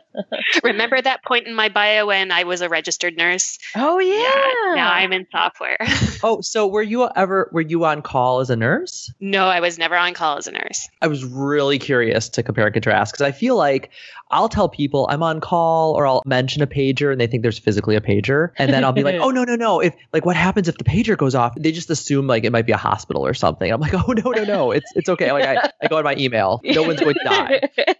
Remember 0.63 1.01
that 1.01 1.25
point 1.25 1.47
in 1.47 1.55
my 1.55 1.69
bio 1.69 2.07
when 2.07 2.31
I 2.33 2.45
was 2.45 2.61
a 2.63 2.69
registered 2.69 3.17
nurse? 3.17 3.59
Oh 3.75 3.99
yeah. 3.99 4.75
now 4.75 4.91
I'm 4.93 5.13
in 5.13 5.27
software. 5.31 5.79
Oh, 6.23 6.41
so 6.41 6.67
were 6.67 6.83
you 6.83 7.09
ever 7.15 7.51
were 7.53 7.61
you 7.61 7.85
on 7.85 8.01
call 8.01 8.41
as 8.41 8.49
a 8.49 8.57
nurse? 8.57 9.13
no, 9.21 9.47
I 9.49 9.61
was 9.61 9.79
never 9.79 9.97
on 9.97 10.15
call 10.15 10.39
as 10.39 10.47
a 10.47 10.53
nurse. 10.53 10.89
I 11.03 11.09
was 11.09 11.25
really 11.25 11.79
curious 11.79 12.29
to 12.31 12.43
compare 12.43 12.65
and 12.65 12.73
contrast 12.73 13.13
because 13.13 13.23
I 13.23 13.33
feel 13.33 13.57
like 13.57 13.91
I'll 14.31 14.49
tell 14.49 14.69
people 14.69 15.07
I'm 15.11 15.23
on 15.23 15.41
call 15.41 15.93
or 15.93 16.07
I'll 16.07 16.23
mention 16.25 16.63
a 16.63 16.67
pager 16.67 17.13
and 17.13 17.21
they 17.21 17.27
think 17.27 17.43
there's 17.43 17.59
physically 17.59 17.97
a 17.97 18.01
pager. 18.01 18.51
And 18.57 18.73
then 18.73 18.85
I'll 18.85 18.93
be 18.93 19.05
like, 19.05 19.21
oh, 19.21 19.31
no, 19.31 19.45
no, 19.45 19.55
no. 19.55 19.81
If 19.81 19.95
like 20.13 20.25
what 20.25 20.37
happens 20.37 20.69
if 20.69 20.77
the 20.79 20.85
pager 20.85 21.16
goes 21.19 21.35
off? 21.35 21.55
They 21.57 21.73
just 21.73 21.91
assume 21.91 22.27
like 22.27 22.45
it 22.45 22.51
might 22.51 22.67
be 22.67 22.73
a 22.73 22.77
hospital 22.77 23.27
or 23.27 23.35
something. 23.35 23.71
I'm 23.71 23.81
like, 23.81 23.95
oh, 23.95 24.13
no, 24.13 24.31
no, 24.31 24.45
no. 24.45 24.71
It's, 24.73 24.91
it's 24.95 25.09
okay. 25.09 25.33
Like 25.33 25.45
I, 25.45 25.71
I 25.83 25.89
go 25.89 25.99
on 25.99 26.05
my 26.05 26.15
email. 26.17 26.61
No 26.77 26.83
one's 26.83 27.01
going 27.01 27.15
to 27.15 27.25
die. 27.25 27.61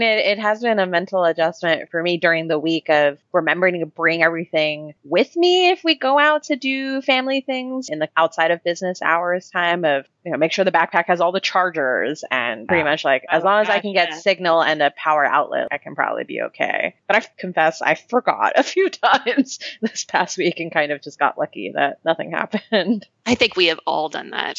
It, 0.00 0.38
it 0.38 0.38
has 0.38 0.60
been 0.60 0.78
a 0.78 0.86
mental 0.86 1.24
adjustment 1.24 1.90
for 1.90 2.00
me 2.00 2.18
during 2.18 2.46
the 2.46 2.58
week 2.58 2.88
of 2.88 3.18
remembering 3.32 3.80
to 3.80 3.86
bring 3.86 4.22
everything 4.22 4.94
with 5.02 5.34
me 5.34 5.70
if 5.70 5.82
we 5.82 5.96
go 5.96 6.18
out 6.18 6.44
to 6.44 6.56
do 6.56 7.02
family 7.02 7.40
things 7.40 7.88
in 7.88 7.98
the 7.98 8.08
outside 8.16 8.52
of 8.52 8.62
business 8.62 9.02
hours 9.02 9.50
time 9.50 9.84
of 9.84 10.06
you 10.28 10.32
know 10.32 10.38
make 10.38 10.52
sure 10.52 10.62
the 10.62 10.70
backpack 10.70 11.06
has 11.06 11.22
all 11.22 11.32
the 11.32 11.40
chargers 11.40 12.22
and 12.30 12.68
pretty 12.68 12.84
much 12.84 13.02
like 13.02 13.24
as 13.30 13.42
Oh, 13.42 13.46
long 13.46 13.62
as 13.62 13.70
I 13.70 13.80
can 13.80 13.94
get 13.94 14.10
gotcha. 14.10 14.20
signal 14.20 14.62
and 14.62 14.82
a 14.82 14.90
power 14.90 15.24
outlet 15.24 15.68
I 15.72 15.78
can 15.78 15.94
probably 15.94 16.24
be 16.24 16.42
okay. 16.42 16.94
But 17.06 17.16
I 17.16 17.26
confess 17.38 17.80
I 17.80 17.94
forgot 17.94 18.52
a 18.56 18.62
few 18.62 18.90
times 18.90 19.58
this 19.80 20.04
past 20.04 20.36
week 20.36 20.60
and 20.60 20.70
kind 20.70 20.92
of 20.92 21.00
just 21.00 21.18
got 21.18 21.38
lucky 21.38 21.72
that 21.74 22.00
nothing 22.04 22.30
happened. 22.40 23.06
I 23.24 23.34
think 23.36 23.56
we 23.56 23.66
have 23.66 23.80
all 23.86 24.10
done 24.10 24.30
that. 24.30 24.58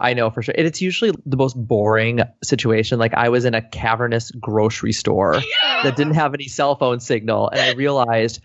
I 0.00 0.14
know 0.14 0.30
for 0.30 0.40
sure. 0.42 0.54
And 0.56 0.66
it's 0.66 0.80
usually 0.80 1.12
the 1.26 1.36
most 1.36 1.54
boring 1.54 2.20
situation. 2.44 3.00
Like 3.00 3.14
I 3.14 3.28
was 3.28 3.44
in 3.44 3.54
a 3.54 3.62
cavernous 3.62 4.30
grocery 4.30 4.92
store 4.92 5.40
that 5.82 5.96
didn't 5.96 6.14
have 6.14 6.32
any 6.34 6.46
cell 6.46 6.76
phone 6.76 7.00
signal 7.00 7.48
and 7.48 7.60
I 7.60 7.72
realized 7.72 8.40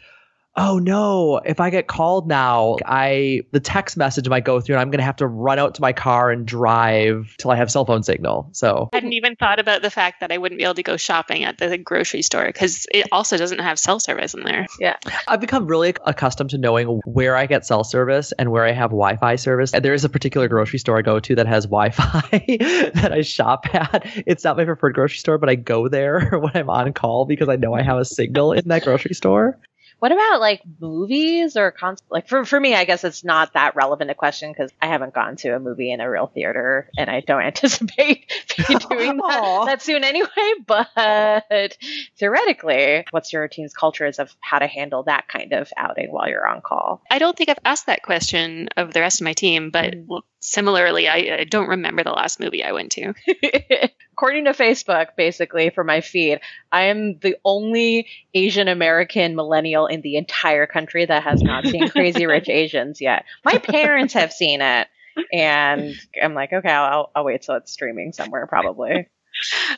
oh 0.56 0.80
no 0.80 1.38
if 1.46 1.60
i 1.60 1.70
get 1.70 1.88
called 1.88 2.28
now 2.28 2.76
i 2.86 3.42
the 3.52 3.60
text 3.60 3.98
message 3.98 4.28
might 4.30 4.46
go 4.46 4.60
through 4.60 4.76
and 4.76 4.82
i'm 4.82 4.90
going 4.90 5.00
to 5.00 5.06
have 5.06 5.16
to 5.16 5.28
run 5.28 5.60
out 5.60 5.76
to 5.76 5.82
my 5.82 5.94
car 5.94 6.32
and 6.32 6.46
drive 6.46 7.36
till 7.38 7.52
i 7.52 7.56
have 7.56 7.72
cell 7.72 7.86
phone 7.86 8.04
signal 8.04 8.50
so 8.52 8.90
I 8.94 8.98
hadn't 8.98 9.14
even 9.14 9.36
thought 9.36 9.60
about 9.60 9.82
the 9.82 9.90
fact 9.90 10.20
that 10.20 10.32
I 10.32 10.38
wouldn't 10.38 10.60
be 10.60 10.64
able 10.64 10.76
to 10.76 10.84
go 10.84 10.98
shopping 10.98 11.44
at 11.44 11.58
the 11.58 11.78
grocery 11.78 12.22
store 12.22 12.46
because 12.46 12.86
it 12.92 13.08
also 13.12 13.38
doesn't 13.38 13.60
have 13.60 13.80
cell 13.80 14.00
service 14.00 14.34
in 14.34 14.44
there. 14.44 14.68
Yeah. 14.80 14.98
I've 15.28 15.40
become 15.40 15.68
really 15.68 15.96
accustomed 16.06 16.52
to 16.52 16.58
knowing 16.58 17.02
where 17.06 17.36
i 17.36 17.46
get 17.46 17.66
cell 17.66 17.84
service 17.84 18.32
and 18.34 18.52
where 18.52 18.66
i 18.66 18.72
have 18.72 18.92
wi-fi 18.92 19.36
service 19.36 19.74
and 19.74 19.84
there 19.84 19.94
is 19.94 20.04
a 20.04 20.10
particular 20.10 20.48
grocery 20.48 20.80
store 20.80 20.98
i 20.98 21.02
go 21.02 21.20
to 21.20 21.36
that 21.36 21.48
has 21.48 21.66
wi-fi 21.66 22.22
that 22.94 23.12
i 23.12 23.22
shop 23.22 23.66
at 23.74 24.06
it's 24.26 24.44
not 24.44 24.58
my 24.58 24.66
preferred 24.66 24.94
grocery 24.94 25.18
store 25.18 25.38
but 25.38 25.50
i 25.50 25.56
go 25.56 25.88
there 25.88 26.30
when 26.40 26.52
i'm 26.56 26.70
on 26.70 26.94
call 26.94 27.26
because 27.26 27.50
i 27.50 27.56
know 27.56 27.74
i 27.74 27.82
have 27.82 27.98
a 27.98 28.06
signal 28.06 28.54
in 28.54 28.68
that 28.68 28.84
grocery 28.84 29.14
store 29.14 29.60
What 30.04 30.12
about 30.12 30.42
like 30.42 30.62
movies 30.82 31.56
or 31.56 31.72
con- 31.72 31.96
like 32.10 32.28
for 32.28 32.44
for 32.44 32.60
me? 32.60 32.76
I 32.76 32.84
guess 32.84 33.06
it's 33.06 33.24
not 33.24 33.54
that 33.54 33.78
relevant 33.78 34.12
a 34.12 34.14
question 34.14 34.52
because 34.52 34.70
I 34.82 34.88
haven't 34.88 35.14
gone 35.14 35.38
to 35.38 35.56
a 35.56 35.62
movie 35.62 35.94
in 35.94 36.02
a 36.02 36.10
real 36.10 36.28
theater, 36.28 36.90
and 36.98 37.10
I 37.10 37.22
don't 37.22 37.42
anticipate 37.52 38.30
be 38.68 38.76
doing 38.76 39.16
that, 39.16 39.64
that 39.66 39.82
soon 39.82 40.04
anyway. 40.04 40.28
But 40.68 41.78
theoretically, 42.20 43.06
what's 43.12 43.32
your 43.32 43.48
team's 43.48 43.74
cultures 43.74 44.20
of 44.20 44.36
how 44.42 44.60
to 44.60 44.68
handle 44.68 45.04
that 45.04 45.30
kind 45.30 45.54
of 45.54 45.72
outing 45.78 46.12
while 46.12 46.28
you're 46.28 46.46
on 46.46 46.60
call? 46.60 47.02
I 47.10 47.18
don't 47.18 47.38
think 47.38 47.48
I've 47.48 47.60
asked 47.64 47.86
that 47.86 48.04
question 48.04 48.68
of 48.76 48.92
the 48.92 49.00
rest 49.00 49.22
of 49.22 49.26
my 49.26 49.32
team, 49.34 49.70
but 49.70 49.94
Mm. 49.94 50.22
Similarly, 50.46 51.08
I, 51.08 51.38
I 51.40 51.44
don't 51.46 51.70
remember 51.70 52.04
the 52.04 52.12
last 52.12 52.40
movie 52.40 52.64
I 52.64 52.74
went 52.74 52.92
to. 52.94 53.14
According 54.12 54.46
to 54.46 54.52
Facebook, 54.52 55.08
basically 55.18 55.70
for 55.70 55.84
my 55.84 56.02
feed, 56.02 56.42
I 56.72 56.84
am 56.84 57.18
the 57.20 57.38
only 57.46 58.08
Asian 58.34 58.68
American 58.68 59.36
millennial 59.36 59.88
in 59.88 60.02
the 60.02 60.18
entire 60.18 60.68
country 60.68 61.06
that 61.06 61.24
has 61.24 61.42
not 61.42 61.66
seen 61.66 61.90
Crazy 61.90 62.26
Rich 62.26 62.50
Asians 62.50 63.00
yet. 63.02 63.24
My 63.46 63.58
parents 63.58 64.14
have 64.14 64.34
seen 64.34 64.62
it, 64.62 64.88
and 65.32 65.96
I'm 66.22 66.34
like, 66.34 66.52
okay, 66.54 66.70
I'll, 66.70 67.10
I'll 67.16 67.24
wait 67.24 67.42
till 67.42 67.56
it's 67.56 67.72
streaming 67.72 68.12
somewhere, 68.12 68.46
probably. 68.46 69.08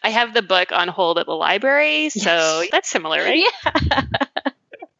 I 0.04 0.10
have 0.10 0.34
the 0.34 0.42
book 0.42 0.72
on 0.74 0.88
hold 0.90 1.18
at 1.20 1.28
the 1.28 1.34
library, 1.34 2.10
so 2.10 2.22
Yes. 2.62 2.70
that's 2.72 2.90
similar, 2.90 3.20
right? 3.20 3.46
Yeah. 3.90 4.02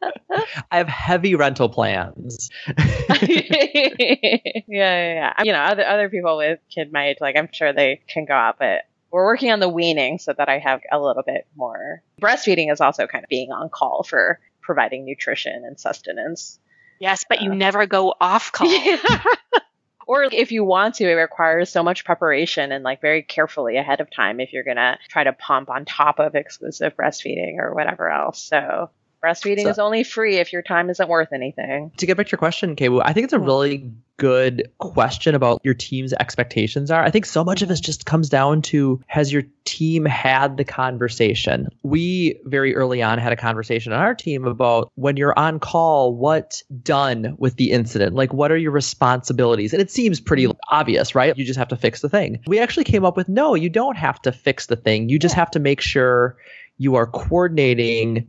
i 0.70 0.76
have 0.78 0.88
heavy 0.88 1.34
rental 1.34 1.68
plans 1.68 2.50
yeah, 3.22 4.66
yeah, 4.68 5.14
yeah. 5.36 5.42
You 5.42 5.52
know, 5.52 5.60
other 5.60 5.86
other 5.86 6.08
people 6.08 6.36
with 6.36 6.58
kid 6.72 6.92
my 6.92 7.08
age, 7.08 7.18
like 7.20 7.36
I'm 7.36 7.48
sure 7.52 7.72
they 7.72 8.00
can 8.08 8.24
go 8.24 8.34
out, 8.34 8.56
but 8.58 8.82
we're 9.10 9.24
working 9.24 9.50
on 9.52 9.60
the 9.60 9.68
weaning 9.68 10.18
so 10.18 10.32
that 10.36 10.48
I 10.48 10.58
have 10.58 10.80
a 10.90 11.00
little 11.00 11.22
bit 11.22 11.46
more. 11.56 12.02
Breastfeeding 12.20 12.72
is 12.72 12.80
also 12.80 13.06
kind 13.06 13.24
of 13.24 13.28
being 13.28 13.50
on 13.52 13.68
call 13.68 14.02
for 14.02 14.40
providing 14.60 15.04
nutrition 15.04 15.64
and 15.64 15.78
sustenance. 15.78 16.58
Yes, 16.98 17.24
but 17.28 17.40
you 17.40 17.52
Uh, 17.52 17.54
never 17.54 17.86
go 17.86 18.14
off 18.20 18.52
call. 18.52 18.68
or 20.06 20.24
if 20.24 20.50
you 20.52 20.64
want 20.64 20.96
to, 20.96 21.04
it 21.08 21.14
requires 21.14 21.70
so 21.70 21.82
much 21.82 22.04
preparation 22.04 22.72
and 22.72 22.82
like 22.84 23.00
very 23.00 23.22
carefully 23.22 23.76
ahead 23.76 24.00
of 24.00 24.10
time 24.10 24.40
if 24.40 24.52
you're 24.52 24.64
gonna 24.64 24.98
try 25.08 25.24
to 25.24 25.32
pump 25.32 25.70
on 25.70 25.84
top 25.84 26.18
of 26.18 26.34
exclusive 26.34 26.96
breastfeeding 26.96 27.58
or 27.58 27.74
whatever 27.74 28.10
else. 28.10 28.42
So 28.42 28.90
breastfeeding 29.26 29.64
So- 29.64 29.70
is 29.70 29.78
only 29.78 30.04
free 30.04 30.36
if 30.36 30.52
your 30.52 30.62
time 30.62 30.90
isn't 30.90 31.08
worth 31.08 31.32
anything. 31.32 31.90
to 31.96 32.06
get 32.06 32.16
back 32.16 32.26
to 32.26 32.32
your 32.32 32.38
question, 32.38 32.76
Kay 32.76 32.88
Wu, 32.88 33.00
I 33.00 33.12
think 33.12 33.24
it's 33.24 33.32
a 33.32 33.38
really 33.38 33.90
good 34.18 34.70
question 34.78 35.34
about 35.34 35.60
your 35.62 35.74
team's 35.74 36.12
expectations 36.14 36.90
are. 36.90 37.02
I 37.02 37.10
think 37.10 37.26
so 37.26 37.44
much 37.44 37.62
of 37.62 37.68
this 37.68 37.80
just 37.80 38.06
comes 38.06 38.28
down 38.28 38.62
to 38.62 39.00
has 39.06 39.32
your 39.32 39.42
team 39.64 40.04
had 40.04 40.56
the 40.56 40.64
conversation? 40.64 41.68
We 41.82 42.40
very 42.44 42.74
early 42.74 43.02
on 43.02 43.18
had 43.18 43.32
a 43.32 43.36
conversation 43.36 43.92
on 43.92 44.00
our 44.00 44.14
team 44.14 44.46
about 44.46 44.90
when 44.94 45.16
you're 45.16 45.38
on 45.38 45.60
call, 45.60 46.14
what's 46.14 46.62
done 46.82 47.34
with 47.38 47.56
the 47.56 47.72
incident? 47.72 48.14
Like, 48.14 48.32
what 48.32 48.50
are 48.50 48.56
your 48.56 48.72
responsibilities? 48.72 49.72
And 49.72 49.82
it 49.82 49.90
seems 49.90 50.20
pretty 50.20 50.46
mm-hmm. 50.46 50.58
obvious, 50.70 51.14
right? 51.14 51.36
You 51.36 51.44
just 51.44 51.58
have 51.58 51.68
to 51.68 51.76
fix 51.76 52.00
the 52.00 52.08
thing. 52.08 52.40
We 52.46 52.58
actually 52.58 52.84
came 52.84 53.04
up 53.04 53.16
with 53.16 53.28
no, 53.28 53.54
you 53.54 53.68
don't 53.68 53.96
have 53.96 54.20
to 54.22 54.32
fix 54.32 54.66
the 54.66 54.76
thing. 54.76 55.08
You 55.08 55.18
just 55.18 55.34
have 55.34 55.50
to 55.52 55.58
make 55.58 55.80
sure 55.80 56.36
you 56.78 56.94
are 56.94 57.06
coordinating 57.06 58.28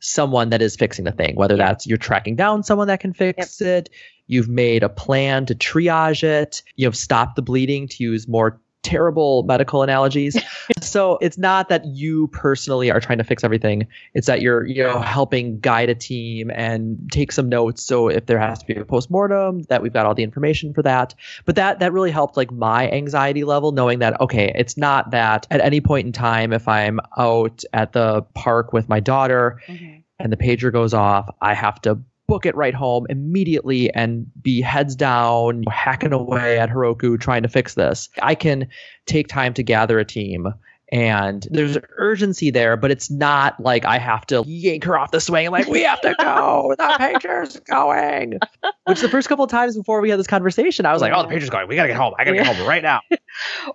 someone 0.00 0.50
that 0.50 0.62
is 0.62 0.76
fixing 0.76 1.04
the 1.04 1.12
thing, 1.12 1.34
whether 1.36 1.56
that's 1.56 1.86
you're 1.86 1.98
tracking 1.98 2.36
down 2.36 2.62
someone 2.62 2.88
that 2.88 3.00
can 3.00 3.12
fix 3.12 3.60
it, 3.60 3.90
you've 4.26 4.48
made 4.48 4.82
a 4.82 4.88
plan 4.88 5.46
to 5.46 5.54
triage 5.54 6.22
it, 6.22 6.62
you 6.76 6.86
have 6.86 6.96
stopped 6.96 7.36
the 7.36 7.42
bleeding 7.42 7.88
to 7.88 8.02
use 8.04 8.28
more 8.28 8.60
terrible 8.88 9.42
medical 9.42 9.82
analogies. 9.82 10.36
so 10.80 11.18
it's 11.20 11.36
not 11.36 11.68
that 11.68 11.84
you 11.84 12.28
personally 12.28 12.90
are 12.90 13.00
trying 13.00 13.18
to 13.18 13.24
fix 13.24 13.44
everything. 13.44 13.86
It's 14.14 14.26
that 14.26 14.40
you're, 14.40 14.66
you 14.66 14.82
know, 14.82 15.00
helping 15.00 15.60
guide 15.60 15.90
a 15.90 15.94
team 15.94 16.50
and 16.50 16.98
take 17.12 17.30
some 17.32 17.50
notes. 17.50 17.82
So 17.82 18.08
if 18.08 18.24
there 18.24 18.38
has 18.38 18.60
to 18.60 18.66
be 18.66 18.74
a 18.74 18.84
postmortem, 18.84 19.62
that 19.68 19.82
we've 19.82 19.92
got 19.92 20.06
all 20.06 20.14
the 20.14 20.22
information 20.22 20.72
for 20.72 20.82
that. 20.82 21.14
But 21.44 21.56
that 21.56 21.80
that 21.80 21.92
really 21.92 22.10
helped 22.10 22.36
like 22.38 22.50
my 22.50 22.90
anxiety 22.90 23.44
level, 23.44 23.72
knowing 23.72 23.98
that 23.98 24.18
okay, 24.22 24.52
it's 24.54 24.78
not 24.78 25.10
that 25.10 25.46
at 25.50 25.60
any 25.60 25.82
point 25.82 26.06
in 26.06 26.12
time, 26.12 26.54
if 26.54 26.66
I'm 26.66 26.98
out 27.18 27.62
at 27.74 27.92
the 27.92 28.22
park 28.34 28.72
with 28.72 28.88
my 28.88 29.00
daughter 29.00 29.60
mm-hmm. 29.66 30.00
and 30.18 30.32
the 30.32 30.38
pager 30.38 30.72
goes 30.72 30.94
off, 30.94 31.28
I 31.42 31.52
have 31.52 31.80
to 31.82 32.00
book 32.28 32.46
it 32.46 32.54
right 32.54 32.74
home 32.74 33.06
immediately 33.08 33.92
and 33.94 34.26
be 34.40 34.60
heads 34.60 34.94
down, 34.94 35.64
hacking 35.68 36.12
away 36.12 36.58
at 36.58 36.70
Heroku 36.70 37.18
trying 37.18 37.42
to 37.42 37.48
fix 37.48 37.74
this. 37.74 38.08
I 38.22 38.34
can 38.36 38.68
take 39.06 39.26
time 39.26 39.54
to 39.54 39.62
gather 39.62 39.98
a 39.98 40.04
team. 40.04 40.46
And 40.90 41.46
there's 41.50 41.76
urgency 41.98 42.50
there, 42.50 42.76
but 42.76 42.90
it's 42.90 43.10
not 43.10 43.60
like 43.60 43.84
I 43.84 43.98
have 43.98 44.26
to 44.28 44.42
yank 44.46 44.84
her 44.84 44.98
off 44.98 45.10
the 45.10 45.20
swing. 45.20 45.50
Like 45.50 45.66
we 45.68 45.82
have 45.82 46.00
to 46.00 46.14
go. 46.18 46.74
The 46.78 46.94
pager's 46.98 47.60
going. 47.60 48.38
Which 48.86 49.00
the 49.00 49.08
first 49.08 49.28
couple 49.28 49.44
of 49.44 49.50
times 49.50 49.76
before 49.76 50.00
we 50.00 50.08
had 50.08 50.18
this 50.18 50.26
conversation, 50.26 50.86
I 50.86 50.92
was 50.94 51.02
like, 51.02 51.12
"Oh, 51.14 51.22
the 51.22 51.28
pager's 51.28 51.50
going. 51.50 51.68
We 51.68 51.76
gotta 51.76 51.88
get 51.88 51.96
home. 51.98 52.14
I 52.18 52.24
gotta 52.24 52.36
get 52.38 52.46
home 52.46 52.66
right 52.66 52.82
now." 52.82 53.00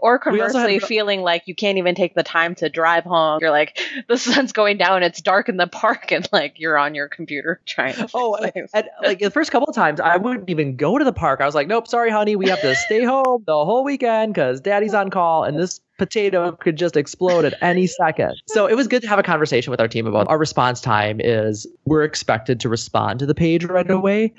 Or 0.02 0.20
conversely, 0.20 0.74
had- 0.74 0.84
feeling 0.84 1.22
like 1.22 1.44
you 1.46 1.56
can't 1.56 1.78
even 1.78 1.96
take 1.96 2.16
the 2.16 2.24
time 2.24 2.56
to 2.56 2.70
drive 2.70 3.04
home. 3.04 3.40
You're 3.42 3.52
like, 3.52 3.80
the 4.10 4.18
sun's 4.18 4.52
going 4.52 4.78
down, 4.78 5.04
it's 5.04 5.22
dark 5.22 5.48
in 5.48 5.58
the 5.58 5.68
park, 5.68 6.12
and 6.12 6.28
like 6.34 6.60
you're 6.60 6.78
on 6.78 6.96
your 6.96 7.08
computer 7.08 7.62
trying 7.66 7.94
to. 7.94 8.10
Oh, 8.14 8.36
things. 8.52 8.72
and, 8.74 8.90
like 9.02 9.20
the 9.20 9.32
first 9.32 9.52
couple 9.52 9.70
of 9.70 9.76
times, 9.76 10.00
I 10.00 10.18
wouldn't 10.18 10.50
even 10.50 10.76
go 10.76 10.98
to 10.98 11.06
the 11.06 11.14
park. 11.14 11.40
I 11.40 11.46
was 11.46 11.56
like, 11.56 11.68
"Nope, 11.68 11.88
sorry, 11.88 12.12
honey, 12.12 12.36
we 12.36 12.50
have 12.50 12.62
to 12.62 12.76
stay 12.76 13.04
home 13.04 13.44
the 13.46 13.54
whole 13.54 13.84
weekend 13.84 14.34
because 14.34 14.60
Daddy's 14.60 14.94
on 14.94 15.10
call, 15.10 15.44
and 15.44 15.58
this 15.58 15.80
potato 16.04 16.52
could 16.52 16.76
just 16.76 16.98
explode 16.98 17.46
at 17.46 17.54
any 17.62 17.88
second. 17.88 18.36
So 18.48 18.68
it 18.68 18.76
was 18.76 18.88
good 18.88 19.02
to 19.04 19.08
have 19.08 19.20
a 19.20 19.24
conversation 19.24 19.72
with 19.72 19.80
our 19.80 19.88
team 19.88 20.06
about 20.06 20.28
our 20.28 20.38
response 20.38 20.82
time. 20.82 21.22
Is 21.22 21.66
we're 21.86 22.04
expected 22.04 22.60
to 22.62 22.70
respond 22.70 23.20
to 23.20 23.26
the 23.26 23.36
page 23.36 23.64
right 23.64 23.90
away, 23.90 24.34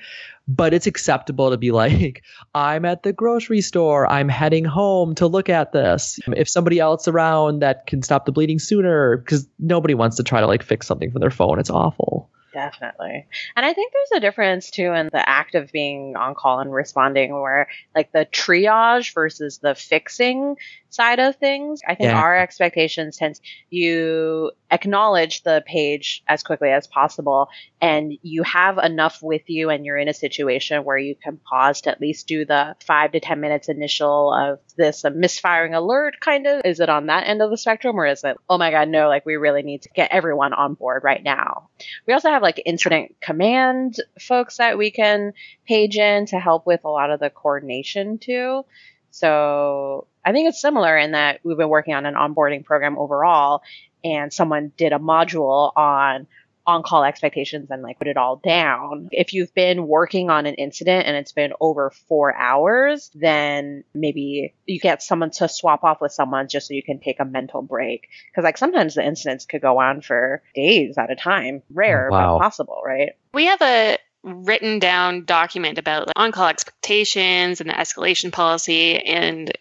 but 0.47 0.75
it's 0.75 0.87
acceptable 0.87 1.51
to 1.51 1.57
be 1.57 1.71
like, 1.71 2.23
"I'm 2.55 2.85
at 2.85 3.03
the 3.03 3.13
grocery 3.13 3.63
store. 3.63 4.07
I'm 4.07 4.29
heading 4.29 4.65
home 4.65 5.15
to 5.17 5.27
look 5.27 5.49
at 5.49 5.73
this." 5.73 6.19
If 6.37 6.49
somebody 6.49 6.81
else 6.81 7.09
around 7.09 7.61
that 7.61 7.87
can 7.87 8.03
stop 8.03 8.27
the 8.27 8.33
bleeding 8.33 8.59
sooner, 8.59 9.17
because 9.17 9.49
nobody 9.59 9.95
wants 9.95 10.17
to 10.17 10.23
try 10.23 10.41
to 10.41 10.47
like 10.47 10.63
fix 10.63 10.87
something 10.87 11.11
from 11.11 11.21
their 11.21 11.31
phone, 11.31 11.59
it's 11.59 11.71
awful. 11.71 12.31
Definitely. 12.55 13.27
And 13.57 13.67
I 13.67 13.75
think 13.75 13.93
there's 13.93 14.19
a 14.19 14.21
difference 14.21 14.71
too 14.71 14.93
in 14.93 15.11
the 15.13 15.29
act 15.29 15.57
of 15.57 15.73
being 15.73 16.15
on 16.17 16.37
call 16.37 16.61
and 16.61 16.73
responding 16.73 17.33
where 17.33 17.67
like 17.97 18.13
the 18.13 18.27
triage 18.31 19.13
versus 19.13 19.59
the 19.59 19.75
fixing 19.75 20.57
side 20.89 21.19
of 21.19 21.35
things. 21.35 21.81
I 21.87 21.97
think 21.97 22.11
yeah. 22.11 22.21
our 22.21 22.39
expectations 22.39 23.17
tends 23.17 23.41
you 23.71 24.53
acknowledge 24.71 25.43
the 25.43 25.65
page 25.67 26.23
as 26.29 26.45
quickly 26.45 26.71
as 26.71 26.87
possible 26.87 27.49
and 27.81 28.13
you 28.23 28.45
have 28.45 28.79
enough 28.79 29.19
with 29.21 29.43
you 29.51 29.71
and 29.71 29.85
you're 29.85 29.99
in 29.99 30.09
a 30.09 30.15
situation 30.15 30.85
where 30.85 30.97
you 30.97 31.17
can 31.17 31.39
pause 31.39 31.81
to 31.83 31.91
at 31.91 32.01
least 32.01 32.29
do 32.29 32.45
the 32.45 32.77
five 32.87 33.11
to 33.13 33.21
10 33.21 33.41
minutes 33.41 33.69
initial 33.69 34.33
of 34.33 34.61
this 34.77 35.05
a 35.05 35.11
misfiring 35.11 35.75
alert 35.75 36.21
kind 36.21 36.47
of. 36.47 36.63
Is 36.65 36.81
it 36.81 36.89
on 36.89 37.07
that 37.07 37.27
end 37.27 37.43
of 37.43 37.51
the 37.51 37.57
spectrum 37.57 37.97
or 37.99 38.07
is 38.07 38.25
it, 38.25 38.37
oh 38.49 38.59
my 38.59 38.71
God, 38.71 38.89
no, 38.89 39.09
like 39.09 39.27
we 39.27 39.37
really 39.37 39.63
need 39.63 39.83
to 39.83 39.89
get 39.91 40.11
everyone 40.13 40.53
on 40.53 40.75
board 40.75 41.05
right 41.05 41.23
now? 41.23 41.69
We 42.07 42.13
also 42.13 42.31
have 42.31 42.43
like 42.43 42.63
incident 42.65 43.17
command 43.21 43.97
folks 44.19 44.59
that 44.59 44.79
we 44.79 44.91
can 44.91 45.33
page 45.67 45.97
in 45.97 46.27
to 46.27 46.39
help 46.39 46.67
with 46.67 46.85
a 46.85 46.91
lot 46.91 47.11
of 47.11 47.21
the 47.21 47.31
coordination 47.31 48.19
too. 48.19 48.65
So 49.11 50.07
I 50.25 50.33
think 50.33 50.49
it's 50.49 50.61
similar 50.61 50.97
in 50.97 51.13
that 51.13 51.41
we've 51.45 51.57
been 51.57 51.69
working 51.69 51.95
on 51.95 52.07
an 52.07 52.15
onboarding 52.15 52.65
program 52.65 52.99
overall, 52.99 53.63
and 54.03 54.33
someone 54.33 54.73
did 54.77 54.93
a 54.93 54.99
module 54.99 55.71
on 55.77 56.27
on 56.67 56.83
call 56.83 57.05
expectations 57.05 57.71
and 57.71 57.83
like 57.83 57.99
put 57.99 58.09
it 58.09 58.17
all 58.17 58.37
down. 58.37 59.09
If 59.13 59.33
you've 59.33 59.55
been 59.55 59.87
working 59.87 60.31
on 60.31 60.47
an 60.47 60.55
incident 60.55 61.07
and 61.07 61.17
it's 61.17 61.33
been 61.33 61.53
over 61.61 61.91
four 62.09 62.35
hours, 62.35 63.11
then 63.15 63.85
maybe 63.95 64.55
you 64.67 64.81
get 64.81 65.03
someone 65.03 65.31
to 65.33 65.49
swap 65.49 65.85
off 65.85 66.01
with 66.01 66.13
someone 66.13 66.49
just 66.49 66.69
so 66.69 66.75
you 66.75 66.83
can 66.83 67.01
take 67.01 67.21
a 67.21 67.25
mental 67.25 67.63
break. 67.63 68.09
Cause 68.35 68.45
like 68.45 68.59
sometimes 68.59 68.95
the 68.95 69.05
incidents 69.05 69.47
could 69.47 69.63
go 69.63 69.79
on 69.79 70.01
for 70.01 70.43
days 70.55 70.97
at 70.97 71.11
a 71.11 71.17
time. 71.17 71.63
Rare, 71.73 72.09
oh, 72.11 72.15
wow. 72.15 72.39
but 72.39 72.45
possible, 72.45 72.81
right? 72.85 73.13
We 73.33 73.47
have 73.47 73.61
a 73.63 73.99
written 74.25 74.79
down 74.79 75.27
document 75.27 75.79
about 75.79 76.07
like, 76.07 76.15
on 76.17 76.33
call 76.33 76.49
expectations 76.49 77.61
and 77.61 77.69
the 77.69 77.75
escalation 77.75 78.33
policy 78.33 78.99
and 78.99 79.53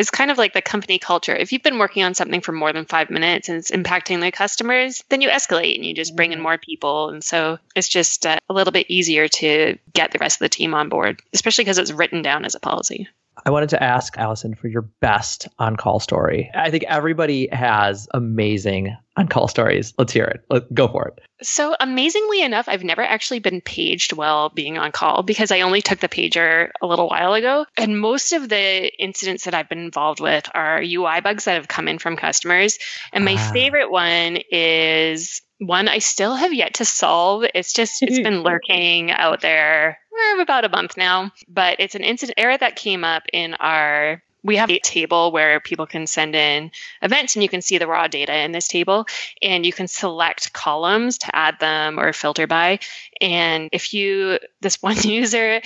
it's 0.00 0.10
kind 0.10 0.30
of 0.30 0.38
like 0.38 0.54
the 0.54 0.62
company 0.62 0.98
culture. 0.98 1.36
If 1.36 1.52
you've 1.52 1.62
been 1.62 1.78
working 1.78 2.02
on 2.04 2.14
something 2.14 2.40
for 2.40 2.52
more 2.52 2.72
than 2.72 2.86
five 2.86 3.10
minutes 3.10 3.50
and 3.50 3.58
it's 3.58 3.70
impacting 3.70 4.22
the 4.22 4.30
customers, 4.30 5.04
then 5.10 5.20
you 5.20 5.28
escalate 5.28 5.76
and 5.76 5.84
you 5.84 5.94
just 5.94 6.16
bring 6.16 6.32
in 6.32 6.38
mm-hmm. 6.38 6.44
more 6.44 6.58
people. 6.58 7.10
And 7.10 7.22
so 7.22 7.58
it's 7.76 7.88
just 7.88 8.24
uh, 8.24 8.38
a 8.48 8.54
little 8.54 8.72
bit 8.72 8.86
easier 8.88 9.28
to 9.28 9.76
get 9.92 10.12
the 10.12 10.18
rest 10.18 10.36
of 10.36 10.40
the 10.40 10.48
team 10.48 10.72
on 10.72 10.88
board, 10.88 11.20
especially 11.34 11.64
because 11.64 11.76
it's 11.76 11.92
written 11.92 12.22
down 12.22 12.46
as 12.46 12.54
a 12.54 12.60
policy. 12.60 13.08
I 13.44 13.50
wanted 13.50 13.70
to 13.70 13.82
ask 13.82 14.16
Allison 14.16 14.54
for 14.54 14.68
your 14.68 14.82
best 14.82 15.48
on 15.58 15.76
call 15.76 16.00
story. 16.00 16.50
I 16.54 16.70
think 16.70 16.84
everybody 16.84 17.48
has 17.50 18.08
amazing 18.12 18.96
on 19.16 19.28
call 19.28 19.48
stories. 19.48 19.92
Let's 19.98 20.12
hear 20.12 20.24
it. 20.24 20.44
Let, 20.50 20.72
go 20.72 20.88
for 20.88 21.08
it. 21.08 21.20
So, 21.42 21.74
amazingly 21.78 22.42
enough, 22.42 22.68
I've 22.68 22.84
never 22.84 23.02
actually 23.02 23.38
been 23.40 23.60
paged 23.60 24.12
while 24.12 24.50
being 24.50 24.78
on 24.78 24.92
call 24.92 25.22
because 25.22 25.50
I 25.50 25.60
only 25.62 25.82
took 25.82 26.00
the 26.00 26.08
pager 26.08 26.70
a 26.82 26.86
little 26.86 27.08
while 27.08 27.34
ago. 27.34 27.66
And 27.76 27.98
most 27.98 28.32
of 28.32 28.48
the 28.48 28.92
incidents 29.02 29.44
that 29.44 29.54
I've 29.54 29.68
been 29.68 29.84
involved 29.84 30.20
with 30.20 30.48
are 30.54 30.82
UI 30.82 31.20
bugs 31.22 31.44
that 31.44 31.54
have 31.54 31.68
come 31.68 31.88
in 31.88 31.98
from 31.98 32.16
customers. 32.16 32.78
And 33.12 33.24
my 33.24 33.36
ah. 33.38 33.50
favorite 33.52 33.90
one 33.90 34.38
is 34.50 35.42
one 35.60 35.88
I 35.88 35.98
still 35.98 36.34
have 36.34 36.52
yet 36.52 36.74
to 36.74 36.84
solve. 36.84 37.44
It's 37.54 37.72
just, 37.72 38.02
it's 38.02 38.18
been 38.22 38.42
lurking 38.42 39.10
out 39.10 39.40
there 39.40 39.98
for 40.34 40.42
about 40.42 40.64
a 40.64 40.68
month 40.68 40.96
now. 40.96 41.30
But 41.48 41.80
it's 41.80 41.94
an 41.94 42.02
incident 42.02 42.38
error 42.38 42.56
that 42.56 42.76
came 42.76 43.04
up 43.04 43.24
in 43.32 43.54
our 43.54 44.22
we 44.42 44.56
have 44.56 44.70
a 44.70 44.78
table 44.78 45.32
where 45.32 45.60
people 45.60 45.86
can 45.86 46.06
send 46.06 46.34
in 46.34 46.70
events 47.02 47.36
and 47.36 47.42
you 47.42 47.48
can 47.48 47.60
see 47.60 47.78
the 47.78 47.86
raw 47.86 48.08
data 48.08 48.34
in 48.34 48.52
this 48.52 48.68
table 48.68 49.06
and 49.42 49.66
you 49.66 49.72
can 49.72 49.86
select 49.86 50.52
columns 50.52 51.18
to 51.18 51.36
add 51.36 51.58
them 51.60 51.98
or 52.00 52.14
filter 52.14 52.46
by 52.46 52.78
and 53.20 53.68
if 53.72 53.92
you 53.92 54.38
this 54.62 54.76
one 54.82 54.96
user 55.02 55.60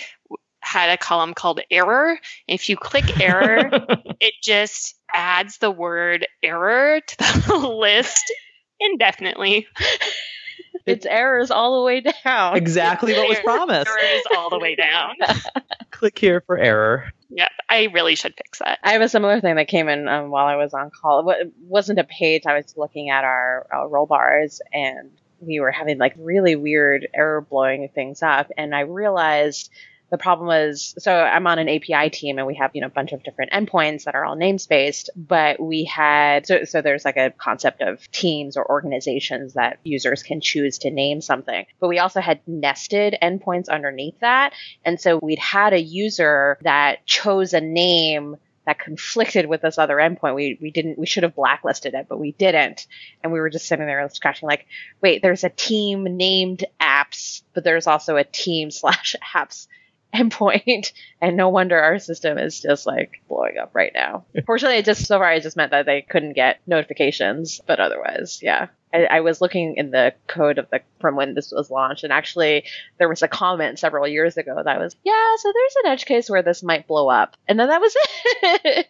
had 0.60 0.90
a 0.90 0.96
column 0.96 1.34
called 1.34 1.60
error 1.70 2.18
if 2.48 2.68
you 2.68 2.76
click 2.76 3.20
error 3.20 3.70
it 4.20 4.34
just 4.42 4.96
adds 5.12 5.58
the 5.58 5.70
word 5.70 6.26
error 6.42 7.00
to 7.00 7.16
the 7.46 7.56
list 7.56 8.32
indefinitely 8.80 9.66
it's 10.86 11.06
errors 11.06 11.50
all 11.50 11.80
the 11.80 11.84
way 11.84 12.00
down. 12.00 12.56
Exactly 12.56 13.14
what 13.14 13.28
was 13.28 13.38
promised. 13.40 13.88
Errors 13.88 14.22
all 14.36 14.50
the 14.50 14.58
way 14.58 14.74
down. 14.74 15.14
Click 15.90 16.18
here 16.18 16.42
for 16.42 16.58
error. 16.58 17.12
Yeah, 17.30 17.48
I 17.68 17.84
really 17.92 18.14
should 18.14 18.34
fix 18.36 18.58
that. 18.58 18.78
I 18.82 18.92
have 18.92 19.02
a 19.02 19.08
similar 19.08 19.40
thing 19.40 19.56
that 19.56 19.68
came 19.68 19.88
in 19.88 20.08
um, 20.08 20.30
while 20.30 20.46
I 20.46 20.56
was 20.56 20.74
on 20.74 20.90
call. 20.90 21.28
It 21.30 21.52
wasn't 21.60 21.98
a 21.98 22.04
page. 22.04 22.42
I 22.46 22.54
was 22.54 22.74
looking 22.76 23.10
at 23.10 23.24
our, 23.24 23.66
our 23.72 23.88
Rollbars 23.88 24.60
and 24.72 25.10
we 25.40 25.60
were 25.60 25.70
having 25.70 25.98
like 25.98 26.14
really 26.18 26.56
weird 26.56 27.08
error 27.14 27.40
blowing 27.40 27.88
things 27.94 28.22
up. 28.22 28.50
And 28.56 28.74
I 28.74 28.80
realized 28.80 29.70
the 30.14 30.18
problem 30.18 30.46
was 30.46 30.94
so 30.96 31.12
I'm 31.12 31.48
on 31.48 31.58
an 31.58 31.68
API 31.68 32.08
team 32.08 32.38
and 32.38 32.46
we 32.46 32.54
have, 32.54 32.70
you 32.72 32.82
know, 32.82 32.86
a 32.86 32.90
bunch 32.90 33.10
of 33.10 33.24
different 33.24 33.50
endpoints 33.50 34.04
that 34.04 34.14
are 34.14 34.24
all 34.24 34.36
namespaced, 34.36 35.08
but 35.16 35.60
we 35.60 35.82
had 35.82 36.46
so 36.46 36.62
so 36.62 36.82
there's 36.82 37.04
like 37.04 37.16
a 37.16 37.32
concept 37.36 37.82
of 37.82 38.08
teams 38.12 38.56
or 38.56 38.64
organizations 38.70 39.54
that 39.54 39.80
users 39.82 40.22
can 40.22 40.40
choose 40.40 40.78
to 40.78 40.90
name 40.92 41.20
something. 41.20 41.66
But 41.80 41.88
we 41.88 41.98
also 41.98 42.20
had 42.20 42.38
nested 42.46 43.16
endpoints 43.20 43.68
underneath 43.68 44.20
that. 44.20 44.52
And 44.84 45.00
so 45.00 45.18
we'd 45.20 45.40
had 45.40 45.72
a 45.72 45.80
user 45.80 46.58
that 46.62 47.04
chose 47.06 47.52
a 47.52 47.60
name 47.60 48.36
that 48.66 48.78
conflicted 48.78 49.46
with 49.46 49.62
this 49.62 49.78
other 49.78 49.96
endpoint. 49.96 50.36
We 50.36 50.58
we 50.62 50.70
didn't 50.70 50.96
we 50.96 51.06
should 51.06 51.24
have 51.24 51.34
blacklisted 51.34 51.94
it, 51.94 52.06
but 52.08 52.20
we 52.20 52.30
didn't. 52.30 52.86
And 53.24 53.32
we 53.32 53.40
were 53.40 53.50
just 53.50 53.66
sitting 53.66 53.84
there 53.84 54.08
scratching 54.10 54.46
like, 54.46 54.66
wait, 55.02 55.22
there's 55.22 55.42
a 55.42 55.50
team 55.50 56.04
named 56.04 56.64
apps, 56.80 57.42
but 57.52 57.64
there's 57.64 57.88
also 57.88 58.14
a 58.16 58.22
team 58.22 58.70
slash 58.70 59.16
apps 59.34 59.66
endpoint. 60.14 60.92
And 61.20 61.38
no 61.38 61.48
wonder 61.48 61.78
our 61.80 61.98
system 61.98 62.36
is 62.36 62.60
just 62.60 62.86
like 62.86 63.22
blowing 63.28 63.56
up 63.56 63.70
right 63.72 63.92
now. 63.94 64.26
Fortunately, 64.46 64.76
it 64.76 64.84
just 64.84 65.06
so 65.06 65.18
far 65.18 65.32
it 65.32 65.42
just 65.42 65.56
meant 65.56 65.70
that 65.70 65.86
they 65.86 66.02
couldn't 66.02 66.34
get 66.34 66.60
notifications, 66.66 67.62
but 67.66 67.80
otherwise, 67.80 68.40
yeah. 68.42 68.66
I, 68.94 69.04
I, 69.10 69.20
was 69.20 69.40
looking 69.40 69.76
in 69.76 69.90
the 69.90 70.14
code 70.28 70.58
of 70.58 70.70
the 70.70 70.80
from 71.00 71.16
when 71.16 71.34
this 71.34 71.52
was 71.52 71.70
launched, 71.70 72.04
and 72.04 72.12
actually 72.12 72.64
there 72.98 73.08
was 73.08 73.22
a 73.22 73.28
comment 73.28 73.78
several 73.78 74.06
years 74.06 74.36
ago 74.36 74.62
that 74.64 74.78
was, 74.78 74.94
yeah, 75.02 75.36
so 75.36 75.52
there's 75.52 75.76
an 75.84 75.90
edge 75.90 76.06
case 76.06 76.30
where 76.30 76.42
this 76.42 76.62
might 76.62 76.86
blow 76.86 77.08
up, 77.08 77.36
and 77.48 77.58
then 77.58 77.68
that 77.68 77.80
was 77.80 77.94
it. 78.42 78.86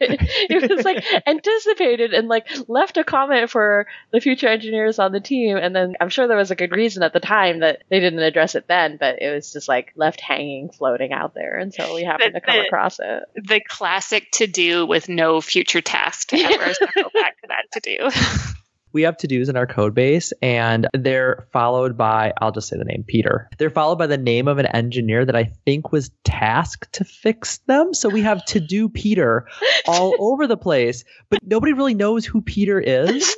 it 0.51 0.71
was 0.71 0.85
like 0.85 1.05
anticipated 1.27 2.12
and 2.12 2.29
like 2.29 2.47
left 2.69 2.99
a 2.99 3.05
comment 3.05 3.51
for 3.51 3.87
the 4.12 4.21
future 4.21 4.49
engineers 4.49 4.99
on 4.99 5.12
the 5.12 5.21
team, 5.21 5.57
and 5.57 5.75
then 5.75 5.95
I'm 6.01 6.11
sure 6.11 6.29
there 6.29 6.37
was 6.37 6.51
a 6.51 6.57
good 6.57 6.73
reason 6.73 7.03
at 7.03 7.14
the 7.14 7.21
time 7.21 7.61
that 7.61 7.83
they 7.88 8.01
didn't 8.01 8.21
address 8.21 8.55
it 8.55 8.69
then, 8.69 8.99
but 8.99 9.23
it 9.23 9.35
was 9.35 9.53
just 9.53 9.69
like 9.69 9.93
left 9.97 10.21
hanging, 10.21 10.69
floating 10.69 11.12
out 11.12 11.35
there 11.35 11.57
until 11.57 11.95
we 11.95 12.05
happened 12.05 12.35
the, 12.35 12.40
to 12.40 12.47
come 12.47 12.57
the, 12.57 12.67
across 12.67 13.01
it. 13.01 13.23
The 13.37 13.61
classic 13.67 14.31
to 14.33 14.47
do 14.47 14.87
with 14.87 15.09
no 15.09 15.40
future 15.40 15.81
task 15.81 16.29
to 16.29 16.37
ever 16.37 16.75
go 16.95 17.09
back 17.14 17.40
to 17.40 17.49
that 17.49 17.64
to 17.73 17.81
do 17.81 18.55
we 18.94 19.02
have 19.02 19.16
to 19.18 19.26
dos 19.26 19.48
in 19.48 19.57
our 19.57 19.66
code 19.66 19.94
base 19.94 20.33
and 20.40 20.88
they're 20.94 21.46
followed 21.52 21.98
by 21.98 22.33
I'll 22.40 22.52
just 22.52 22.68
say 22.68 22.78
the 22.78 22.85
name 22.85 23.04
Peter. 23.07 23.50
They're 23.59 23.68
followed 23.68 23.96
by 23.96 24.07
the 24.07 24.16
name 24.16 24.48
of 24.48 24.59
an 24.59 24.66
engineer 24.66 25.26
that 25.26 25.37
I 25.37 25.52
think 25.66 25.92
was 25.92 26.11
tasked 26.22 26.92
to 26.94 27.04
fix 27.04 27.59
them. 27.66 27.92
So 27.92 28.09
we 28.09 28.22
have 28.22 28.44
to 28.46 28.61
do 28.61 28.88
Peter 28.88 29.46
all 29.87 30.14
over 30.20 30.46
the 30.46 30.57
place, 30.57 31.04
but 31.28 31.40
nobody 31.42 31.72
really 31.72 31.94
knows 31.94 32.24
who 32.24 32.40
Peter 32.40 32.80
is. 32.80 33.37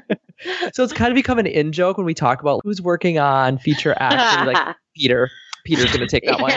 so 0.72 0.82
it's 0.82 0.92
kind 0.92 1.10
of 1.10 1.14
become 1.14 1.38
an 1.38 1.46
in 1.46 1.72
joke 1.72 1.96
when 1.96 2.06
we 2.06 2.14
talk 2.14 2.40
about 2.40 2.60
who's 2.64 2.82
working 2.82 3.18
on 3.18 3.58
feature 3.58 3.94
X. 3.98 4.46
like 4.46 4.76
Peter. 4.96 5.30
Peter's 5.64 5.86
going 5.86 6.00
to 6.00 6.06
take 6.06 6.26
that 6.26 6.40
one. 6.40 6.52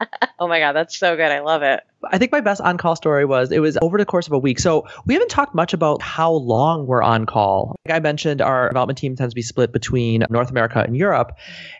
oh 0.38 0.48
my 0.48 0.58
god, 0.58 0.72
that's 0.72 0.96
so 0.96 1.16
good. 1.16 1.30
I 1.30 1.40
love 1.40 1.62
it. 1.62 1.80
I 2.10 2.18
think 2.18 2.32
my 2.32 2.40
best 2.40 2.60
on 2.60 2.76
call 2.76 2.96
story 2.96 3.24
was 3.24 3.50
it 3.50 3.60
was 3.60 3.78
over 3.80 3.98
the 3.98 4.04
course 4.04 4.26
of 4.26 4.32
a 4.32 4.38
week. 4.38 4.58
So 4.58 4.86
we 5.06 5.14
haven't 5.14 5.30
talked 5.30 5.54
much 5.54 5.72
about 5.72 6.02
how 6.02 6.32
long 6.32 6.86
we're 6.86 7.02
on 7.02 7.26
call. 7.26 7.76
Like 7.86 7.96
I 7.96 8.00
mentioned, 8.00 8.40
our 8.40 8.68
development 8.68 8.98
team 8.98 9.16
tends 9.16 9.32
to 9.32 9.36
be 9.36 9.42
split 9.42 9.72
between 9.72 10.24
North 10.30 10.50
America 10.50 10.80
and 10.80 10.96
Europe. 10.96 11.36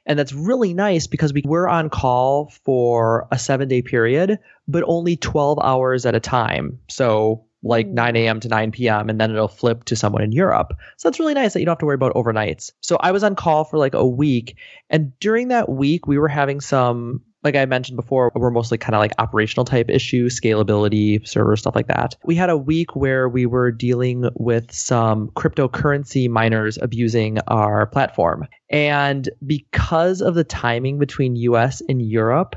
And 0.07 0.19
that's 0.19 0.33
really 0.33 0.75
nice 0.75 1.07
because 1.07 1.33
we 1.33 1.43
were 1.45 1.69
on 1.69 1.91
call 1.91 2.53
for 2.65 3.29
a 3.31 3.39
seven 3.39 3.69
day 3.69 3.83
period, 3.83 4.39
but 4.67 4.83
only 4.87 5.17
12 5.17 5.59
hours 5.63 6.07
at 6.07 6.15
a 6.15 6.21
time. 6.21 6.79
So 6.89 7.45
like 7.65 7.87
hmm. 7.87 7.95
9 7.95 8.17
a.m. 8.17 8.41
to 8.41 8.49
9 8.49 8.71
p.m. 8.71 9.09
and 9.09 9.21
then 9.21 9.31
it'll 9.31 9.49
flip 9.49 9.85
to 9.85 9.97
someone 9.97 10.23
in 10.23 10.33
Europe. 10.33 10.75
So 10.99 11.09
that's 11.09 11.19
really 11.19 11.35
nice 11.35 11.55
that 11.55 11.61
you 11.61 11.67
don't 11.67 11.73
have 11.73 11.79
to 11.79 11.87
worry 11.87 11.95
about 11.95 12.15
overnights. 12.15 12.71
So 12.81 12.97
I 13.01 13.11
was 13.11 13.25
on 13.25 13.35
call 13.35 13.65
for 13.65 13.79
like 13.79 13.95
a 13.95 14.07
week. 14.07 14.57
And 14.91 15.19
during 15.19 15.49
that 15.49 15.69
week, 15.69 16.07
we 16.07 16.19
were 16.19 16.29
having 16.29 16.61
some 16.61 17.23
like 17.45 17.57
I 17.57 17.67
mentioned 17.67 17.97
before, 17.97 18.33
we're 18.35 18.51
mostly 18.51 18.79
kind 18.79 18.95
of 18.95 19.01
like 19.01 19.13
operational 19.19 19.67
type 19.67 19.91
issues, 19.91 20.41
scalability, 20.41 21.27
server, 21.29 21.57
stuff 21.57 21.77
like 21.77 21.89
that. 21.89 22.17
We 22.25 22.35
had 22.35 22.49
a 22.49 22.57
week 22.57 22.97
where 22.97 23.29
we 23.29 23.45
were 23.45 23.71
dealing 23.71 24.29
with 24.35 24.73
some 24.73 25.29
cryptocurrency 25.37 26.29
miners 26.29 26.79
abusing 26.81 27.39
our 27.47 27.87
platform. 27.87 28.49
And 28.71 29.29
because 29.47 30.23
of 30.23 30.35
the 30.35 30.45
timing 30.45 30.99
between 30.99 31.37
US 31.37 31.83
and 31.87 32.01
Europe, 32.01 32.57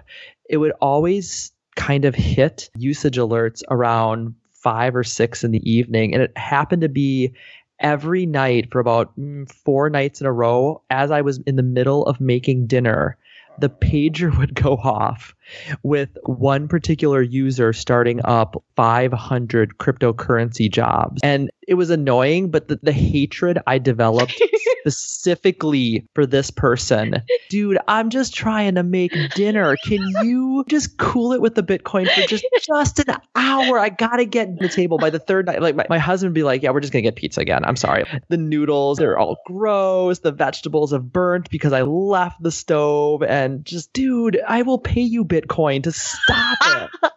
it 0.50 0.58
would 0.58 0.72
always 0.82 1.52
kind 1.76 2.06
of 2.06 2.16
hit 2.16 2.70
usage 2.78 3.18
alerts 3.18 3.62
around 3.70 4.36
five 4.54 4.96
or 4.96 5.04
six 5.04 5.44
in 5.44 5.52
the 5.52 5.70
evening. 5.70 6.14
And 6.14 6.24
it 6.24 6.36
happened 6.38 6.82
to 6.82 6.90
be 6.90 7.34
every 7.80 8.26
night 8.26 8.72
for 8.72 8.80
about 8.80 9.18
mm, 9.18 9.50
four 9.52 9.90
nights 9.90 10.22
in 10.22 10.28
a 10.28 10.32
row, 10.32 10.82
as 10.90 11.12
I 11.12 11.22
was 11.22 11.40
in 11.40 11.58
the 11.58 11.64
middle 11.64 12.06
of 12.06 12.20
making 12.20 12.68
dinner, 12.68 13.18
the 13.60 13.70
pager 13.70 14.36
would 14.38 14.54
go 14.54 14.74
off 14.74 15.36
with 15.84 16.10
one 16.24 16.68
particular 16.68 17.22
user 17.22 17.74
starting 17.74 18.22
up 18.24 18.62
500 18.76 19.78
cryptocurrency 19.78 20.72
jobs. 20.72 21.22
And 21.24 21.50
it 21.68 21.76
was 21.76 21.90
annoying, 21.90 22.52
but 22.52 22.68
the, 22.68 22.80
the 22.82 22.92
hatred 22.92 23.60
I 23.68 23.80
developed 23.80 24.42
specifically 24.92 26.08
for 26.14 26.26
this 26.26 26.52
person. 26.52 27.24
Dude, 27.50 27.78
I'm 27.88 28.10
just 28.10 28.34
trying 28.34 28.76
to 28.76 28.84
make 28.84 29.14
dinner. 29.36 29.76
Can 29.84 30.02
you 30.24 30.66
just 30.68 30.98
cool 30.98 31.34
it 31.34 31.42
with 31.42 31.56
the 31.56 31.64
Bitcoin 31.64 32.10
for 32.10 32.22
just 32.28 32.46
just 32.62 33.00
an 33.00 33.16
hour? 33.36 33.80
I 33.80 33.90
gotta 33.90 34.26
get 34.26 34.60
the 34.60 34.70
table 34.70 34.98
by 34.98 35.10
the 35.10 35.20
third 35.20 35.46
night. 35.46 35.62
Like 35.62 35.76
my, 35.76 35.86
my 35.90 36.00
husband 36.00 36.32
would 36.32 36.36
be 36.36 36.44
like, 36.44 36.64
Yeah, 36.64 36.72
we're 36.72 36.82
just 36.82 36.94
gonna 36.94 37.04
get 37.04 37.16
pizza 37.16 37.42
again. 37.42 37.64
I'm 37.66 37.76
sorry. 37.76 38.06
The 38.30 38.38
noodles, 38.38 38.98
they're 38.98 39.18
all 39.18 39.38
gross. 39.46 40.20
The 40.20 40.32
vegetables 40.32 40.92
have 40.92 41.12
burnt 41.12 41.50
because 41.50 41.74
I 41.74 41.82
left 41.84 42.42
the 42.42 42.52
stove. 42.52 43.24
And 43.24 43.66
just, 43.66 43.94
dude, 43.94 44.40
I 44.48 44.62
will 44.62 44.80
pay 44.80 45.02
you 45.02 45.26
Bitcoin 45.26 45.84
to 45.84 45.92
stop 45.92 46.58
it. 46.66 47.12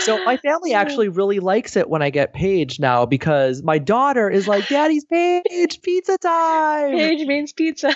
so 0.00 0.18
my 0.24 0.36
family 0.36 0.72
actually 0.72 1.08
really 1.08 1.40
likes 1.40 1.76
it 1.76 1.88
when 1.88 2.02
I 2.02 2.10
get 2.10 2.32
paged 2.32 2.80
now 2.80 3.06
because 3.06 3.62
my 3.62 3.78
daughter 3.78 4.30
is 4.30 4.46
like, 4.46 4.68
Daddy's 4.68 5.04
page, 5.04 5.82
pizza 5.82 6.16
time. 6.18 6.96
Page 6.96 7.26
means 7.26 7.52
pizza. 7.52 7.94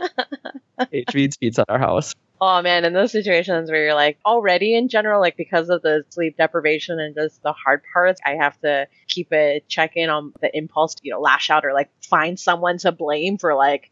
Page 0.90 1.14
means 1.14 1.36
pizza 1.36 1.62
at 1.62 1.70
our 1.70 1.78
house. 1.78 2.14
Oh 2.40 2.60
man, 2.60 2.84
in 2.84 2.92
those 2.92 3.12
situations 3.12 3.70
where 3.70 3.84
you're 3.84 3.94
like 3.94 4.18
already 4.26 4.74
in 4.74 4.88
general, 4.88 5.20
like 5.20 5.36
because 5.36 5.70
of 5.70 5.82
the 5.82 6.04
sleep 6.10 6.36
deprivation 6.36 6.98
and 6.98 7.14
just 7.14 7.42
the 7.42 7.52
hard 7.52 7.82
parts, 7.92 8.20
I 8.26 8.32
have 8.32 8.60
to 8.60 8.88
keep 9.06 9.32
a 9.32 9.62
check 9.68 9.92
in 9.94 10.10
on 10.10 10.32
the 10.42 10.54
impulse 10.54 10.96
to, 10.96 11.00
you 11.04 11.12
know, 11.12 11.20
lash 11.20 11.48
out 11.48 11.64
or 11.64 11.72
like 11.72 11.90
find 12.02 12.38
someone 12.38 12.78
to 12.78 12.92
blame 12.92 13.38
for 13.38 13.54
like 13.54 13.90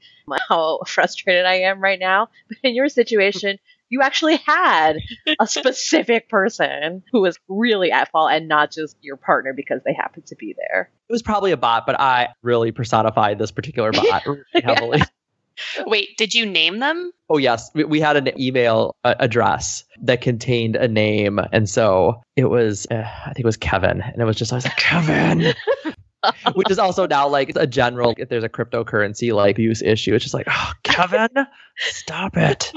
how 0.48 0.80
frustrated 0.86 1.46
I 1.46 1.60
am 1.60 1.80
right 1.80 2.00
now. 2.00 2.28
But 2.48 2.58
in 2.64 2.74
your 2.74 2.88
situation, 2.88 3.58
you 3.92 4.00
actually 4.00 4.36
had 4.46 4.94
a 5.38 5.46
specific 5.46 6.30
person 6.30 7.02
who 7.12 7.20
was 7.20 7.38
really 7.46 7.92
at 7.92 8.10
fault 8.10 8.32
and 8.32 8.48
not 8.48 8.72
just 8.72 8.96
your 9.02 9.18
partner 9.18 9.52
because 9.52 9.82
they 9.84 9.92
happened 9.92 10.26
to 10.26 10.34
be 10.34 10.56
there. 10.56 10.90
It 11.10 11.12
was 11.12 11.22
probably 11.22 11.52
a 11.52 11.58
bot, 11.58 11.84
but 11.84 12.00
I 12.00 12.28
really 12.40 12.72
personified 12.72 13.38
this 13.38 13.50
particular 13.50 13.92
bot 13.92 14.24
really 14.26 14.44
heavily. 14.64 15.02
Wait, 15.84 16.16
did 16.16 16.34
you 16.34 16.46
name 16.46 16.78
them? 16.78 17.12
Oh 17.28 17.36
yes, 17.36 17.70
we, 17.74 17.84
we 17.84 18.00
had 18.00 18.16
an 18.16 18.40
email 18.40 18.96
uh, 19.04 19.14
address 19.20 19.84
that 20.00 20.22
contained 20.22 20.74
a 20.74 20.88
name, 20.88 21.38
and 21.52 21.68
so 21.68 22.22
it 22.34 22.46
was 22.46 22.86
uh, 22.90 23.04
I 23.04 23.34
think 23.34 23.40
it 23.40 23.44
was 23.44 23.58
Kevin, 23.58 24.00
and 24.00 24.22
it 24.22 24.24
was 24.24 24.36
just 24.36 24.54
I 24.54 24.56
was 24.56 24.64
like 24.64 24.76
Kevin. 24.76 25.52
Which 26.54 26.70
is 26.70 26.78
also 26.78 27.06
now 27.06 27.28
like 27.28 27.52
a 27.56 27.66
general 27.66 28.14
if 28.16 28.28
there's 28.28 28.44
a 28.44 28.48
cryptocurrency 28.48 29.34
like 29.34 29.58
use 29.58 29.82
issue, 29.82 30.14
it's 30.14 30.24
just 30.24 30.34
like, 30.34 30.46
oh 30.48 30.72
Kevin, 30.82 31.28
stop 31.76 32.36
it. 32.36 32.72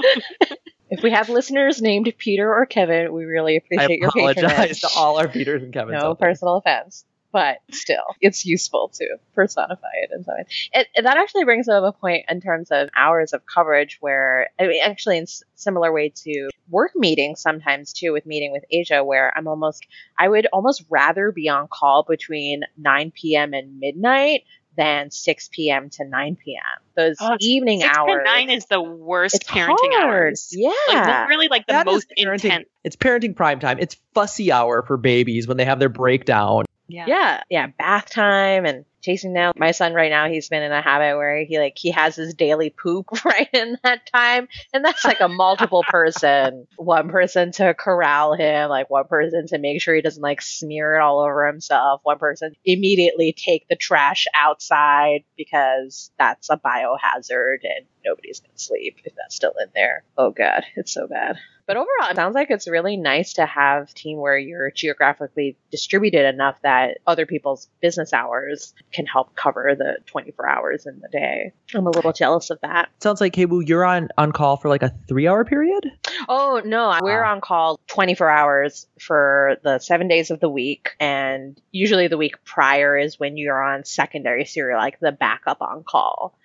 If 0.90 1.02
we 1.02 1.10
have 1.10 1.28
listeners 1.28 1.82
named 1.82 2.12
Peter 2.18 2.52
or 2.52 2.64
Kevin, 2.66 3.12
we 3.12 3.24
really 3.24 3.56
appreciate 3.56 3.98
your 4.00 4.10
patronage. 4.12 4.38
I 4.38 4.48
apologize 4.52 4.80
to 4.80 4.88
all 4.96 5.18
our 5.18 5.28
Peters 5.28 5.62
and 5.62 5.72
Kevins. 5.72 6.00
no 6.02 6.14
personal 6.14 6.56
offense, 6.56 7.04
but 7.32 7.58
still, 7.72 8.04
it's 8.20 8.46
useful 8.46 8.88
to 8.94 9.04
personify 9.34 9.88
it 10.02 10.10
in 10.14 10.22
some 10.24 10.34
way. 10.36 10.44
It, 10.72 10.86
it- 10.94 11.02
that 11.02 11.16
actually 11.16 11.44
brings 11.44 11.68
up 11.68 11.82
a 11.82 11.92
point 11.92 12.26
in 12.28 12.40
terms 12.40 12.70
of 12.70 12.88
hours 12.96 13.32
of 13.32 13.42
coverage, 13.52 13.98
where 14.00 14.48
I 14.60 14.68
mean, 14.68 14.80
actually, 14.82 15.16
in 15.18 15.24
s- 15.24 15.42
similar 15.56 15.92
way 15.92 16.10
to 16.24 16.48
work 16.70 16.92
meetings 16.94 17.40
sometimes 17.40 17.92
too, 17.92 18.12
with 18.12 18.24
meeting 18.26 18.52
with 18.52 18.64
Asia, 18.70 19.02
where 19.04 19.32
I'm 19.36 19.48
almost, 19.48 19.84
I 20.18 20.28
would 20.28 20.46
almost 20.52 20.84
rather 20.88 21.32
be 21.32 21.48
on 21.48 21.66
call 21.68 22.04
between 22.08 22.62
9 22.76 23.12
p.m. 23.12 23.54
and 23.54 23.80
midnight 23.80 24.42
than 24.76 25.10
6 25.10 25.48
p.m. 25.52 25.88
to 25.90 26.04
9 26.04 26.36
p.m. 26.36 26.62
Those 26.94 27.16
Oh, 27.20 27.34
it's- 27.34 27.38
evening 27.46 27.80
Six 27.80 27.96
hours. 27.96 28.18
to 28.18 28.24
nine 28.24 28.50
is 28.50 28.66
the 28.66 28.80
worst 28.82 29.36
it's 29.36 29.44
parenting 29.50 29.92
hard. 29.92 30.04
hours. 30.28 30.48
Yeah. 30.56 30.70
Like 30.88 31.28
really 31.28 31.48
like 31.48 31.66
the 31.66 31.72
That 31.72 31.88
is 31.88 31.92
most 31.94 32.12
intense. 32.16 32.66
It's 32.84 32.96
parenting 32.96 33.34
prime 33.34 33.58
time. 33.58 33.78
It's 33.80 33.96
fussy 34.14 34.52
hour 34.52 34.82
for 34.82 34.96
babies 34.98 35.48
when 35.48 35.56
they 35.56 35.64
have 35.64 35.78
their 35.78 35.88
breakdown. 35.88 36.65
Yeah. 36.88 37.42
Yeah 37.50 37.66
bath 37.78 38.10
time 38.10 38.64
and 38.64 38.84
chasing 39.02 39.32
down 39.32 39.52
my 39.56 39.70
son 39.70 39.94
right 39.94 40.10
now 40.10 40.28
he's 40.28 40.48
been 40.48 40.62
in 40.64 40.72
a 40.72 40.82
habit 40.82 41.16
where 41.16 41.44
he 41.44 41.58
like 41.58 41.74
he 41.76 41.92
has 41.92 42.16
his 42.16 42.34
daily 42.34 42.70
poop 42.70 43.06
right 43.24 43.48
in 43.52 43.78
that 43.84 44.04
time 44.12 44.48
and 44.72 44.84
that's 44.84 45.04
like 45.04 45.20
a 45.20 45.28
multiple 45.28 45.84
person. 45.88 46.66
One 46.76 47.08
person 47.08 47.52
to 47.52 47.74
corral 47.74 48.34
him 48.34 48.68
like 48.68 48.90
one 48.90 49.06
person 49.06 49.46
to 49.48 49.58
make 49.58 49.80
sure 49.80 49.94
he 49.94 50.02
doesn't 50.02 50.22
like 50.22 50.42
smear 50.42 50.96
it 50.96 51.00
all 51.00 51.20
over 51.20 51.46
himself. 51.46 52.00
One 52.02 52.18
person 52.18 52.52
immediately 52.64 53.32
take 53.32 53.68
the 53.68 53.76
trash 53.76 54.26
outside 54.34 55.24
because 55.36 56.10
that's 56.18 56.50
a 56.50 56.56
biohazard 56.56 57.58
and 57.62 57.86
nobody's 58.04 58.40
gonna 58.40 58.58
sleep 58.58 58.98
if 59.04 59.14
that's 59.14 59.36
still 59.36 59.54
in 59.60 59.68
there. 59.74 60.04
Oh 60.16 60.30
god. 60.30 60.64
It's 60.74 60.92
so 60.92 61.06
bad 61.06 61.36
but 61.66 61.76
overall, 61.76 62.10
it 62.10 62.16
sounds 62.16 62.34
like 62.34 62.50
it's 62.50 62.68
really 62.68 62.96
nice 62.96 63.34
to 63.34 63.46
have 63.46 63.90
a 63.90 63.94
team 63.94 64.18
where 64.18 64.38
you're 64.38 64.70
geographically 64.70 65.56
distributed 65.70 66.26
enough 66.26 66.60
that 66.62 66.98
other 67.06 67.26
people's 67.26 67.68
business 67.80 68.12
hours 68.12 68.74
can 68.92 69.06
help 69.06 69.34
cover 69.36 69.74
the 69.76 69.96
24 70.06 70.48
hours 70.48 70.86
in 70.86 71.00
the 71.00 71.08
day. 71.08 71.52
I'm 71.74 71.86
a 71.86 71.90
little 71.90 72.12
jealous 72.12 72.50
of 72.50 72.60
that. 72.62 72.88
Sounds 73.02 73.20
like 73.20 73.34
hey, 73.34 73.46
Wu, 73.46 73.60
you're 73.60 73.84
on 73.84 74.08
on 74.16 74.32
call 74.32 74.56
for 74.56 74.68
like 74.68 74.82
a 74.82 74.94
three 75.08 75.26
hour 75.26 75.44
period. 75.44 75.90
Oh, 76.28 76.60
no, 76.64 76.96
we're 77.02 77.22
Ah. 77.24 77.32
on 77.32 77.40
call 77.40 77.78
24 77.88 78.28
hours 78.30 78.86
for 79.00 79.56
the 79.62 79.78
seven 79.78 80.08
days 80.08 80.30
of 80.30 80.40
the 80.40 80.48
week. 80.48 80.90
And 81.00 81.60
usually 81.72 82.08
the 82.08 82.16
week 82.16 82.44
prior 82.44 82.96
is 82.96 83.18
when 83.20 83.36
you're 83.36 83.62
on 83.62 83.84
secondary, 83.84 84.44
so 84.44 84.60
you're 84.60 84.76
like 84.76 84.98
the 85.00 85.12
backup 85.12 85.60
on 85.60 85.84
call. 85.84 86.36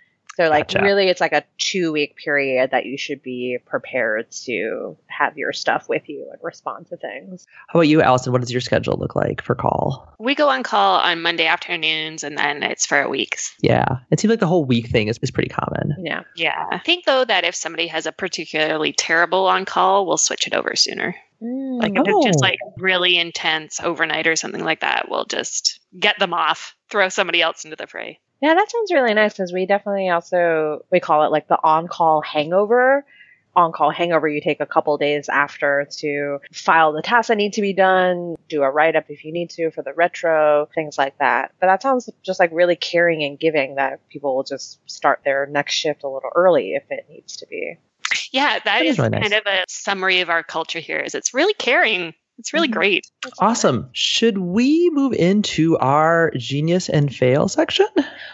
So, 0.41 0.49
like, 0.49 0.69
Gotcha. 0.69 0.83
really, 0.83 1.07
it's 1.07 1.21
like 1.21 1.33
a 1.33 1.43
two 1.59 1.91
week 1.91 2.15
period 2.15 2.71
that 2.71 2.85
you 2.87 2.97
should 2.97 3.21
be 3.21 3.59
prepared 3.63 4.31
to 4.45 4.97
have 5.05 5.37
your 5.37 5.53
stuff 5.53 5.87
with 5.87 6.09
you 6.09 6.27
and 6.31 6.39
respond 6.41 6.87
to 6.87 6.97
things. 6.97 7.45
How 7.67 7.77
about 7.77 7.87
you, 7.87 8.01
Allison? 8.01 8.31
What 8.31 8.41
does 8.41 8.51
your 8.51 8.61
schedule 8.61 8.97
look 8.97 9.15
like 9.15 9.43
for 9.43 9.53
call? 9.53 10.15
We 10.17 10.33
go 10.33 10.49
on 10.49 10.63
call 10.63 10.99
on 10.99 11.21
Monday 11.21 11.45
afternoons 11.45 12.23
and 12.23 12.37
then 12.37 12.63
it's 12.63 12.87
for 12.87 13.07
weeks. 13.07 13.55
Yeah, 13.61 13.85
it 14.09 14.19
seems 14.19 14.29
like 14.31 14.39
the 14.39 14.47
whole 14.47 14.65
week 14.65 14.87
thing 14.87 15.09
is, 15.09 15.19
is 15.21 15.29
pretty 15.29 15.49
common. 15.49 15.95
Yeah. 16.03 16.23
Yeah. 16.35 16.65
I 16.71 16.79
think 16.79 17.05
though 17.05 17.23
that 17.23 17.43
if 17.43 17.53
somebody 17.53 17.85
has 17.87 18.07
a 18.07 18.11
particularly 18.11 18.93
terrible 18.93 19.45
on 19.45 19.65
call, 19.65 20.07
we'll 20.07 20.17
switch 20.17 20.47
it 20.47 20.55
over 20.55 20.75
sooner. 20.75 21.15
Mm. 21.41 21.81
Like 21.81 21.91
if 21.95 22.03
it's 22.07 22.25
just 22.25 22.39
Oh. 22.41 22.47
like 22.47 22.59
really 22.77 23.17
intense 23.17 23.79
overnight 23.79 24.25
or 24.25 24.35
something 24.35 24.63
like 24.63 24.79
that, 24.79 25.05
we'll 25.07 25.25
just 25.25 25.79
get 25.99 26.17
them 26.17 26.33
off, 26.33 26.75
throw 26.89 27.09
somebody 27.09 27.41
else 27.43 27.63
into 27.63 27.75
the 27.75 27.85
fray. 27.85 28.19
Yeah, 28.41 28.55
that 28.55 28.71
sounds 28.71 28.91
really 28.91 29.13
nice 29.13 29.33
because 29.33 29.53
we 29.53 29.65
definitely 29.65 30.09
also 30.09 30.83
we 30.91 30.99
call 30.99 31.23
it 31.25 31.31
like 31.31 31.47
the 31.47 31.59
on-call 31.61 32.21
hangover. 32.21 33.05
On-call 33.53 33.91
hangover, 33.91 34.29
you 34.29 34.39
take 34.39 34.61
a 34.61 34.65
couple 34.65 34.97
days 34.97 35.27
after 35.27 35.85
to 35.97 36.39
file 36.53 36.93
the 36.93 37.01
tasks 37.01 37.27
that 37.27 37.35
need 37.35 37.51
to 37.53 37.61
be 37.61 37.73
done, 37.73 38.35
do 38.47 38.63
a 38.63 38.71
write-up 38.71 39.05
if 39.09 39.25
you 39.25 39.33
need 39.33 39.49
to 39.51 39.71
for 39.71 39.81
the 39.83 39.91
retro, 39.93 40.69
things 40.73 40.97
like 40.97 41.17
that. 41.17 41.51
But 41.59 41.67
that 41.67 41.81
sounds 41.81 42.09
just 42.23 42.39
like 42.39 42.49
really 42.53 42.77
caring 42.77 43.23
and 43.23 43.37
giving 43.37 43.75
that 43.75 44.07
people 44.07 44.37
will 44.37 44.43
just 44.43 44.79
start 44.89 45.19
their 45.25 45.47
next 45.47 45.73
shift 45.73 46.03
a 46.03 46.07
little 46.07 46.29
early 46.33 46.75
if 46.75 46.83
it 46.89 47.05
needs 47.09 47.35
to 47.37 47.45
be. 47.47 47.77
Yeah, 48.31 48.53
that 48.53 48.63
That 48.63 48.85
is 48.85 48.91
is 48.93 48.99
really 48.99 49.09
nice. 49.09 49.21
kind 49.21 49.33
of 49.33 49.45
a 49.45 49.65
summary 49.67 50.21
of 50.21 50.29
our 50.29 50.43
culture 50.43 50.79
here. 50.79 50.99
Is 50.99 51.13
it's 51.13 51.33
really 51.33 51.53
caring. 51.53 52.13
It's 52.41 52.53
really 52.53 52.69
Mhm. 52.69 52.73
great. 52.73 53.07
Awesome. 53.37 53.91
Should 53.93 54.39
we 54.39 54.89
move 54.89 55.13
into 55.13 55.77
our 55.77 56.31
genius 56.31 56.89
and 56.89 57.13
fail 57.13 57.47
section? 57.47 57.85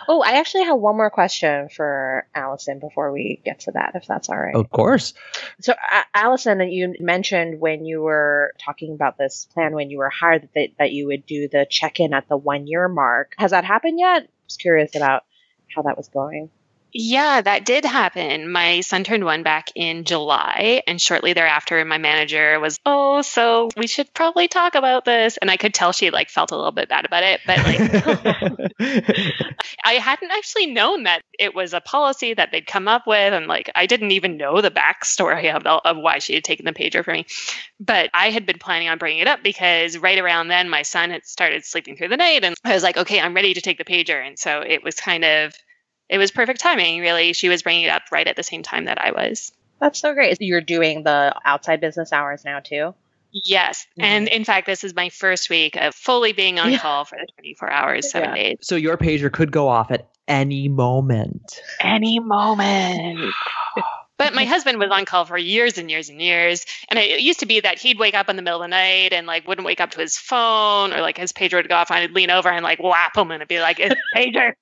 Oh, 0.07 0.21
I 0.21 0.37
actually 0.39 0.63
have 0.63 0.77
one 0.77 0.95
more 0.95 1.09
question 1.09 1.67
for 1.67 2.25
Allison 2.33 2.79
before 2.79 3.11
we 3.11 3.41
get 3.43 3.59
to 3.61 3.71
that, 3.73 3.91
if 3.95 4.07
that's 4.07 4.29
all 4.29 4.39
right. 4.39 4.55
Of 4.55 4.69
course. 4.69 5.13
So, 5.59 5.73
uh, 5.73 6.03
Allison, 6.13 6.61
you 6.71 6.95
mentioned 7.01 7.59
when 7.59 7.83
you 7.83 8.01
were 8.01 8.53
talking 8.63 8.93
about 8.93 9.17
this 9.17 9.45
plan 9.53 9.73
when 9.73 9.89
you 9.89 9.97
were 9.97 10.09
hired 10.09 10.47
that, 10.55 10.69
that 10.79 10.93
you 10.93 11.07
would 11.07 11.25
do 11.25 11.49
the 11.49 11.67
check 11.69 11.99
in 11.99 12.13
at 12.13 12.29
the 12.29 12.37
one 12.37 12.65
year 12.65 12.87
mark. 12.87 13.35
Has 13.37 13.51
that 13.51 13.65
happened 13.65 13.99
yet? 13.99 14.29
Just 14.47 14.61
curious 14.61 14.95
about 14.95 15.25
how 15.75 15.81
that 15.81 15.97
was 15.97 16.07
going. 16.07 16.49
Yeah, 16.93 17.41
that 17.41 17.65
did 17.65 17.85
happen. 17.85 18.51
My 18.51 18.79
son 18.79 19.03
turned 19.03 19.23
one 19.25 19.43
back 19.43 19.69
in 19.75 20.03
July, 20.05 20.81
and 20.87 20.99
shortly 21.01 21.33
thereafter, 21.33 21.83
my 21.85 21.97
manager 21.97 22.59
was, 22.59 22.79
"Oh, 22.85 23.21
so 23.21 23.69
we 23.77 23.87
should 23.87 24.11
probably 24.13 24.47
talk 24.47 24.73
about 24.73 25.05
this." 25.05 25.37
And 25.37 25.51
I 25.51 25.57
could 25.57 25.73
tell 25.73 25.91
she 25.91 26.09
like 26.09 26.29
felt 26.29 26.51
a 26.51 26.55
little 26.55 26.71
bit 26.71 26.89
bad 26.89 27.05
about 27.05 27.23
it, 27.23 27.41
but 27.45 27.57
like 27.59 27.79
I 29.85 29.93
hadn't 29.95 30.31
actually 30.31 30.67
known 30.67 31.03
that 31.03 31.21
it 31.37 31.53
was 31.53 31.73
a 31.73 31.81
policy 31.81 32.33
that 32.33 32.51
they'd 32.51 32.65
come 32.65 32.87
up 32.87 33.05
with, 33.05 33.33
and 33.33 33.47
like 33.47 33.69
I 33.75 33.85
didn't 33.85 34.11
even 34.11 34.37
know 34.37 34.61
the 34.61 34.71
backstory 34.71 35.53
of, 35.53 35.65
of 35.65 35.97
why 35.97 36.19
she 36.19 36.33
had 36.35 36.45
taken 36.45 36.65
the 36.65 36.73
pager 36.73 37.03
for 37.03 37.11
me. 37.11 37.25
But 37.79 38.09
I 38.13 38.31
had 38.31 38.45
been 38.45 38.59
planning 38.59 38.87
on 38.87 38.97
bringing 38.97 39.19
it 39.19 39.27
up 39.27 39.43
because 39.43 39.97
right 39.97 40.17
around 40.17 40.47
then, 40.47 40.69
my 40.69 40.81
son 40.81 41.11
had 41.11 41.25
started 41.25 41.65
sleeping 41.65 41.97
through 41.97 42.09
the 42.09 42.17
night, 42.17 42.43
and 42.43 42.55
I 42.63 42.73
was 42.73 42.81
like, 42.83 42.97
"Okay, 42.97 43.19
I'm 43.19 43.35
ready 43.35 43.53
to 43.53 43.61
take 43.61 43.77
the 43.77 43.85
pager." 43.85 44.25
And 44.25 44.39
so 44.39 44.61
it 44.61 44.83
was 44.83 44.95
kind 44.95 45.25
of, 45.25 45.53
it 46.09 46.17
was 46.17 46.31
perfect 46.31 46.59
timing. 46.59 47.01
Really, 47.01 47.33
she 47.33 47.49
was 47.49 47.63
bringing 47.63 47.83
it 47.85 47.89
up 47.89 48.03
right 48.11 48.27
at 48.27 48.35
the 48.35 48.43
same 48.43 48.63
time 48.63 48.85
that 48.85 49.01
I 49.03 49.11
was. 49.11 49.51
That's 49.79 49.99
so 49.99 50.13
great. 50.13 50.37
You're 50.41 50.61
doing 50.61 51.03
the 51.03 51.35
outside 51.45 51.81
business 51.81 52.11
hours 52.11 52.43
now 52.45 52.59
too. 52.59 52.95
Yes. 53.31 53.85
Mm-hmm. 53.91 54.03
And 54.03 54.27
in 54.29 54.43
fact, 54.45 54.65
this 54.65 54.83
is 54.83 54.95
my 54.95 55.09
first 55.09 55.49
week 55.49 55.75
of 55.75 55.93
fully 55.93 56.33
being 56.33 56.59
on 56.59 56.71
Yeah. 56.71 56.79
call 56.79 57.05
for 57.05 57.17
the 57.17 57.27
24 57.37 57.69
hours, 57.69 58.09
seven 58.11 58.29
Yeah. 58.29 58.35
days. 58.35 58.57
So 58.61 58.75
your 58.75 58.97
pager 58.97 59.31
could 59.31 59.51
go 59.51 59.67
off 59.67 59.91
at 59.91 60.07
any 60.27 60.67
moment. 60.69 61.59
Any 61.81 62.19
moment. 62.19 63.33
But 64.17 64.33
my 64.33 64.45
husband 64.45 64.79
was 64.79 64.89
on 64.89 65.05
call 65.05 65.25
for 65.25 65.37
years 65.37 65.77
and 65.77 65.91
years 65.91 66.09
and 66.09 66.19
years. 66.19 66.65
And 66.89 66.97
it 66.97 67.19
used 67.19 67.41
to 67.41 67.45
be 67.45 67.59
that 67.59 67.77
he'd 67.77 67.99
wake 67.99 68.15
up 68.15 68.29
in 68.29 68.35
the 68.35 68.41
middle 68.41 68.63
of 68.63 68.63
the 68.63 68.69
night 68.69 69.13
and 69.13 69.27
like 69.27 69.47
wouldn't 69.47 69.63
wake 69.63 69.79
up 69.79 69.91
to 69.91 69.99
his 69.99 70.17
phone 70.17 70.91
or 70.91 71.01
like 71.01 71.19
his 71.19 71.31
pager 71.31 71.53
would 71.53 71.69
go 71.69 71.75
off 71.75 71.91
and 71.91 71.99
I'd 71.99 72.09
lean 72.13 72.31
over 72.31 72.49
and 72.49 72.63
like 72.63 72.81
whap 72.81 73.15
him 73.15 73.29
and 73.29 73.41
it'd 73.43 73.47
be 73.47 73.59
like, 73.59 73.79
it's 73.79 73.93
pager, 74.15 74.53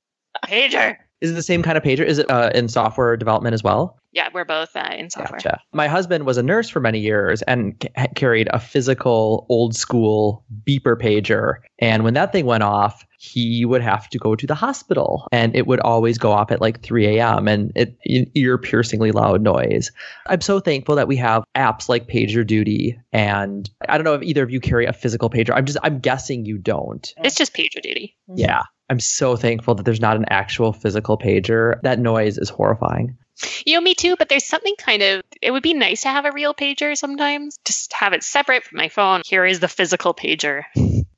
pager. 0.45 0.97
Is 1.21 1.31
it 1.31 1.33
the 1.33 1.43
same 1.43 1.63
kind 1.63 1.77
of 1.77 1.83
pager? 1.83 2.05
Is 2.05 2.19
it 2.19 2.29
uh, 2.29 2.51
in 2.53 2.67
software 2.67 3.15
development 3.17 3.53
as 3.53 3.63
well? 3.63 3.97
Yeah, 4.11 4.29
we're 4.33 4.45
both 4.45 4.73
uh, 4.75 4.93
in 4.97 5.09
software. 5.09 5.39
Gotcha. 5.39 5.59
My 5.73 5.89
husband 5.89 6.25
was 6.25 6.37
a 6.37 6.43
nurse 6.43 6.69
for 6.69 6.79
many 6.79 6.99
years 6.99 7.41
and 7.43 7.77
ca- 7.81 8.07
carried 8.15 8.47
a 8.53 8.59
physical, 8.59 9.45
old 9.49 9.75
school 9.75 10.45
beeper 10.65 10.95
pager. 10.95 11.55
And 11.79 12.05
when 12.05 12.13
that 12.13 12.31
thing 12.31 12.45
went 12.45 12.63
off, 12.63 13.05
he 13.17 13.65
would 13.65 13.81
have 13.81 14.07
to 14.09 14.17
go 14.17 14.35
to 14.35 14.47
the 14.47 14.55
hospital 14.55 15.27
and 15.33 15.53
it 15.53 15.67
would 15.67 15.81
always 15.81 16.17
go 16.17 16.31
off 16.31 16.49
at 16.49 16.61
like 16.61 16.81
3 16.81 17.17
a.m. 17.17 17.49
and 17.49 17.73
it 17.75 17.97
an 18.05 18.31
ear 18.35 18.57
piercingly 18.57 19.11
loud 19.11 19.41
noise. 19.41 19.91
I'm 20.27 20.41
so 20.41 20.61
thankful 20.61 20.95
that 20.95 21.09
we 21.09 21.17
have 21.17 21.43
apps 21.55 21.89
like 21.89 22.07
PagerDuty. 22.07 22.97
And 23.11 23.69
I 23.89 23.97
don't 23.97 24.05
know 24.05 24.13
if 24.13 24.23
either 24.23 24.43
of 24.43 24.49
you 24.49 24.61
carry 24.61 24.85
a 24.85 24.93
physical 24.93 25.29
pager. 25.29 25.53
I'm 25.53 25.65
just, 25.65 25.79
I'm 25.83 25.99
guessing 25.99 26.45
you 26.45 26.57
don't. 26.57 27.13
It's 27.17 27.35
just 27.35 27.53
pager 27.53 27.81
duty. 27.81 28.15
Yeah. 28.33 28.63
I'm 28.89 28.99
so 28.99 29.35
thankful 29.35 29.75
that 29.75 29.83
there's 29.83 29.99
not 29.99 30.17
an 30.17 30.25
actual 30.29 30.73
physical 30.73 31.17
pager. 31.17 31.81
That 31.81 31.99
noise 31.99 32.37
is 32.37 32.49
horrifying. 32.49 33.17
You 33.65 33.75
know, 33.75 33.81
me 33.81 33.95
too, 33.95 34.15
but 34.17 34.29
there's 34.29 34.45
something 34.45 34.75
kind 34.77 35.01
of, 35.01 35.21
it 35.41 35.51
would 35.51 35.63
be 35.63 35.73
nice 35.73 36.01
to 36.01 36.09
have 36.09 36.25
a 36.25 36.31
real 36.31 36.53
pager 36.53 36.95
sometimes. 36.95 37.57
Just 37.65 37.91
have 37.93 38.13
it 38.13 38.23
separate 38.23 38.63
from 38.63 38.77
my 38.77 38.89
phone. 38.89 39.21
Here 39.25 39.45
is 39.45 39.59
the 39.59 39.67
physical 39.67 40.13
pager. 40.13 40.63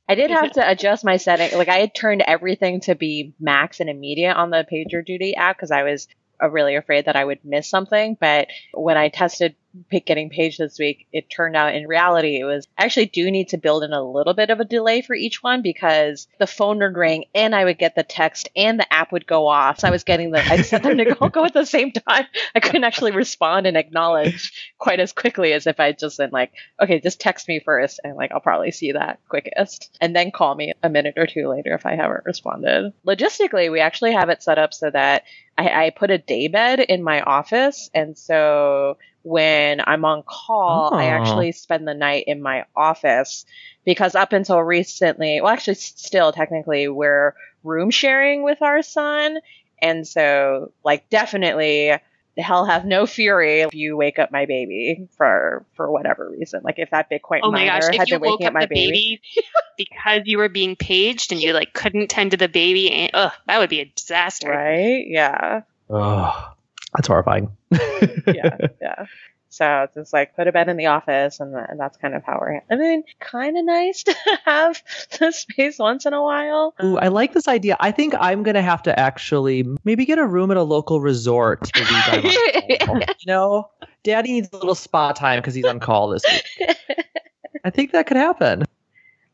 I 0.09 0.15
did 0.15 0.31
have 0.31 0.51
to 0.53 0.69
adjust 0.69 1.03
my 1.03 1.17
setting. 1.17 1.57
Like 1.57 1.67
I 1.67 1.79
had 1.79 1.93
turned 1.93 2.23
everything 2.25 2.79
to 2.81 2.95
be 2.95 3.33
max 3.39 3.81
and 3.81 3.89
immediate 3.89 4.35
on 4.35 4.49
the 4.49 4.65
PagerDuty 4.71 5.33
app 5.35 5.57
because 5.57 5.71
I 5.71 5.83
was 5.83 6.07
uh, 6.41 6.49
really 6.49 6.75
afraid 6.75 7.05
that 7.05 7.15
I 7.15 7.25
would 7.25 7.43
miss 7.43 7.69
something. 7.69 8.17
But 8.19 8.47
when 8.73 8.97
I 8.97 9.09
tested 9.09 9.55
pa- 9.66 9.66
getting 10.05 10.29
paged 10.29 10.59
this 10.59 10.79
week, 10.79 11.07
it 11.11 11.29
turned 11.29 11.55
out 11.55 11.75
in 11.75 11.87
reality 11.87 12.39
it 12.39 12.43
was 12.43 12.67
I 12.77 12.85
actually 12.85 13.07
do 13.07 13.29
need 13.31 13.49
to 13.49 13.57
build 13.57 13.83
in 13.83 13.93
a 13.93 14.01
little 14.01 14.33
bit 14.33 14.49
of 14.49 14.59
a 14.59 14.65
delay 14.65 15.01
for 15.01 15.15
each 15.15 15.41
one 15.41 15.61
because 15.61 16.27
the 16.39 16.47
phone 16.47 16.79
would 16.79 16.95
ring 16.95 17.25
and 17.33 17.55
I 17.55 17.65
would 17.65 17.77
get 17.77 17.95
the 17.95 18.03
text 18.03 18.49
and 18.55 18.79
the 18.79 18.91
app 18.93 19.11
would 19.11 19.27
go 19.27 19.47
off. 19.47 19.79
So 19.79 19.87
I 19.87 19.91
was 19.91 20.03
getting 20.03 20.31
the 20.31 20.39
I 20.39 20.61
sent 20.61 20.83
them 20.83 20.97
to 20.97 21.15
go, 21.15 21.29
go 21.29 21.45
at 21.45 21.53
the 21.53 21.65
same 21.65 21.91
time. 21.91 22.25
I 22.55 22.59
couldn't 22.59 22.83
actually 22.83 23.11
respond 23.11 23.67
and 23.67 23.77
acknowledge 23.77 24.71
quite 24.77 24.99
as 24.99 25.13
quickly 25.13 25.53
as 25.53 25.67
if 25.67 25.79
I 25.79 25.91
just 25.91 26.17
been 26.17 26.31
like, 26.31 26.51
okay, 26.81 26.99
just 26.99 27.19
text 27.19 27.47
me 27.47 27.59
first 27.59 27.99
and 28.03 28.15
like 28.15 28.31
I'll 28.31 28.39
probably 28.39 28.71
see 28.71 28.93
that 28.93 29.19
quickest. 29.29 29.95
And 30.01 30.15
then 30.15 30.31
call 30.31 30.55
me 30.55 30.73
a 30.83 30.89
minute 30.89 31.15
or 31.17 31.27
two 31.27 31.47
later 31.47 31.73
if 31.73 31.85
I 31.85 31.95
haven't 31.95 32.25
responded. 32.25 32.93
Logistically, 33.05 33.71
we 33.71 33.79
actually 33.79 34.13
have 34.13 34.29
it 34.29 34.43
set 34.43 34.57
up 34.57 34.73
so 34.73 34.89
that 34.89 35.23
I, 35.57 35.85
I 35.85 35.89
put 35.89 36.11
a 36.11 36.17
day 36.17 36.47
bed 36.47 36.79
in 36.79 37.03
my 37.03 37.21
office 37.21 37.89
and 37.93 38.17
so 38.17 38.97
when 39.27 39.81
I'm 39.85 40.05
on 40.05 40.23
call, 40.23 40.91
I 40.93 41.05
Oh. 41.05 41.09
actually 41.09 41.51
spend 41.51 41.87
the 41.87 41.93
night 41.93 42.25
in 42.27 42.41
my 42.41 42.65
office 42.75 43.45
because 43.85 44.15
up 44.15 44.33
until 44.33 44.59
recently, 44.61 45.41
well, 45.41 45.51
actually, 45.53 45.75
still 45.75 46.31
technically, 46.31 46.87
we're 46.87 47.33
room 47.63 47.89
sharing 47.91 48.43
with 48.43 48.61
our 48.61 48.81
son. 48.81 49.37
And 49.81 50.07
so, 50.07 50.71
like, 50.83 51.09
definitely, 51.09 51.93
the 52.35 52.41
hell 52.43 52.65
have 52.65 52.85
no 52.85 53.05
fury 53.05 53.61
if 53.61 53.73
you 53.73 53.97
wake 53.97 54.19
up 54.19 54.31
my 54.31 54.45
baby 54.45 55.07
for 55.17 55.65
for 55.75 55.91
whatever 55.91 56.29
reason. 56.29 56.61
Like, 56.63 56.79
if 56.79 56.89
that 56.91 57.09
Bitcoin 57.09 57.41
Oh 57.43 57.51
my 57.51 57.65
miner 57.65 57.81
gosh, 57.81 57.97
had 57.97 58.07
if 58.07 58.11
you 58.11 58.19
been 58.19 58.29
woke 58.29 58.41
up 58.41 58.47
up 58.47 58.53
my 58.53 58.61
the 58.61 58.67
baby, 58.67 59.21
baby, 59.35 59.43
because 59.77 60.21
you 60.25 60.37
were 60.37 60.49
being 60.49 60.75
paged 60.75 61.31
and 61.31 61.41
you 61.41 61.53
like 61.53 61.73
couldn't 61.73 62.09
tend 62.09 62.31
to 62.31 62.37
the 62.37 62.47
baby, 62.47 62.91
and, 62.91 63.11
ugh, 63.13 63.33
that 63.47 63.59
would 63.59 63.69
be 63.69 63.81
a 63.81 63.85
disaster. 63.85 64.49
right? 64.49 65.05
Yeah, 65.07 65.61
Oh, 65.89 66.53
that's 66.97 67.07
horrifying. 67.07 67.55
yeah, 67.71 68.57
yeah. 68.81 69.05
So 69.49 69.83
it's 69.83 69.95
just 69.95 70.13
like 70.13 70.35
put 70.35 70.47
a 70.47 70.51
bed 70.51 70.67
in 70.67 70.77
the 70.77 70.87
office, 70.87 71.39
and, 71.39 71.55
and 71.55 71.79
that's 71.79 71.95
kind 71.97 72.15
of 72.15 72.23
how 72.23 72.37
we're. 72.41 72.61
I 72.69 72.75
mean, 72.75 73.03
kind 73.19 73.57
of 73.57 73.65
nice 73.65 74.03
to 74.03 74.15
have 74.45 74.81
the 75.19 75.31
space 75.31 75.79
once 75.79 76.05
in 76.05 76.13
a 76.13 76.21
while. 76.21 76.75
Ooh, 76.83 76.97
I 76.97 77.07
like 77.07 77.33
this 77.33 77.47
idea. 77.47 77.77
I 77.79 77.91
think 77.91 78.13
I'm 78.19 78.43
gonna 78.43 78.61
have 78.61 78.83
to 78.83 78.99
actually 78.99 79.65
maybe 79.83 80.05
get 80.05 80.19
a 80.19 80.27
room 80.27 80.51
at 80.51 80.57
a 80.57 80.63
local 80.63 80.99
resort. 80.99 81.61
the 81.73 82.23
week 82.23 82.85
I'm 82.85 82.89
on 82.89 82.99
call. 83.01 83.15
you 83.19 83.27
know, 83.27 83.69
Daddy 84.03 84.33
needs 84.33 84.49
a 84.51 84.57
little 84.57 84.75
spa 84.75 85.13
time 85.13 85.39
because 85.39 85.53
he's 85.53 85.65
on 85.65 85.79
call 85.79 86.09
this 86.09 86.23
week. 86.29 86.77
I 87.63 87.69
think 87.69 87.91
that 87.91 88.07
could 88.07 88.17
happen. 88.17 88.63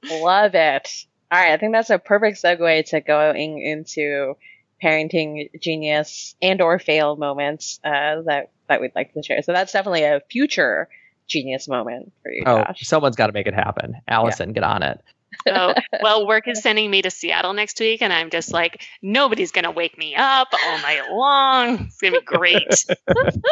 Love 0.09 0.53
it. 0.53 1.05
All 1.31 1.39
right, 1.39 1.53
I 1.53 1.57
think 1.57 1.73
that's 1.73 1.89
a 1.89 1.97
perfect 1.97 2.41
segue 2.41 2.85
to 2.89 3.01
going 3.01 3.59
into 3.61 4.35
parenting 4.83 5.49
genius 5.59 6.35
and 6.41 6.61
or 6.61 6.79
fail 6.79 7.15
moments 7.15 7.79
uh, 7.83 8.21
that 8.23 8.51
that 8.67 8.81
we'd 8.81 8.91
like 8.95 9.13
to 9.13 9.23
share. 9.23 9.41
So 9.41 9.53
that's 9.53 9.71
definitely 9.71 10.03
a 10.03 10.21
future 10.29 10.89
genius 11.27 11.67
moment 11.67 12.11
for 12.21 12.31
you, 12.31 12.43
Oh, 12.45 12.63
Josh. 12.65 12.81
someone's 12.81 13.15
got 13.15 13.27
to 13.27 13.33
make 13.33 13.47
it 13.47 13.53
happen. 13.53 13.95
Allison, 14.07 14.53
get 14.53 14.63
on 14.63 14.83
it. 14.83 15.01
Oh, 15.47 15.73
well, 16.01 16.27
work 16.27 16.47
is 16.47 16.61
sending 16.61 16.91
me 16.91 17.01
to 17.01 17.09
Seattle 17.09 17.53
next 17.53 17.79
week, 17.79 18.03
and 18.03 18.13
I'm 18.13 18.29
just 18.29 18.53
like, 18.53 18.83
nobody's 19.01 19.51
gonna 19.51 19.71
wake 19.71 19.97
me 19.97 20.13
up 20.15 20.49
all 20.53 20.77
night 20.77 21.09
long. 21.11 21.85
It's 21.87 21.99
gonna 21.99 22.19
be 22.19 22.25
great. 22.25 22.85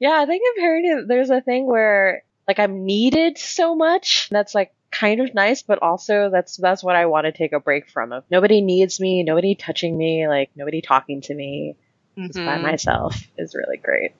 Yeah, 0.00 0.20
I 0.20 0.26
think 0.26 0.42
in 0.56 0.62
parenting, 0.64 1.06
there's 1.06 1.30
a 1.30 1.40
thing 1.40 1.64
where 1.66 2.24
like 2.48 2.58
I'm 2.58 2.84
needed 2.84 3.38
so 3.38 3.76
much. 3.76 4.28
That's 4.30 4.54
like 4.54 4.74
kind 4.92 5.20
of 5.20 5.34
nice, 5.34 5.62
but 5.62 5.82
also 5.82 6.30
that's 6.30 6.56
that's 6.58 6.84
what 6.84 6.94
I 6.94 7.06
want 7.06 7.24
to 7.24 7.32
take 7.32 7.52
a 7.52 7.58
break 7.58 7.90
from. 7.90 8.12
Of 8.12 8.24
nobody 8.30 8.60
needs 8.60 9.00
me, 9.00 9.24
nobody 9.24 9.54
touching 9.54 9.96
me, 9.96 10.28
like 10.28 10.50
nobody 10.54 10.82
talking 10.82 11.22
to 11.22 11.34
me. 11.34 11.76
just 12.16 12.34
by 12.34 12.42
mm-hmm. 12.42 12.62
myself 12.62 13.16
is 13.38 13.54
really 13.54 13.78
great. 13.78 14.12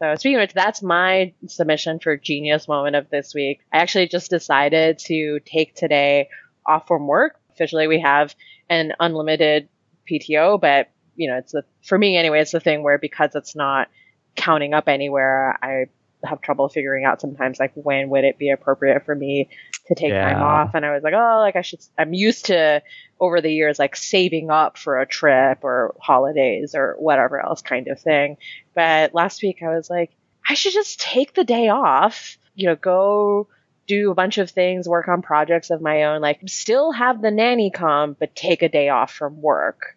So 0.00 0.14
speaking 0.16 0.36
of 0.36 0.42
which, 0.42 0.54
that's 0.54 0.82
my 0.82 1.32
submission 1.46 2.00
for 2.00 2.16
genius 2.16 2.66
moment 2.66 2.96
of 2.96 3.08
this 3.08 3.34
week. 3.34 3.60
I 3.72 3.78
actually 3.78 4.08
just 4.08 4.30
decided 4.30 4.98
to 5.00 5.40
take 5.40 5.74
today 5.74 6.28
off 6.66 6.88
from 6.88 7.06
work. 7.06 7.38
Officially, 7.52 7.86
we 7.86 8.00
have 8.00 8.34
an 8.68 8.92
unlimited 8.98 9.68
PTO, 10.10 10.60
but 10.60 10.90
you 11.16 11.30
know, 11.30 11.36
it's 11.36 11.52
the 11.52 11.64
for 11.82 11.96
me 11.96 12.16
anyway. 12.16 12.40
It's 12.40 12.52
the 12.52 12.60
thing 12.60 12.82
where 12.82 12.98
because 12.98 13.34
it's 13.34 13.54
not 13.54 13.88
counting 14.34 14.74
up 14.74 14.88
anywhere, 14.88 15.58
I 15.62 15.86
have 16.24 16.40
trouble 16.40 16.68
figuring 16.68 17.04
out 17.04 17.20
sometimes 17.20 17.58
like 17.58 17.72
when 17.74 18.08
would 18.10 18.24
it 18.24 18.38
be 18.38 18.50
appropriate 18.50 19.04
for 19.04 19.14
me 19.14 19.48
to 19.90 19.94
take 19.94 20.10
time 20.12 20.42
off. 20.42 20.74
And 20.74 20.86
i 20.86 20.92
was 20.94 21.02
like 21.02 21.14
oh 21.14 21.38
like 21.40 21.56
i 21.56 21.62
should 21.62 21.80
i'm 21.98 22.14
used 22.14 22.46
to 22.46 22.82
over 23.20 23.40
the 23.42 23.52
years 23.52 23.78
like 23.78 23.94
saving 23.96 24.50
up 24.50 24.78
for 24.78 24.98
a 25.00 25.06
trip 25.06 25.58
or 25.62 25.94
holidays 26.00 26.74
or 26.74 26.96
whatever 26.98 27.38
else 27.38 27.60
kind 27.62 27.86
of 27.88 28.00
thing. 28.00 28.38
But 28.74 29.14
last 29.14 29.42
week 29.42 29.62
i 29.62 29.68
was 29.68 29.90
like 29.90 30.10
i 30.48 30.54
should 30.54 30.72
just 30.72 31.00
take 31.00 31.34
the 31.34 31.44
day 31.44 31.68
off 31.68 32.38
you 32.54 32.66
know 32.66 32.76
go 32.76 33.48
do 33.86 34.10
a 34.10 34.14
bunch 34.14 34.38
of 34.38 34.50
things 34.50 34.88
work 34.88 35.08
on 35.08 35.20
projects 35.20 35.70
of 35.70 35.80
my 35.82 36.04
own 36.04 36.20
like 36.20 36.40
still 36.46 36.92
have 36.92 37.20
the 37.20 37.30
nanny 37.30 37.70
come 37.70 38.16
but 38.18 38.34
take 38.36 38.62
a 38.62 38.68
day 38.68 38.88
off 38.88 39.12
from 39.12 39.42
work 39.42 39.96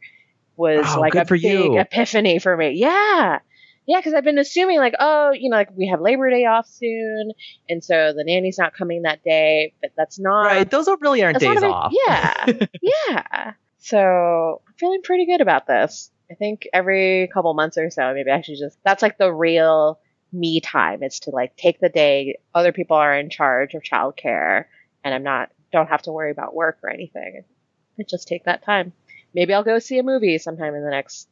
was 0.55 0.85
Oh, 0.87 0.99
like 0.99 1.15
a 1.15 1.25
big 1.25 1.41
you. 1.43 1.79
epiphany 1.79 2.39
for 2.39 2.55
me. 2.57 2.71
Yeah 2.71 3.39
yeah, 3.85 3.99
because 3.99 4.13
I've 4.13 4.23
been 4.23 4.37
assuming 4.37 4.77
like, 4.77 4.93
oh, 4.99 5.31
you 5.31 5.49
know, 5.49 5.57
like 5.57 5.69
we 5.75 5.87
have 5.87 5.99
Labor 5.99 6.29
Day 6.29 6.45
off 6.45 6.67
soon, 6.67 7.31
and 7.69 7.83
so 7.83 8.13
the 8.15 8.23
nanny's 8.23 8.57
not 8.57 8.73
coming 8.73 9.01
that 9.03 9.23
day, 9.23 9.73
but 9.81 9.91
that's 9.97 10.19
not 10.19 10.45
Right. 10.45 10.69
Those 10.69 10.87
are 10.87 10.97
really 11.01 11.23
aren't 11.23 11.39
days 11.39 11.59
big- 11.59 11.63
off. 11.63 11.93
Yeah, 12.07 12.45
yeah. 12.81 13.53
So 13.79 14.61
I'm 14.67 14.73
feeling 14.79 15.01
pretty 15.03 15.25
good 15.25 15.41
about 15.41 15.67
this. 15.67 16.09
I 16.31 16.35
think 16.35 16.67
every 16.73 17.29
couple 17.33 17.53
months 17.53 17.77
or 17.77 17.89
so, 17.89 18.13
maybe 18.13 18.31
I 18.31 18.41
should 18.41 18.57
just 18.57 18.77
that's 18.83 19.01
like 19.01 19.17
the 19.17 19.31
real 19.31 19.99
me 20.31 20.61
time. 20.61 21.03
It's 21.03 21.19
to 21.21 21.31
like 21.31 21.55
take 21.57 21.79
the 21.79 21.89
day. 21.89 22.37
Other 22.55 22.71
people 22.71 22.97
are 22.97 23.17
in 23.17 23.29
charge 23.29 23.73
of 23.73 23.83
childcare, 23.83 24.65
and 25.03 25.13
I'm 25.13 25.23
not 25.23 25.49
don't 25.73 25.89
have 25.89 26.03
to 26.03 26.11
worry 26.11 26.31
about 26.31 26.55
work 26.55 26.79
or 26.83 26.89
anything. 26.89 27.43
I 27.99 28.03
just 28.09 28.27
take 28.27 28.45
that 28.45 28.63
time. 28.63 28.93
Maybe 29.33 29.53
I'll 29.53 29.63
go 29.63 29.79
see 29.79 29.99
a 29.99 30.03
movie 30.03 30.37
sometime 30.37 30.73
in 30.75 30.83
the 30.83 30.89
next 30.89 31.27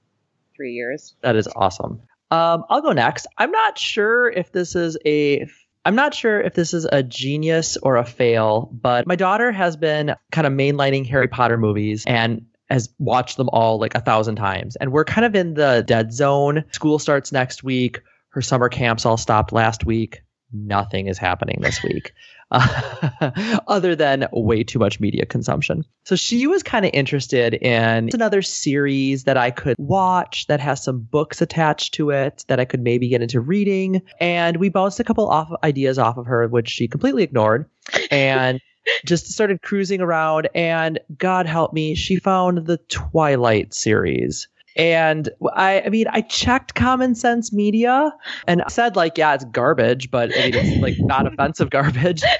three 0.56 0.74
years. 0.74 1.16
That 1.22 1.36
is 1.36 1.48
awesome. 1.56 2.02
Um, 2.32 2.64
I'll 2.70 2.82
go 2.82 2.94
next. 2.94 3.28
I'm 3.38 3.52
not 3.52 3.78
sure 3.78 4.30
if 4.30 4.52
this 4.52 4.76
is 4.76 4.98
a 5.06 5.48
I'm 5.84 5.96
not 5.96 6.14
sure 6.14 6.40
if 6.40 6.54
this 6.54 6.74
is 6.74 6.86
a 6.86 7.02
genius 7.02 7.76
or 7.78 7.98
a 7.98 8.06
fail, 8.06 8.70
but 8.72 9.08
my 9.08 9.16
daughter 9.16 9.52
has 9.52 9.76
been 9.76 10.16
kind 10.32 10.46
of 10.46 10.54
mainlining 10.54 11.08
Harry 11.08 11.28
Potter 11.28 11.58
movies 11.58 12.04
and 12.06 12.46
has 12.70 12.90
watched 13.00 13.38
them 13.38 13.50
all 13.52 13.80
like 13.80 13.96
a 13.96 14.00
thousand 14.00 14.36
times. 14.36 14.76
And 14.76 14.92
we're 14.92 15.04
kind 15.06 15.26
of 15.26 15.36
in 15.36 15.56
the 15.56 15.84
dead 15.86 16.14
zone. 16.14 16.64
School 16.72 17.00
starts 17.00 17.32
next 17.32 17.64
week. 17.64 18.02
Her 18.30 18.42
summer 18.42 18.70
camps 18.70 19.06
all 19.06 19.18
stopped 19.18 19.52
last 19.52 19.86
week. 19.86 20.22
Nothing 20.54 21.08
is 21.08 21.18
happening 21.18 21.60
this 21.62 21.84
week. 21.84 22.14
Uh, 22.52 23.32
other 23.68 23.96
than 23.96 24.28
way 24.32 24.64
too 24.64 24.80
much 24.80 25.00
media 25.00 25.26
consumption. 25.26 25.84
So 26.04 26.16
she 26.16 26.48
was 26.48 26.64
kind 26.64 26.86
of 26.86 26.92
interested 26.94 27.54
in 27.56 28.10
another 28.14 28.42
series 28.42 29.24
that 29.24 29.38
I 29.38 29.52
could 29.52 29.76
watch 29.80 30.48
that 30.48 30.60
has 30.60 30.84
some 30.84 31.00
books 31.00 31.42
attached 31.42 31.94
to 31.96 32.10
it 32.10 32.46
that 32.48 32.60
I 32.60 32.66
could 32.66 32.82
maybe 32.82 33.08
get 33.08 33.22
into 33.22 33.40
reading. 33.40 34.02
And 34.20 34.58
we 34.58 34.70
bounced 34.70 35.00
a 35.00 35.04
couple 35.04 35.30
off 35.30 35.52
ideas 35.64 35.98
off 35.98 36.18
of 36.18 36.26
her, 36.26 36.48
which 36.48 36.70
she 36.70 36.88
completely 36.88 37.24
ignored. 37.24 37.70
And 38.10 38.60
just 39.06 39.28
started 39.32 39.62
cruising 39.62 40.02
around 40.02 40.50
and 40.56 41.00
god 41.18 41.46
help 41.46 41.72
me 41.72 41.94
she 41.94 42.16
found 42.16 42.66
the 42.66 42.78
twilight 42.90 43.74
series 43.76 44.48
and 44.76 45.30
I, 45.54 45.82
I 45.82 45.90
mean, 45.90 46.08
I 46.10 46.22
checked 46.22 46.76
Common 46.76 47.16
Sense 47.16 47.52
Media 47.52 48.14
and 48.48 48.64
said 48.70 48.96
like, 48.96 49.18
yeah, 49.18 49.34
it's 49.34 49.46
garbage, 49.46 50.12
but 50.12 50.32
I 50.38 50.52
mean, 50.52 50.56
it's 50.56 50.82
like 50.82 50.96
not 51.00 51.28
offensive 51.32 51.70
garbage. 51.70 52.24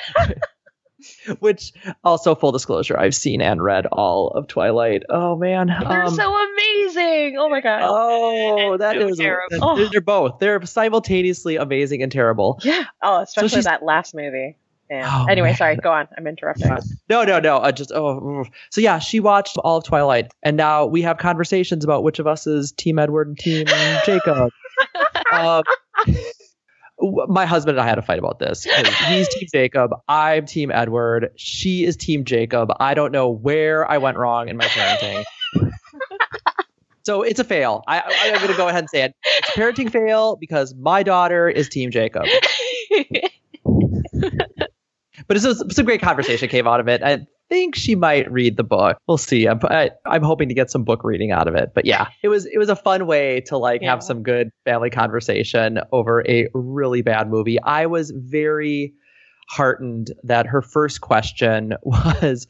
Which 1.40 1.74
also, 2.04 2.36
full 2.36 2.52
disclosure, 2.52 2.98
I've 2.98 3.16
seen 3.16 3.42
and 3.42 3.62
read 3.62 3.88
all 3.88 4.30
of 4.30 4.48
Twilight. 4.48 5.02
Oh 5.10 5.36
man, 5.36 5.68
they're 5.68 6.04
um, 6.04 6.14
so 6.14 6.36
amazing! 6.36 7.38
Oh 7.40 7.50
my 7.50 7.60
god! 7.60 7.82
Oh, 7.84 8.78
that 8.78 8.96
so 8.98 9.08
is 9.08 9.18
terrible. 9.18 9.58
Oh. 9.62 9.88
They're 9.88 10.00
both. 10.00 10.38
They're 10.38 10.64
simultaneously 10.64 11.56
amazing 11.56 12.04
and 12.04 12.12
terrible. 12.12 12.60
Yeah. 12.64 12.84
Oh, 13.02 13.22
especially 13.22 13.64
so 13.64 13.70
that 13.70 13.84
last 13.84 14.14
movie. 14.14 14.58
Oh, 14.94 15.26
anyway, 15.30 15.50
man. 15.50 15.58
sorry, 15.58 15.76
go 15.78 15.90
on. 15.92 16.08
I'm 16.18 16.28
interrupting. 16.28 16.70
No, 17.10 17.24
no, 17.24 17.40
no. 17.40 17.60
I 17.60 17.72
just 17.72 17.92
oh. 17.94 18.44
So 18.72 18.82
yeah, 18.82 19.00
she 19.00 19.22
watched 19.22 19.58
all 19.58 19.78
of 19.78 19.86
Twilight, 19.86 20.32
and 20.44 20.58
now 20.58 20.86
we 20.86 21.02
have 21.04 21.18
conversations 21.18 21.86
about 21.86 22.04
which 22.04 22.20
of 22.20 22.28
us 22.28 22.46
is 22.46 22.74
Team 22.74 23.00
Edward 23.00 23.30
and 23.30 23.38
Team 23.38 23.66
Jacob. 24.06 24.50
um, 25.32 25.64
my 27.02 27.46
husband 27.46 27.78
and 27.78 27.86
I 27.86 27.88
had 27.90 27.98
a 27.98 28.02
fight 28.02 28.20
about 28.20 28.40
this. 28.40 28.64
He's 28.64 29.28
Team 29.30 29.48
Jacob. 29.52 29.92
I'm 30.08 30.46
Team 30.46 30.72
Edward. 30.72 31.32
She 31.36 31.86
is 31.86 31.96
Team 31.96 32.26
Jacob. 32.26 32.72
I 32.80 32.94
don't 32.94 33.12
know 33.12 33.30
where 33.30 33.90
I 33.90 33.98
went 33.98 34.18
wrong 34.18 34.50
in 34.50 34.58
my 34.58 34.66
parenting. 34.66 35.24
so 37.04 37.24
it's 37.24 37.40
a 37.40 37.44
fail. 37.44 37.84
I, 37.88 38.02
I'm 38.02 38.36
going 38.36 38.52
to 38.52 38.58
go 38.58 38.68
ahead 38.68 38.80
and 38.80 38.90
say 38.90 39.04
it. 39.04 39.16
It's 39.24 39.50
a 39.50 39.60
parenting 39.60 39.92
fail 39.92 40.36
because 40.36 40.76
my 40.76 41.02
daughter 41.02 41.50
is 41.50 41.70
Team 41.70 41.92
Jacob 41.92 42.26
but 45.32 45.38
it's 45.38 45.46
a, 45.46 45.64
it's 45.64 45.80
a 45.80 45.84
great 45.84 46.02
conversation 46.02 46.50
came 46.50 46.68
out 46.68 46.82
of 46.82 46.90
it. 46.90 47.02
I 47.02 47.26
think 47.48 47.74
she 47.74 47.96
might 47.96 48.30
read 48.30 48.58
the 48.58 48.66
book. 48.66 48.98
We'll 49.08 49.18
see. 49.18 49.48
I'm, 49.48 49.62
I, 49.64 49.92
am 50.06 50.24
hoping 50.24 50.50
to 50.50 50.54
get 50.54 50.70
some 50.70 50.84
book 50.84 51.06
reading 51.06 51.32
out 51.32 51.48
of 51.48 51.56
it. 51.56 51.72
But 51.74 51.86
yeah, 51.86 52.10
it 52.22 52.28
was 52.28 52.46
it 52.46 52.58
was 52.58 52.68
a 52.68 52.76
fun 52.76 53.08
way 53.08 53.40
to 53.46 53.58
like 53.58 53.82
yeah. 53.82 53.92
have 53.92 54.04
some 54.04 54.24
good 54.24 54.50
family 54.66 54.90
conversation 54.90 55.80
over 55.94 56.22
a 56.28 56.50
really 56.54 57.02
bad 57.02 57.30
movie. 57.30 57.62
I 57.62 57.86
was 57.86 58.12
very 58.14 58.94
heartened 59.48 60.12
that 60.22 60.48
her 60.48 60.62
first 60.62 61.00
question 61.00 61.76
was 61.84 62.46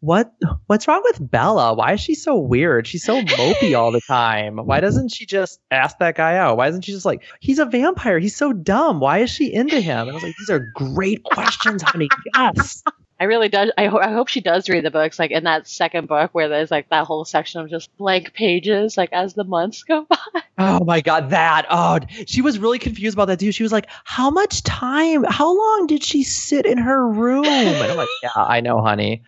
what 0.00 0.32
what's 0.66 0.86
wrong 0.86 1.02
with 1.04 1.18
Bella? 1.30 1.74
Why 1.74 1.94
is 1.94 2.00
she 2.00 2.14
so 2.14 2.36
weird? 2.36 2.86
She's 2.86 3.04
so 3.04 3.22
mopey 3.22 3.76
all 3.76 3.92
the 3.92 4.00
time. 4.06 4.58
Why 4.58 4.80
doesn't 4.80 5.08
she 5.08 5.26
just 5.26 5.60
ask 5.70 5.98
that 5.98 6.16
guy 6.16 6.36
out? 6.36 6.56
Why 6.56 6.68
isn't 6.68 6.82
she 6.84 6.92
just 6.92 7.06
like, 7.06 7.22
he's 7.40 7.58
a 7.58 7.64
vampire. 7.64 8.18
He's 8.18 8.36
so 8.36 8.52
dumb. 8.52 9.00
Why 9.00 9.18
is 9.18 9.30
she 9.30 9.52
into 9.52 9.80
him? 9.80 10.00
And 10.00 10.10
I 10.10 10.14
was 10.14 10.22
like, 10.22 10.34
these 10.38 10.50
are 10.50 10.70
great 10.74 11.22
questions, 11.24 11.82
honey. 11.82 12.08
Yes. 12.34 12.82
I 13.18 13.24
really 13.24 13.48
does. 13.48 13.70
I, 13.78 13.86
ho- 13.86 13.98
I 13.98 14.12
hope 14.12 14.28
she 14.28 14.40
does 14.42 14.68
read 14.68 14.84
the 14.84 14.90
books. 14.90 15.18
Like 15.18 15.30
in 15.30 15.44
that 15.44 15.66
second 15.66 16.06
book, 16.06 16.34
where 16.34 16.48
there's 16.48 16.70
like 16.70 16.90
that 16.90 17.06
whole 17.06 17.24
section 17.24 17.60
of 17.62 17.70
just 17.70 17.94
blank 17.96 18.34
pages, 18.34 18.96
like 18.96 19.12
as 19.12 19.34
the 19.34 19.44
months 19.44 19.82
go 19.82 20.04
by. 20.04 20.16
Oh 20.58 20.82
my 20.86 21.02
god, 21.02 21.30
that! 21.30 21.66
Oh, 21.68 21.98
she 22.26 22.40
was 22.40 22.58
really 22.58 22.78
confused 22.78 23.14
about 23.14 23.26
that 23.26 23.38
too. 23.38 23.52
She 23.52 23.62
was 23.62 23.72
like, 23.72 23.88
"How 24.04 24.30
much 24.30 24.62
time? 24.62 25.22
How 25.24 25.54
long 25.54 25.86
did 25.86 26.02
she 26.02 26.22
sit 26.22 26.64
in 26.64 26.78
her 26.78 27.06
room?" 27.06 27.44
And 27.44 27.92
I'm 27.92 27.96
like, 27.98 28.08
"Yeah, 28.22 28.30
I 28.34 28.62
know, 28.62 28.80
honey." 28.80 29.22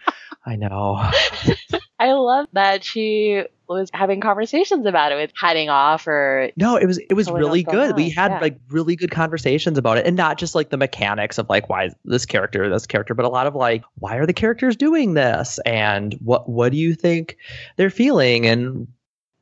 I 0.47 0.57
know. 0.57 0.95
I 1.99 2.13
love 2.13 2.47
that 2.55 2.83
she 2.83 3.43
was 3.69 3.91
having 3.93 4.21
conversations 4.21 4.87
about 4.87 5.13
it 5.13 5.17
with 5.17 5.33
heading 5.39 5.69
off 5.69 6.07
or 6.07 6.51
no 6.57 6.77
it 6.77 6.87
was 6.87 6.99
it 6.99 7.15
was 7.15 7.31
really 7.31 7.63
good. 7.63 7.97
We 7.97 8.11
had 8.11 8.33
yeah. 8.33 8.41
like 8.41 8.59
really 8.71 8.97
good 8.97 9.11
conversations 9.11 9.79
about 9.79 9.99
it 9.99 10.07
and 10.07 10.17
not 10.17 10.39
just 10.39 10.55
like 10.55 10.71
the 10.71 10.77
mechanics 10.77 11.39
of 11.39 11.49
like 11.49 11.69
why 11.69 11.91
this 12.05 12.27
character 12.27 12.69
this 12.69 12.87
character 12.87 13.15
but 13.15 13.25
a 13.25 13.29
lot 13.29 13.47
of 13.47 13.55
like 13.55 13.85
why 13.97 14.17
are 14.17 14.27
the 14.27 14.33
characters 14.33 14.77
doing 14.77 15.15
this? 15.15 15.59
And 15.67 16.15
what 16.15 16.49
what 16.49 16.73
do 16.73 16.79
you 16.79 16.95
think 16.95 17.37
they're 17.77 17.91
feeling? 17.91 18.47
And 18.47 18.89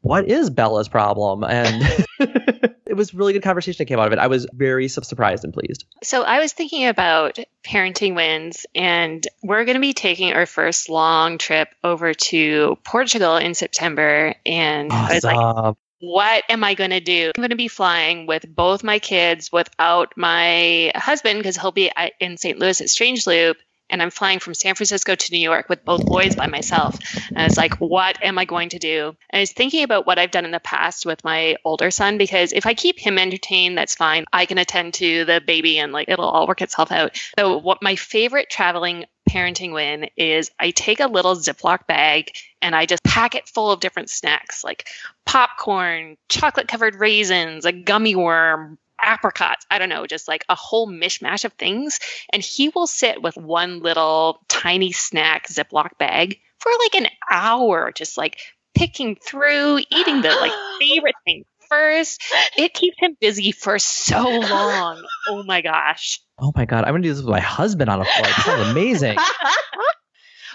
what 0.06 0.28
is 0.28 0.50
bella's 0.50 0.88
problem 0.88 1.44
and 1.44 1.82
it 2.86 2.96
was 2.96 3.12
really 3.12 3.32
good 3.32 3.42
conversation 3.42 3.76
that 3.78 3.86
came 3.86 3.98
out 3.98 4.06
of 4.06 4.12
it. 4.12 4.18
I 4.18 4.28
was 4.28 4.46
very 4.52 4.88
surprised 4.88 5.44
and 5.44 5.52
pleased. 5.52 5.84
So 6.02 6.22
I 6.22 6.38
was 6.38 6.52
thinking 6.52 6.86
about 6.86 7.38
parenting 7.64 8.14
wins, 8.14 8.64
and 8.74 9.26
we're 9.42 9.64
going 9.64 9.74
to 9.74 9.80
be 9.80 9.92
taking 9.92 10.32
our 10.32 10.46
first 10.46 10.88
long 10.88 11.38
trip 11.38 11.68
over 11.84 12.14
to 12.14 12.78
Portugal 12.84 13.36
in 13.36 13.54
September. 13.54 14.34
And 14.46 14.90
awesome. 14.90 15.10
I 15.10 15.14
was 15.14 15.24
like, 15.24 15.76
what 16.00 16.44
am 16.48 16.64
I 16.64 16.74
going 16.74 16.90
to 16.90 17.00
do? 17.00 17.32
I'm 17.36 17.40
going 17.40 17.50
to 17.50 17.56
be 17.56 17.68
flying 17.68 18.26
with 18.26 18.46
both 18.48 18.84
my 18.84 18.98
kids 18.98 19.50
without 19.52 20.14
my 20.16 20.92
husband 20.94 21.38
because 21.38 21.56
he'll 21.56 21.72
be 21.72 21.90
uh, 21.90 22.08
in 22.20 22.36
St. 22.36 22.58
Louis 22.58 22.80
at 22.80 22.88
Strange 22.90 23.26
Loop 23.26 23.56
and 23.90 24.02
I'm 24.02 24.10
flying 24.10 24.38
from 24.38 24.54
San 24.54 24.74
Francisco 24.74 25.14
to 25.14 25.32
New 25.32 25.40
York 25.40 25.68
with 25.68 25.84
both 25.84 26.04
boys 26.04 26.34
by 26.34 26.46
myself. 26.46 26.98
And 27.28 27.38
I 27.38 27.44
was 27.44 27.56
like, 27.56 27.74
what 27.74 28.22
am 28.22 28.38
I 28.38 28.44
going 28.44 28.70
to 28.70 28.78
do? 28.78 29.16
And 29.30 29.38
I 29.38 29.40
was 29.40 29.52
thinking 29.52 29.84
about 29.84 30.06
what 30.06 30.18
I've 30.18 30.30
done 30.30 30.44
in 30.44 30.50
the 30.50 30.60
past 30.60 31.06
with 31.06 31.22
my 31.24 31.56
older 31.64 31.90
son 31.90 32.18
because 32.18 32.52
if 32.52 32.66
I 32.66 32.74
keep 32.74 32.98
him 32.98 33.18
entertained, 33.18 33.78
that's 33.78 33.94
fine. 33.94 34.24
I 34.32 34.46
can 34.46 34.58
attend 34.58 34.94
to 34.94 35.24
the 35.24 35.40
baby 35.44 35.78
and 35.78 35.92
like 35.92 36.08
it'll 36.08 36.28
all 36.28 36.46
work 36.46 36.62
itself 36.62 36.90
out. 36.90 37.20
So, 37.38 37.58
what 37.58 37.82
my 37.82 37.96
favorite 37.96 38.50
traveling 38.50 39.06
parenting 39.28 39.72
win 39.72 40.08
is 40.16 40.50
I 40.58 40.70
take 40.70 41.00
a 41.00 41.08
little 41.08 41.34
Ziploc 41.34 41.86
bag 41.86 42.30
and 42.62 42.74
I 42.74 42.86
just 42.86 43.02
pack 43.02 43.34
it 43.34 43.48
full 43.48 43.70
of 43.70 43.80
different 43.80 44.08
snacks 44.10 44.64
like 44.64 44.88
popcorn, 45.24 46.16
chocolate 46.28 46.68
covered 46.68 46.94
raisins, 46.94 47.64
a 47.64 47.72
gummy 47.72 48.14
worm, 48.14 48.78
apricots, 49.06 49.64
I 49.70 49.78
don't 49.78 49.88
know, 49.88 50.06
just 50.06 50.28
like 50.28 50.44
a 50.48 50.54
whole 50.54 50.88
mishmash 50.88 51.44
of 51.44 51.52
things. 51.54 52.00
And 52.32 52.42
he 52.42 52.68
will 52.68 52.86
sit 52.86 53.22
with 53.22 53.36
one 53.36 53.80
little 53.80 54.40
tiny 54.48 54.92
snack 54.92 55.48
Ziploc 55.48 55.96
bag 55.98 56.40
for 56.58 56.72
like 56.80 56.94
an 56.96 57.08
hour, 57.30 57.92
just 57.92 58.18
like 58.18 58.38
picking 58.74 59.16
through, 59.16 59.78
eating 59.90 60.20
the 60.20 60.30
like 60.30 60.52
favorite 60.80 61.14
thing 61.24 61.44
first. 61.68 62.22
It 62.56 62.74
keeps 62.74 62.96
him 62.98 63.16
busy 63.20 63.52
for 63.52 63.78
so 63.78 64.22
long. 64.22 65.02
Oh 65.28 65.42
my 65.44 65.62
gosh. 65.62 66.20
Oh 66.38 66.52
my 66.54 66.66
god, 66.66 66.84
I'm 66.84 66.92
gonna 66.92 67.02
do 67.02 67.08
this 67.08 67.18
with 67.18 67.30
my 67.30 67.40
husband 67.40 67.88
on 67.88 68.00
a 68.00 68.04
flight. 68.04 68.34
This 68.36 68.44
sounds 68.44 68.68
amazing. 68.70 69.16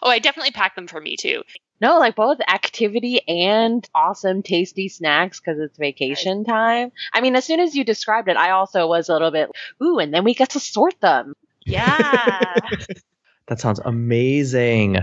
oh, 0.02 0.10
I 0.10 0.20
definitely 0.20 0.52
pack 0.52 0.76
them 0.76 0.88
for 0.88 1.00
me 1.00 1.16
too. 1.18 1.44
No, 1.80 1.98
like 1.98 2.16
both 2.16 2.40
activity 2.48 3.22
and 3.28 3.88
awesome, 3.96 4.44
tasty 4.44 4.88
snacks 4.88 5.40
because 5.40 5.60
it's 5.60 5.78
vacation 5.78 6.44
time. 6.44 6.92
I 7.12 7.22
mean, 7.22 7.36
as 7.36 7.46
soon 7.46 7.60
as 7.60 7.76
you 7.76 7.84
described 7.84 8.28
it, 8.28 8.38
I 8.38 8.52
also 8.52 8.88
was 8.88 9.10
a 9.10 9.14
little 9.14 9.32
bit, 9.32 9.50
ooh, 9.82 9.98
and 9.98 10.14
then 10.14 10.24
we 10.24 10.36
get 10.36 10.52
to 10.52 10.60
sort 10.60 11.00
them. 11.02 11.34
Yeah. 11.66 12.54
that 13.48 13.60
sounds 13.60 13.80
amazing. 13.84 15.00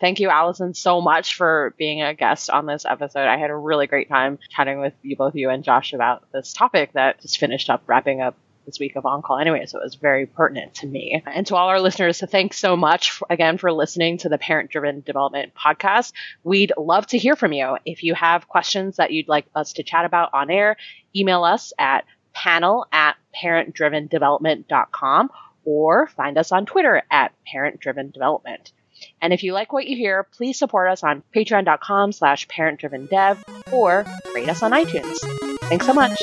Thank 0.00 0.20
you, 0.20 0.30
Allison, 0.30 0.72
so 0.72 1.02
much 1.02 1.34
for 1.34 1.74
being 1.76 2.00
a 2.00 2.14
guest 2.14 2.48
on 2.48 2.64
this 2.64 2.86
episode. 2.86 3.28
I 3.28 3.36
had 3.36 3.50
a 3.50 3.56
really 3.56 3.86
great 3.86 4.08
time 4.08 4.38
chatting 4.48 4.80
with 4.80 4.94
you, 5.02 5.16
both 5.16 5.34
you 5.34 5.50
and 5.50 5.62
Josh, 5.62 5.92
about 5.92 6.24
this 6.32 6.54
topic 6.54 6.92
that 6.94 7.20
just 7.20 7.38
finished 7.38 7.68
up 7.68 7.82
wrapping 7.86 8.22
up 8.22 8.34
this 8.66 8.78
week 8.78 8.96
of 8.96 9.06
on 9.06 9.22
call 9.22 9.38
anyway, 9.38 9.66
so 9.66 9.78
it 9.78 9.84
was 9.84 9.94
very 9.94 10.26
pertinent 10.26 10.74
to 10.74 10.86
me. 10.86 11.22
And 11.26 11.46
to 11.46 11.56
all 11.56 11.68
our 11.68 11.80
listeners, 11.80 12.18
so 12.18 12.26
thanks 12.26 12.58
so 12.58 12.76
much 12.76 13.10
for, 13.12 13.26
again 13.30 13.58
for 13.58 13.72
listening 13.72 14.18
to 14.18 14.28
the 14.28 14.38
Parent 14.38 14.70
Driven 14.70 15.00
Development 15.00 15.52
podcast. 15.54 16.12
We'd 16.44 16.72
love 16.76 17.06
to 17.08 17.18
hear 17.18 17.36
from 17.36 17.52
you. 17.52 17.76
If 17.84 18.02
you 18.02 18.14
have 18.14 18.48
questions 18.48 18.96
that 18.96 19.10
you'd 19.12 19.28
like 19.28 19.46
us 19.54 19.74
to 19.74 19.82
chat 19.82 20.04
about 20.04 20.30
on 20.32 20.50
air, 20.50 20.76
email 21.14 21.44
us 21.44 21.72
at 21.78 22.04
panel 22.32 22.86
at 22.92 23.16
parentdrivendevelopment.com 23.42 25.30
or 25.64 26.06
find 26.08 26.38
us 26.38 26.52
on 26.52 26.66
Twitter 26.66 27.02
at 27.10 27.32
parentdrivendevelopment. 27.52 28.72
And 29.20 29.32
if 29.32 29.42
you 29.42 29.52
like 29.52 29.72
what 29.72 29.86
you 29.86 29.96
hear, 29.96 30.24
please 30.24 30.58
support 30.58 30.88
us 30.88 31.02
on 31.02 31.22
patreon.com 31.34 32.12
slash 32.12 32.46
parentdrivendev 32.48 33.72
or 33.72 34.04
rate 34.34 34.48
us 34.48 34.62
on 34.62 34.72
iTunes. 34.72 35.18
Thanks 35.68 35.86
so 35.86 35.92
much. 35.92 36.20